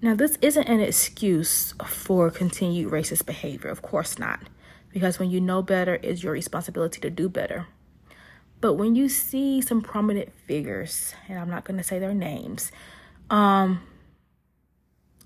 Now, 0.00 0.14
this 0.14 0.38
isn't 0.40 0.68
an 0.68 0.80
excuse 0.80 1.74
for 1.84 2.30
continued 2.30 2.92
racist 2.92 3.26
behavior, 3.26 3.68
of 3.68 3.82
course 3.82 4.18
not, 4.18 4.40
because 4.92 5.18
when 5.18 5.30
you 5.30 5.40
know 5.40 5.60
better, 5.60 5.98
it's 6.02 6.22
your 6.22 6.32
responsibility 6.32 7.00
to 7.00 7.10
do 7.10 7.28
better. 7.28 7.66
But 8.60 8.74
when 8.74 8.94
you 8.94 9.08
see 9.08 9.60
some 9.60 9.82
prominent 9.82 10.32
figures, 10.46 11.14
and 11.28 11.38
I'm 11.38 11.50
not 11.50 11.64
going 11.64 11.78
to 11.78 11.84
say 11.84 11.98
their 11.98 12.14
names, 12.14 12.70
um, 13.28 13.80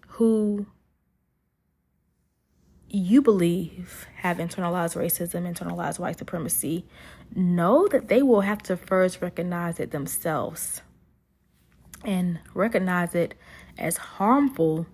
who 0.09 0.67
you 2.89 3.23
believe 3.23 4.07
have 4.17 4.37
internalized 4.37 4.97
racism, 4.97 5.51
internalized 5.51 5.99
white 5.99 6.19
supremacy, 6.19 6.85
know 7.35 7.89
that 7.89 8.09
they 8.09 8.23
will 8.23 8.43
have 8.43 8.63
to 8.65 8.77
first 8.77 9.23
recognize 9.23 9.81
it 9.81 9.91
themselves 9.91 10.83
and 12.05 12.41
recognize 12.55 13.15
it 13.15 13.35
as 13.79 13.97
harmful 13.97 14.87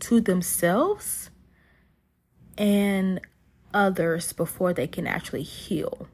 to 0.00 0.20
themselves 0.20 1.30
and 2.58 3.20
others 3.72 4.32
before 4.32 4.72
they 4.72 4.86
can 4.86 5.06
actually 5.06 5.42
heal. 5.42 6.08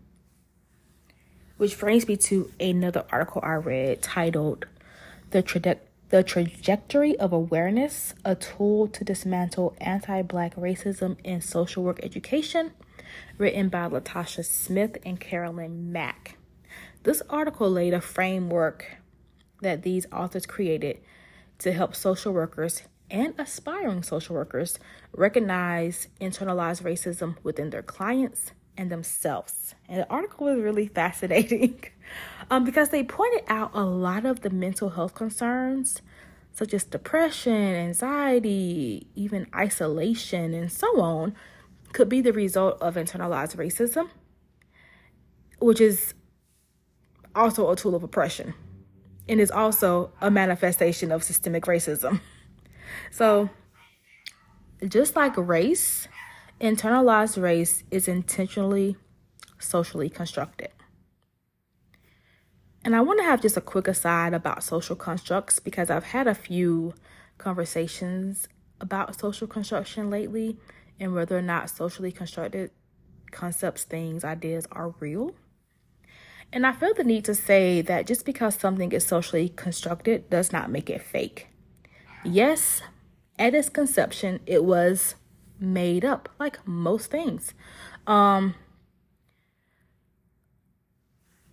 Which 1.56 1.78
brings 1.78 2.06
me 2.06 2.16
to 2.18 2.50
another 2.60 3.04
article 3.10 3.40
I 3.44 3.54
read 3.54 4.02
titled 4.02 4.66
The 5.30 5.42
Trajectory 5.42 5.88
the 6.10 6.22
Trajectory 6.22 7.18
of 7.18 7.34
Awareness, 7.34 8.14
a 8.24 8.34
tool 8.34 8.88
to 8.88 9.04
dismantle 9.04 9.76
anti 9.78 10.22
black 10.22 10.56
racism 10.56 11.18
in 11.22 11.42
social 11.42 11.82
work 11.82 12.00
education, 12.02 12.72
written 13.36 13.68
by 13.68 13.88
Latasha 13.88 14.42
Smith 14.42 14.96
and 15.04 15.20
Carolyn 15.20 15.92
Mack. 15.92 16.38
This 17.02 17.20
article 17.28 17.70
laid 17.70 17.92
a 17.92 18.00
framework 18.00 18.96
that 19.60 19.82
these 19.82 20.06
authors 20.10 20.46
created 20.46 20.98
to 21.58 21.72
help 21.72 21.94
social 21.94 22.32
workers 22.32 22.82
and 23.10 23.34
aspiring 23.38 24.02
social 24.02 24.34
workers 24.34 24.78
recognize 25.12 26.08
internalized 26.20 26.82
racism 26.82 27.36
within 27.42 27.70
their 27.70 27.82
clients 27.82 28.52
and 28.76 28.90
themselves. 28.90 29.74
And 29.88 30.00
the 30.00 30.08
article 30.08 30.46
was 30.46 30.60
really 30.60 30.86
fascinating 30.94 31.82
um, 32.50 32.64
because 32.64 32.90
they 32.90 33.02
pointed 33.02 33.44
out 33.48 33.70
a 33.74 33.84
lot 33.84 34.24
of 34.24 34.40
the 34.40 34.50
mental 34.50 34.90
health 34.90 35.14
concerns, 35.14 36.00
such 36.52 36.74
as 36.74 36.84
depression, 36.84 37.52
anxiety, 37.52 39.06
even 39.14 39.46
isolation, 39.54 40.54
and 40.54 40.70
so 40.70 41.00
on, 41.00 41.34
could 41.92 42.08
be 42.08 42.20
the 42.20 42.32
result 42.32 42.80
of 42.80 42.94
internalized 42.96 43.56
racism, 43.56 44.08
which 45.58 45.80
is 45.80 46.14
also 47.34 47.70
a 47.70 47.76
tool 47.76 47.94
of 47.94 48.02
oppression 48.02 48.54
and 49.28 49.40
is 49.40 49.50
also 49.50 50.10
a 50.20 50.30
manifestation 50.30 51.12
of 51.12 51.22
systemic 51.22 51.64
racism. 51.64 52.20
So, 53.10 53.50
just 54.86 55.16
like 55.16 55.36
race, 55.36 56.08
internalized 56.60 57.40
race 57.40 57.84
is 57.90 58.08
intentionally 58.08 58.96
socially 59.58 60.08
constructed. 60.08 60.70
And 62.84 62.94
I 62.94 63.00
want 63.00 63.18
to 63.20 63.24
have 63.24 63.42
just 63.42 63.56
a 63.56 63.60
quick 63.60 63.88
aside 63.88 64.34
about 64.34 64.62
social 64.62 64.96
constructs 64.96 65.58
because 65.58 65.90
I've 65.90 66.04
had 66.04 66.26
a 66.26 66.34
few 66.34 66.94
conversations 67.36 68.48
about 68.80 69.18
social 69.18 69.46
construction 69.46 70.10
lately 70.10 70.56
and 71.00 71.12
whether 71.12 71.36
or 71.36 71.42
not 71.42 71.70
socially 71.70 72.12
constructed 72.12 72.70
concepts, 73.30 73.84
things, 73.84 74.24
ideas 74.24 74.66
are 74.72 74.94
real. 75.00 75.34
And 76.52 76.66
I 76.66 76.72
feel 76.72 76.94
the 76.94 77.04
need 77.04 77.24
to 77.26 77.34
say 77.34 77.82
that 77.82 78.06
just 78.06 78.24
because 78.24 78.54
something 78.54 78.92
is 78.92 79.06
socially 79.06 79.50
constructed 79.50 80.30
does 80.30 80.52
not 80.52 80.70
make 80.70 80.88
it 80.88 81.02
fake. 81.02 81.48
Yes, 82.24 82.82
at 83.38 83.54
its 83.54 83.68
conception, 83.68 84.40
it 84.46 84.64
was 84.64 85.14
made 85.60 86.04
up, 86.04 86.28
like 86.38 86.66
most 86.66 87.10
things. 87.10 87.52
Um, 88.06 88.54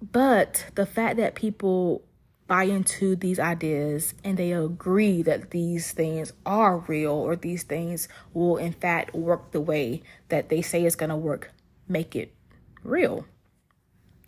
but 0.01 0.67
the 0.75 0.85
fact 0.85 1.17
that 1.17 1.35
people 1.35 2.03
buy 2.47 2.63
into 2.63 3.15
these 3.15 3.39
ideas 3.39 4.13
and 4.23 4.37
they 4.37 4.51
agree 4.53 5.21
that 5.23 5.49
these 5.49 5.91
things 5.91 6.31
are 6.45 6.77
real 6.77 7.11
or 7.11 7.35
these 7.35 7.63
things 7.63 8.07
will 8.33 8.57
in 8.57 8.71
fact 8.71 9.15
work 9.15 9.51
the 9.51 9.59
way 9.59 10.01
that 10.29 10.49
they 10.49 10.61
say 10.61 10.83
it's 10.83 10.95
going 10.95 11.09
to 11.09 11.15
work 11.15 11.51
make 11.87 12.15
it 12.15 12.31
real 12.83 13.25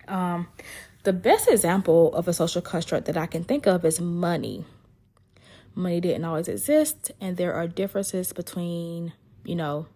um, 0.07 0.47
the 1.03 1.13
best 1.13 1.47
example 1.47 2.13
of 2.13 2.27
a 2.27 2.33
social 2.33 2.61
construct 2.61 3.05
that 3.05 3.17
I 3.17 3.25
can 3.25 3.43
think 3.43 3.65
of 3.65 3.85
is 3.85 3.99
money. 4.01 4.65
Money 5.75 6.01
didn't 6.01 6.25
always 6.25 6.47
exist, 6.47 7.11
and 7.21 7.37
there 7.37 7.53
are 7.53 7.67
differences 7.67 8.33
between, 8.33 9.13
you 9.45 9.55
know, 9.55 9.87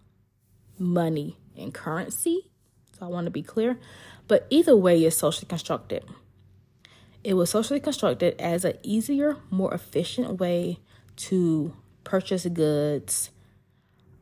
money 0.77 1.37
and 1.57 1.73
currency. 1.73 2.49
So 2.97 3.05
I 3.05 3.09
want 3.09 3.25
to 3.25 3.31
be 3.31 3.43
clear. 3.43 3.79
But 4.27 4.47
either 4.49 4.77
way 4.77 5.03
is 5.03 5.17
socially 5.17 5.47
constructed. 5.47 6.05
It 7.23 7.33
was 7.33 7.49
socially 7.49 7.79
constructed 7.79 8.39
as 8.39 8.63
an 8.63 8.77
easier, 8.83 9.37
more 9.49 9.73
efficient 9.73 10.39
way 10.39 10.79
to 11.17 11.75
purchase 12.03 12.45
goods. 12.45 13.31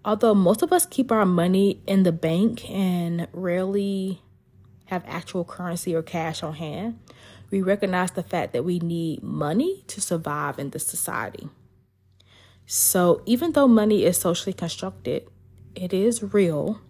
Although 0.03 0.33
most 0.33 0.61
of 0.61 0.73
us 0.73 0.85
keep 0.85 1.11
our 1.11 1.25
money 1.25 1.81
in 1.85 2.03
the 2.03 2.11
bank 2.11 2.69
and 2.69 3.27
rarely 3.31 4.21
have 4.89 5.03
actual 5.07 5.45
currency 5.45 5.95
or 5.95 6.01
cash 6.01 6.41
on 6.41 6.55
hand, 6.55 6.99
we 7.51 7.61
recognize 7.61 8.11
the 8.11 8.23
fact 8.23 8.53
that 8.53 8.65
we 8.65 8.79
need 8.79 9.23
money 9.23 9.83
to 9.87 10.01
survive 10.01 10.59
in 10.59 10.71
this 10.71 10.85
society. 10.85 11.49
So, 12.65 13.21
even 13.25 13.53
though 13.53 13.67
money 13.67 14.03
is 14.03 14.17
socially 14.17 14.53
constructed, 14.53 15.27
it 15.75 15.93
is 15.93 16.33
real, 16.33 16.81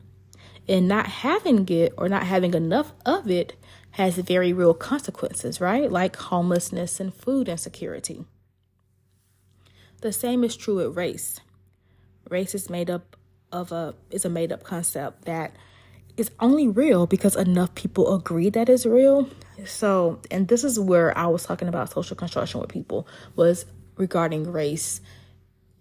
and 0.68 0.88
not 0.88 1.08
having 1.08 1.68
it 1.70 1.94
or 1.98 2.10
not 2.10 2.24
having 2.24 2.54
enough 2.54 2.94
of 3.06 3.30
it 3.30 3.56
has 3.92 4.16
very 4.16 4.54
real 4.54 4.74
consequences, 4.74 5.60
right? 5.60 5.92
Like 5.92 6.16
homelessness 6.16 7.00
and 7.00 7.14
food 7.14 7.50
insecurity. 7.50 8.26
The 10.02 10.14
same 10.14 10.44
is 10.44 10.56
true 10.56 10.76
with 10.76 10.96
race. 10.96 11.40
Race 12.30 12.56
is 12.56 12.70
made 12.70 12.90
up 12.90 13.18
of 13.52 13.72
a 13.72 13.96
is 14.12 14.26
a 14.26 14.30
made 14.30 14.52
up 14.52 14.64
concept 14.64 15.26
that 15.26 15.56
is 16.18 16.32
only 16.40 16.68
real 16.68 17.08
because 17.08 17.36
enough 17.36 17.74
people 17.76 18.14
agree 18.14 18.50
that 18.50 18.70
it's 18.70 18.86
real. 18.86 19.30
So, 19.66 20.20
and 20.30 20.48
this 20.48 20.64
is 20.64 20.80
where 20.80 21.18
I 21.18 21.28
was 21.28 21.44
talking 21.44 21.68
about 21.68 21.92
social 21.92 22.16
construction 22.16 22.60
with 22.60 22.70
people 22.70 23.08
was 23.36 23.66
regarding 23.98 24.52
race. 24.52 25.02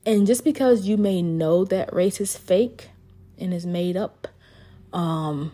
And 0.07 0.27
just 0.27 0.45
because 0.45 0.87
you 0.87 0.97
may 0.97 1.23
know 1.23 1.65
that 1.67 1.93
race 1.93 2.21
is 2.21 2.37
fake 2.37 2.91
and 3.39 3.53
is 3.53 3.67
made 3.67 3.97
up, 3.97 4.29
um 4.93 5.53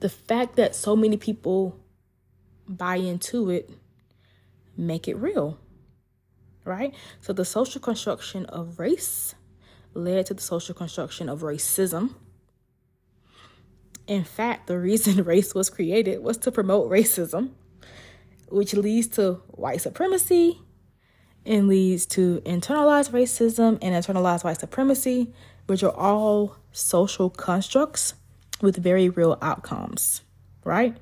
the 0.00 0.08
fact 0.08 0.56
that 0.56 0.74
so 0.74 0.96
many 0.96 1.16
people 1.16 1.78
buy 2.68 2.96
into 2.96 3.50
it 3.50 3.70
make 4.76 5.06
it 5.06 5.16
real. 5.16 5.58
Right? 6.64 6.94
So 7.20 7.32
the 7.32 7.44
social 7.44 7.80
construction 7.80 8.46
of 8.46 8.78
race 8.78 9.34
led 9.94 10.26
to 10.26 10.34
the 10.34 10.42
social 10.42 10.74
construction 10.74 11.28
of 11.28 11.40
racism 11.40 12.14
in 14.12 14.24
fact, 14.24 14.66
the 14.66 14.78
reason 14.78 15.24
race 15.24 15.54
was 15.54 15.70
created 15.70 16.22
was 16.22 16.36
to 16.38 16.52
promote 16.52 16.90
racism, 16.90 17.52
which 18.50 18.74
leads 18.74 19.08
to 19.08 19.40
white 19.48 19.80
supremacy 19.80 20.60
and 21.46 21.66
leads 21.66 22.04
to 22.04 22.42
internalized 22.44 23.10
racism 23.10 23.78
and 23.80 23.94
internalized 23.94 24.44
white 24.44 24.60
supremacy, 24.60 25.32
which 25.66 25.82
are 25.82 25.96
all 25.96 26.56
social 26.72 27.30
constructs 27.30 28.12
with 28.60 28.76
very 28.76 29.08
real 29.08 29.38
outcomes, 29.40 30.20
right? 30.62 30.94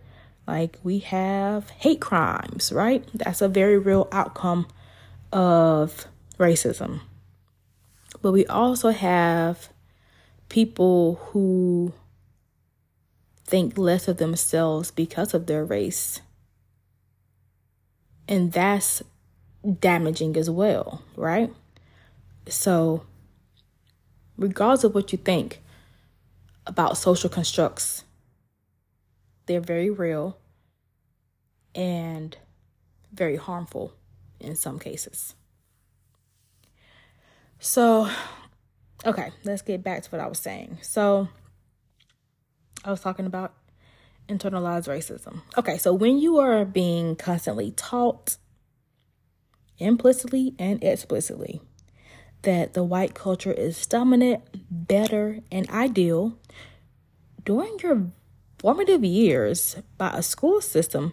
Like 0.47 0.79
we 0.85 1.01
have 1.01 1.69
hate 1.71 2.01
crimes, 2.01 2.71
right? 2.71 3.05
That's 3.13 3.43
a 3.43 3.49
very 3.49 3.77
real 3.77 4.07
outcome 4.13 4.69
of 5.33 6.07
racism. 6.39 7.01
But 8.23 8.31
we 8.31 8.47
also 8.47 8.91
have 8.91 9.69
people 10.49 11.17
who 11.31 11.93
think 13.51 13.77
less 13.77 14.07
of 14.07 14.19
themselves 14.19 14.91
because 14.93 15.35
of 15.35 15.47
their 15.47 15.65
race. 15.65 16.21
And 18.29 18.53
that's 18.53 19.03
damaging 19.81 20.37
as 20.37 20.49
well, 20.49 21.03
right? 21.17 21.53
So, 22.47 23.03
regardless 24.39 24.85
of 24.85 24.95
what 24.95 25.11
you 25.11 25.19
think 25.19 25.61
about 26.65 26.97
social 26.97 27.29
constructs, 27.29 28.05
they're 29.47 29.61
very 29.61 29.91
real 29.91 30.39
and 31.75 32.37
very 33.13 33.37
harmful 33.37 33.93
in 34.39 34.55
some 34.55 34.79
cases. 34.79 35.35
So, 37.59 38.09
okay, 39.05 39.33
let's 39.43 39.63
get 39.63 39.83
back 39.83 40.05
to 40.05 40.11
what 40.11 40.21
I 40.21 40.29
was 40.29 40.39
saying. 40.39 40.79
So, 40.83 41.29
I 42.85 42.91
was 42.91 43.01
talking 43.01 43.27
about 43.27 43.55
internalized 44.29 44.89
racism. 44.89 45.43
Okay, 45.59 45.77
so 45.77 45.93
when 45.93 46.19
you 46.19 46.39
are 46.39 46.65
being 46.65 47.17
constantly 47.17 47.73
taught 47.73 48.37
implicitly 49.79 50.55
and 50.59 50.83
explicitly 50.83 51.61
that 52.43 52.75
the 52.75 52.85
white 52.85 53.15
culture 53.15 53.53
is 53.53 53.87
dominant, 53.87 54.43
better, 54.71 55.41
and 55.51 55.69
ideal 55.71 56.39
during 57.45 57.79
your 57.83 58.07
formative 58.59 59.05
years 59.05 59.77
by 59.99 60.11
a 60.11 60.23
school 60.23 60.61
system 60.61 61.13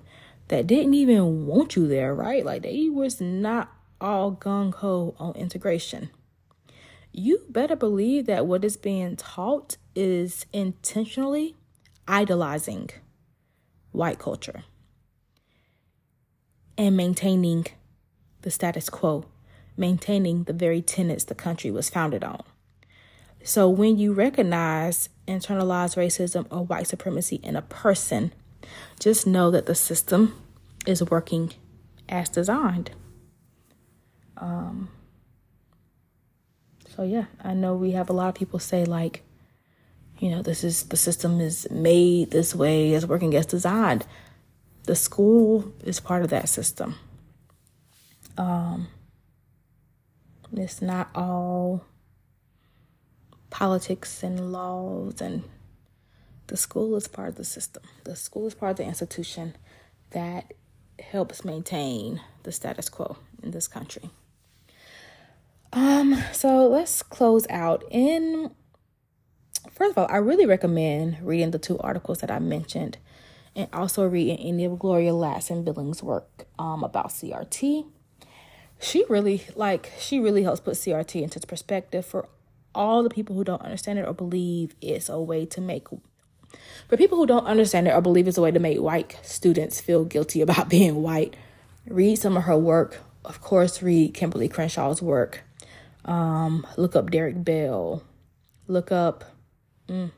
that 0.50 0.68
didn't 0.68 0.94
even 0.94 1.46
want 1.46 1.76
you 1.76 1.88
there, 1.88 2.14
right? 2.14 2.46
Like 2.46 2.62
they 2.62 2.90
was 2.90 3.20
not 3.20 3.72
all 4.00 4.32
gung 4.34 4.74
ho 4.76 5.16
on 5.20 5.36
integration. 5.36 6.10
You 7.20 7.42
better 7.50 7.76
believe 7.76 8.28
that 8.28 8.46
what 8.46 8.64
is 8.64 8.78
being 8.78 9.16
taught 9.16 9.78
is 9.96 10.46
intentionally 10.54 11.56
idolizing 12.08 12.92
white 13.92 14.20
culture 14.20 14.66
and 16.78 16.96
maintaining 16.96 17.66
the 18.44 18.52
status 18.52 18.88
quo, 18.92 19.26
maintaining 19.76 20.44
the 20.44 20.54
very 20.54 20.80
tenets 20.84 21.24
the 21.24 21.34
country 21.34 21.72
was 21.72 21.90
founded 21.90 22.24
on. 22.24 22.44
So 23.44 23.68
when 23.68 23.98
you 23.98 24.14
recognize 24.14 25.10
internalized 25.28 25.98
racism 25.98 26.46
or 26.52 26.66
white 26.66 26.86
supremacy 26.86 27.38
in 27.38 27.56
a 27.56 27.64
person, 27.64 28.32
just 29.00 29.26
know 29.26 29.50
that 29.50 29.66
the 29.66 29.74
system 29.74 30.40
is 30.86 31.02
working 31.04 31.54
as 32.08 32.30
designed. 32.30 32.92
Um, 34.38 34.90
so 36.98 37.04
yeah, 37.04 37.26
I 37.44 37.54
know 37.54 37.76
we 37.76 37.92
have 37.92 38.10
a 38.10 38.14
lot 38.14 38.30
of 38.30 38.34
people 38.34 38.58
say 38.58 38.84
like, 38.84 39.22
you 40.18 40.32
know, 40.32 40.42
this 40.42 40.64
is 40.64 40.84
the 40.86 40.98
system 40.98 41.40
is 41.40 41.70
made 41.70 42.32
this 42.32 42.56
way, 42.56 42.94
it's 42.94 43.06
working 43.06 43.36
as 43.36 43.46
designed. 43.46 44.08
The 44.86 44.96
school 44.96 45.72
is 45.84 46.00
part 46.00 46.24
of 46.24 46.32
that 46.32 46.50
system. 46.50 46.96
Um, 48.36 48.88
it's 50.52 50.82
not 50.82 51.10
all 51.14 51.86
politics 53.52 54.24
and 54.24 54.52
laws 54.52 55.22
and 55.22 55.44
the 56.48 56.58
school 56.58 56.96
is 56.96 57.08
part 57.08 57.30
of 57.30 57.36
the 57.36 57.44
system. 57.44 57.84
The 58.06 58.16
school 58.16 58.48
is 58.48 58.56
part 58.56 58.72
of 58.72 58.78
the 58.78 58.86
institution 58.86 59.56
that 60.12 60.56
helps 61.00 61.46
maintain 61.46 62.22
the 62.42 62.52
status 62.52 62.90
quo 62.90 63.18
in 63.44 63.52
this 63.52 63.68
country. 63.68 64.10
Um, 65.74 66.22
so 66.32 66.68
let's 66.68 67.04
close 67.04 67.46
out. 67.50 67.84
In 67.92 68.52
first 69.72 69.92
of 69.92 69.98
all, 69.98 70.08
I 70.10 70.18
really 70.18 70.46
recommend 70.46 71.18
reading 71.22 71.52
the 71.52 71.60
two 71.60 71.78
articles 71.80 72.20
that 72.20 72.32
I 72.32 72.40
mentioned 72.40 72.98
and 73.56 73.68
also 73.74 74.06
reading 74.08 74.38
any 74.38 74.66
of 74.66 74.80
Gloria 74.80 75.12
Ladson 75.12 75.66
Billings' 75.66 76.04
work 76.04 76.48
um, 76.60 76.84
about 76.84 77.10
CRT. 77.10 77.86
She 78.80 79.06
really 79.10 79.44
like 79.56 79.92
she 80.00 80.20
really 80.20 80.44
helps 80.44 80.62
put 80.62 80.76
CRT 80.76 81.22
into 81.22 81.40
perspective 81.42 82.06
for 82.06 82.30
all 82.76 83.02
the 83.02 83.10
people 83.10 83.36
who 83.36 83.44
don't 83.44 83.62
understand 83.62 83.98
it 83.98 84.08
or 84.08 84.14
believe 84.14 84.76
it's 84.82 85.10
a 85.10 85.20
way 85.20 85.46
to 85.48 85.60
make 85.60 85.88
for 86.88 86.96
people 86.96 87.18
who 87.18 87.26
don't 87.26 87.46
understand 87.46 87.88
it 87.88 87.92
or 87.92 88.02
believe 88.02 88.28
it's 88.28 88.38
a 88.38 88.42
way 88.42 88.52
to 88.52 88.60
make 88.60 88.80
white 88.80 89.18
students 89.24 89.82
feel 89.82 90.06
guilty 90.06 90.42
about 90.48 90.70
being 90.70 91.02
white. 91.02 91.36
Read 91.88 92.18
some 92.18 92.38
of 92.38 92.44
her 92.44 92.58
work. 92.58 93.02
Of 93.26 93.42
course, 93.42 93.82
read 93.82 94.14
Kimberly 94.14 94.48
Crenshaw's 94.48 95.02
work. 95.02 95.44
Um, 96.08 96.66
look 96.78 96.96
up 96.96 97.12
Derek 97.12 97.44
Bell. 97.44 98.02
Look 98.68 98.92
up, 98.92 99.26
mm, 99.88 100.12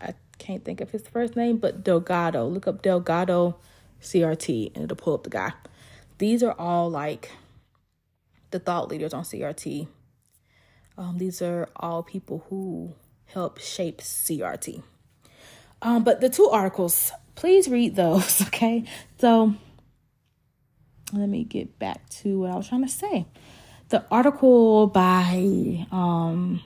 I 0.00 0.14
can't 0.38 0.64
think 0.64 0.80
of 0.80 0.90
his 0.90 1.06
first 1.06 1.36
name, 1.36 1.58
but 1.58 1.84
Delgado. 1.84 2.46
Look 2.46 2.66
up 2.66 2.82
Delgado 2.82 3.56
CRT 4.00 4.74
and 4.74 4.84
it'll 4.84 4.96
pull 4.96 5.14
up 5.14 5.24
the 5.24 5.30
guy. 5.30 5.52
These 6.18 6.42
are 6.42 6.54
all 6.58 6.88
like 6.88 7.30
the 8.50 8.58
thought 8.58 8.88
leaders 8.88 9.12
on 9.12 9.24
CRT. 9.24 9.88
Um, 10.96 11.18
these 11.18 11.42
are 11.42 11.68
all 11.76 12.02
people 12.02 12.44
who 12.48 12.94
help 13.26 13.58
shape 13.58 14.00
CRT. 14.00 14.82
Um, 15.80 16.04
but 16.04 16.20
the 16.20 16.28
two 16.28 16.48
articles, 16.48 17.12
please 17.34 17.68
read 17.68 17.96
those, 17.96 18.42
okay? 18.46 18.84
So 19.18 19.54
let 21.12 21.28
me 21.28 21.44
get 21.44 21.78
back 21.78 22.08
to 22.10 22.40
what 22.40 22.50
I 22.50 22.56
was 22.56 22.68
trying 22.68 22.84
to 22.84 22.88
say 22.88 23.26
the 23.92 24.02
article 24.10 24.86
by 24.86 25.86
um, 25.92 26.62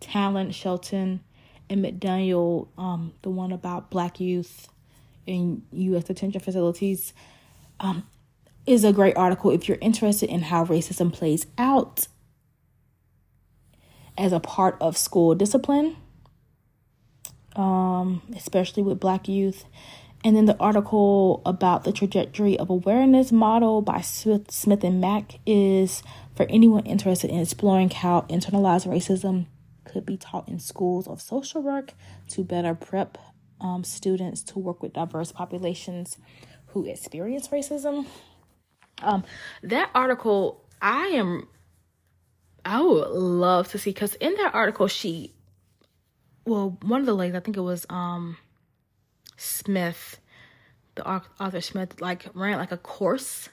Talent 0.00 0.54
Shelton 0.54 1.20
and 1.68 1.84
McDaniel, 1.84 2.68
um, 2.78 3.12
the 3.20 3.28
one 3.28 3.52
about 3.52 3.90
Black 3.90 4.18
youth 4.18 4.68
in 5.26 5.62
U.S. 5.70 6.04
detention 6.04 6.40
facilities, 6.40 7.12
um, 7.78 8.06
is 8.66 8.84
a 8.84 8.92
great 8.92 9.16
article 9.18 9.50
if 9.50 9.68
you're 9.68 9.78
interested 9.82 10.30
in 10.30 10.40
how 10.40 10.64
racism 10.64 11.12
plays 11.12 11.46
out 11.58 12.08
as 14.16 14.32
a 14.32 14.40
part 14.40 14.78
of 14.80 14.96
school 14.96 15.34
discipline, 15.34 15.94
um, 17.54 18.22
especially 18.34 18.82
with 18.82 18.98
Black 18.98 19.28
youth 19.28 19.66
and 20.22 20.36
then 20.36 20.44
the 20.44 20.56
article 20.58 21.40
about 21.46 21.84
the 21.84 21.92
trajectory 21.92 22.58
of 22.58 22.68
awareness 22.68 23.32
model 23.32 23.80
by 23.80 24.00
Smith, 24.02 24.50
Smith 24.50 24.84
and 24.84 25.00
Mack 25.00 25.38
is 25.46 26.02
for 26.34 26.46
anyone 26.50 26.84
interested 26.84 27.30
in 27.30 27.40
exploring 27.40 27.90
how 27.90 28.22
internalized 28.22 28.86
racism 28.86 29.46
could 29.84 30.04
be 30.04 30.18
taught 30.18 30.48
in 30.48 30.58
schools 30.58 31.08
of 31.08 31.22
social 31.22 31.62
work 31.62 31.94
to 32.28 32.44
better 32.44 32.74
prep 32.74 33.16
um, 33.60 33.82
students 33.82 34.42
to 34.42 34.58
work 34.58 34.82
with 34.82 34.92
diverse 34.92 35.32
populations 35.32 36.18
who 36.68 36.84
experience 36.84 37.48
racism. 37.48 38.06
Um, 39.02 39.24
that 39.62 39.90
article, 39.94 40.64
I 40.82 41.06
am, 41.08 41.48
I 42.64 42.82
would 42.82 43.08
love 43.08 43.68
to 43.68 43.78
see 43.78 43.90
because 43.90 44.14
in 44.16 44.34
that 44.34 44.54
article, 44.54 44.86
she, 44.86 45.34
well, 46.44 46.78
one 46.82 47.00
of 47.00 47.06
the 47.06 47.14
ladies, 47.14 47.36
I 47.36 47.40
think 47.40 47.56
it 47.56 47.62
was 47.62 47.86
um 47.88 48.36
Smith, 49.40 50.20
the 50.96 51.08
author 51.08 51.60
Smith, 51.62 52.00
like 52.00 52.26
ran 52.34 52.58
like 52.58 52.72
a 52.72 52.76
course 52.76 53.48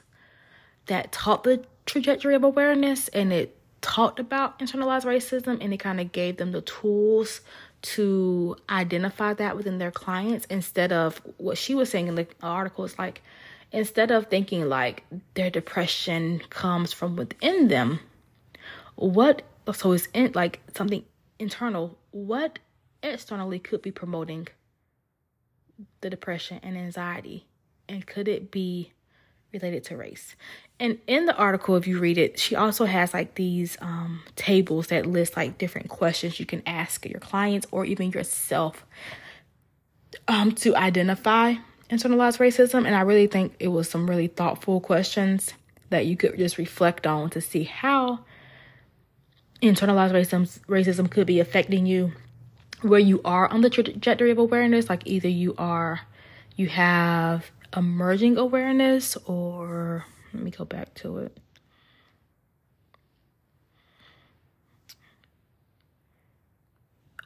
that 0.86 1.12
taught 1.12 1.44
the 1.44 1.64
trajectory 1.86 2.34
of 2.34 2.44
awareness 2.44 3.08
and 3.08 3.32
it 3.32 3.56
talked 3.80 4.18
about 4.18 4.58
internalized 4.58 5.04
racism 5.04 5.58
and 5.62 5.72
it 5.72 5.78
kind 5.78 5.98
of 5.98 6.12
gave 6.12 6.36
them 6.36 6.52
the 6.52 6.60
tools 6.60 7.40
to 7.80 8.56
identify 8.68 9.32
that 9.32 9.56
within 9.56 9.78
their 9.78 9.90
clients 9.90 10.46
instead 10.50 10.92
of 10.92 11.22
what 11.38 11.56
she 11.56 11.74
was 11.74 11.88
saying 11.88 12.08
in 12.08 12.16
the 12.16 12.26
article. 12.42 12.84
Is 12.84 12.98
like 12.98 13.22
instead 13.72 14.10
of 14.10 14.26
thinking 14.26 14.68
like 14.68 15.04
their 15.34 15.48
depression 15.48 16.42
comes 16.50 16.92
from 16.92 17.16
within 17.16 17.68
them 17.68 18.00
what 18.96 19.42
so 19.72 19.92
it's 19.92 20.08
in 20.12 20.32
like 20.34 20.60
something 20.76 21.04
internal 21.38 21.96
what 22.10 22.58
externally 23.02 23.58
could 23.58 23.80
be 23.80 23.92
promoting 23.92 24.48
the 26.00 26.10
depression 26.10 26.60
and 26.62 26.76
anxiety? 26.76 27.46
And 27.88 28.06
could 28.06 28.28
it 28.28 28.50
be 28.50 28.92
related 29.52 29.84
to 29.84 29.96
race? 29.96 30.36
And 30.78 30.98
in 31.06 31.26
the 31.26 31.36
article, 31.36 31.76
if 31.76 31.86
you 31.86 31.98
read 31.98 32.18
it, 32.18 32.38
she 32.38 32.54
also 32.54 32.84
has 32.84 33.14
like 33.14 33.34
these 33.34 33.76
um, 33.80 34.22
tables 34.36 34.88
that 34.88 35.06
list 35.06 35.36
like 35.36 35.58
different 35.58 35.88
questions 35.88 36.38
you 36.38 36.46
can 36.46 36.62
ask 36.66 37.04
your 37.06 37.20
clients 37.20 37.66
or 37.70 37.84
even 37.84 38.10
yourself 38.10 38.84
um, 40.26 40.52
to 40.52 40.76
identify 40.76 41.54
internalized 41.90 42.38
racism. 42.38 42.86
And 42.86 42.94
I 42.94 43.00
really 43.00 43.26
think 43.26 43.54
it 43.58 43.68
was 43.68 43.88
some 43.88 44.08
really 44.08 44.28
thoughtful 44.28 44.80
questions 44.80 45.52
that 45.90 46.06
you 46.06 46.16
could 46.16 46.36
just 46.36 46.58
reflect 46.58 47.06
on 47.06 47.30
to 47.30 47.40
see 47.40 47.64
how 47.64 48.20
internalized 49.62 50.12
racism, 50.12 50.60
racism 50.66 51.10
could 51.10 51.26
be 51.26 51.40
affecting 51.40 51.86
you 51.86 52.12
where 52.82 53.00
you 53.00 53.20
are 53.24 53.48
on 53.48 53.60
the 53.60 53.70
trajectory 53.70 54.30
of 54.30 54.38
awareness 54.38 54.88
like 54.88 55.02
either 55.06 55.28
you 55.28 55.54
are 55.58 56.00
you 56.56 56.68
have 56.68 57.50
emerging 57.76 58.36
awareness 58.36 59.16
or 59.26 60.04
let 60.32 60.42
me 60.42 60.50
go 60.50 60.64
back 60.64 60.94
to 60.94 61.18
it. 61.18 61.36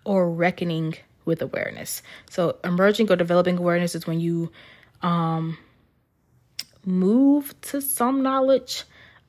Or 0.04 0.30
reckoning 0.30 0.94
with 1.24 1.40
awareness. 1.42 2.02
So 2.28 2.56
emerging 2.64 3.10
or 3.10 3.16
developing 3.16 3.56
awareness 3.58 3.94
is 3.94 4.06
when 4.06 4.20
you 4.20 4.50
um 5.02 5.58
move 6.84 7.54
to 7.62 7.80
some 7.80 8.22
knowledge 8.22 8.84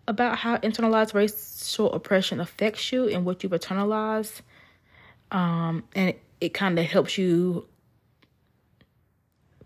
about 0.07 0.37
how 0.39 0.57
internalized 0.57 1.13
racial 1.13 1.93
oppression 1.93 2.39
affects 2.39 2.91
you 2.91 3.07
and 3.07 3.25
what 3.25 3.43
you've 3.43 3.51
internalized 3.51 4.41
um, 5.33 5.83
and 5.95 6.09
it, 6.09 6.21
it 6.39 6.53
kind 6.53 6.79
of 6.79 6.85
helps 6.85 7.17
you 7.17 7.67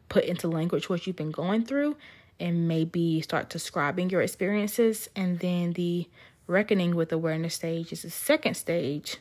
put 0.09 0.23
into 0.23 0.47
language 0.47 0.89
what 0.89 1.05
you've 1.05 1.17
been 1.17 1.31
going 1.31 1.65
through 1.65 1.97
and 2.39 2.67
maybe 2.67 3.19
start 3.21 3.49
describing 3.49 4.09
your 4.09 4.21
experiences. 4.21 5.09
And 5.15 5.39
then 5.39 5.73
the 5.73 6.07
Reckoning 6.47 6.95
with 6.95 7.11
Awareness 7.11 7.55
stage 7.55 7.91
is 7.91 8.03
the 8.03 8.09
second 8.09 8.55
stage, 8.55 9.17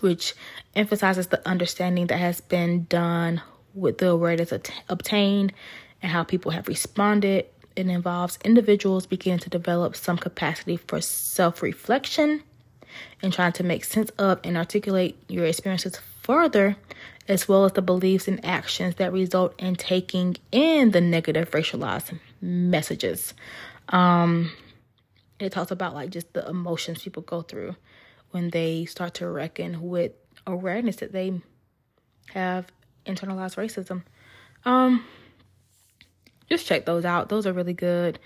which 0.00 0.34
emphasizes 0.74 1.26
the 1.26 1.46
understanding 1.46 2.06
that 2.06 2.18
has 2.18 2.40
been 2.40 2.84
done 2.84 3.42
with 3.74 3.98
the 3.98 4.08
awareness 4.08 4.52
at- 4.52 4.70
obtained 4.88 5.52
and 6.00 6.10
how 6.10 6.24
people 6.24 6.52
have 6.52 6.68
responded. 6.68 7.46
It 7.76 7.86
involves 7.86 8.38
individuals 8.44 9.06
beginning 9.06 9.40
to 9.40 9.50
develop 9.50 9.94
some 9.94 10.16
capacity 10.16 10.78
for 10.78 11.02
self 11.02 11.62
reflection 11.62 12.42
and 13.22 13.32
trying 13.32 13.52
to 13.52 13.62
make 13.62 13.84
sense 13.84 14.10
of 14.18 14.40
and 14.44 14.56
articulate 14.56 15.16
your 15.28 15.44
experiences 15.46 16.00
further, 16.22 16.76
as 17.28 17.48
well 17.48 17.64
as 17.64 17.72
the 17.72 17.82
beliefs 17.82 18.28
and 18.28 18.44
actions 18.44 18.96
that 18.96 19.12
result 19.12 19.54
in 19.58 19.76
taking 19.76 20.36
in 20.50 20.90
the 20.90 21.00
negative 21.00 21.50
racialized 21.50 22.18
messages. 22.40 23.34
Um, 23.88 24.52
it 25.38 25.52
talks 25.52 25.70
about 25.70 25.94
like 25.94 26.10
just 26.10 26.32
the 26.32 26.48
emotions 26.48 27.02
people 27.02 27.22
go 27.22 27.42
through 27.42 27.76
when 28.30 28.50
they 28.50 28.84
start 28.84 29.14
to 29.14 29.28
reckon 29.28 29.82
with 29.82 30.12
awareness 30.46 30.96
that 30.96 31.12
they 31.12 31.40
have 32.32 32.66
internalized 33.06 33.56
racism. 33.56 34.02
Um, 34.64 35.04
just 36.48 36.66
check 36.66 36.84
those 36.86 37.04
out. 37.04 37.28
Those 37.28 37.46
are 37.46 37.52
really 37.52 37.72
good. 37.72 38.18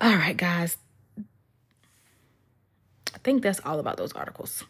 All 0.00 0.14
right, 0.14 0.36
guys. 0.36 0.76
Think 3.26 3.42
that's 3.42 3.58
all 3.64 3.80
about 3.80 3.96
those 3.96 4.12
articles. 4.12 4.62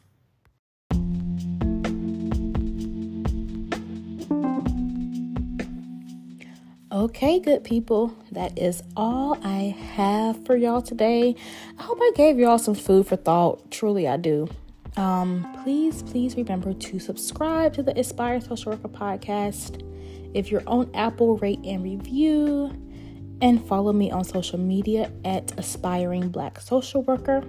Okay, 6.90 7.38
good 7.38 7.64
people, 7.64 8.16
that 8.32 8.58
is 8.58 8.82
all 8.96 9.36
I 9.44 9.76
have 9.92 10.46
for 10.46 10.56
y'all 10.56 10.80
today. 10.80 11.36
I 11.78 11.82
hope 11.82 11.98
I 12.00 12.12
gave 12.16 12.38
y'all 12.38 12.56
some 12.56 12.74
food 12.74 13.06
for 13.06 13.16
thought. 13.16 13.70
Truly, 13.70 14.08
I 14.08 14.16
do. 14.16 14.48
Um, 14.96 15.46
please, 15.62 16.02
please 16.04 16.34
remember 16.34 16.72
to 16.72 16.98
subscribe 16.98 17.74
to 17.74 17.82
the 17.82 17.92
Aspire 18.00 18.40
Social 18.40 18.72
Worker 18.72 18.88
podcast. 18.88 19.82
If 20.32 20.50
you're 20.50 20.66
on 20.66 20.90
Apple, 20.94 21.36
rate 21.36 21.60
and 21.66 21.84
review, 21.84 22.72
and 23.42 23.62
follow 23.66 23.92
me 23.92 24.10
on 24.10 24.24
social 24.24 24.58
media 24.58 25.12
at 25.26 25.52
Aspiring 25.58 26.30
Black 26.30 26.58
Social 26.58 27.02
Worker. 27.02 27.44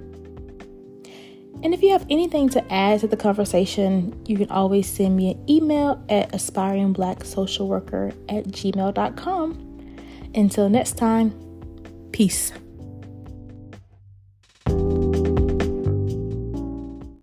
And 1.64 1.74
if 1.74 1.82
you 1.82 1.92
have 1.92 2.06
anything 2.10 2.50
to 2.50 2.74
add 2.74 3.00
to 3.02 3.08
the 3.08 3.18
conversation, 3.18 4.14
you 4.26 4.38
can 4.38 4.50
always 4.50 4.88
send 4.88 5.18
me 5.18 5.32
an 5.32 5.50
email 5.50 6.04
at 6.08 6.32
aspiringblacksocialworker 6.32 8.12
at 8.30 8.46
gmail.com. 8.46 9.64
Until 10.36 10.70
next 10.70 10.98
time, 10.98 11.34
peace. 12.12 12.52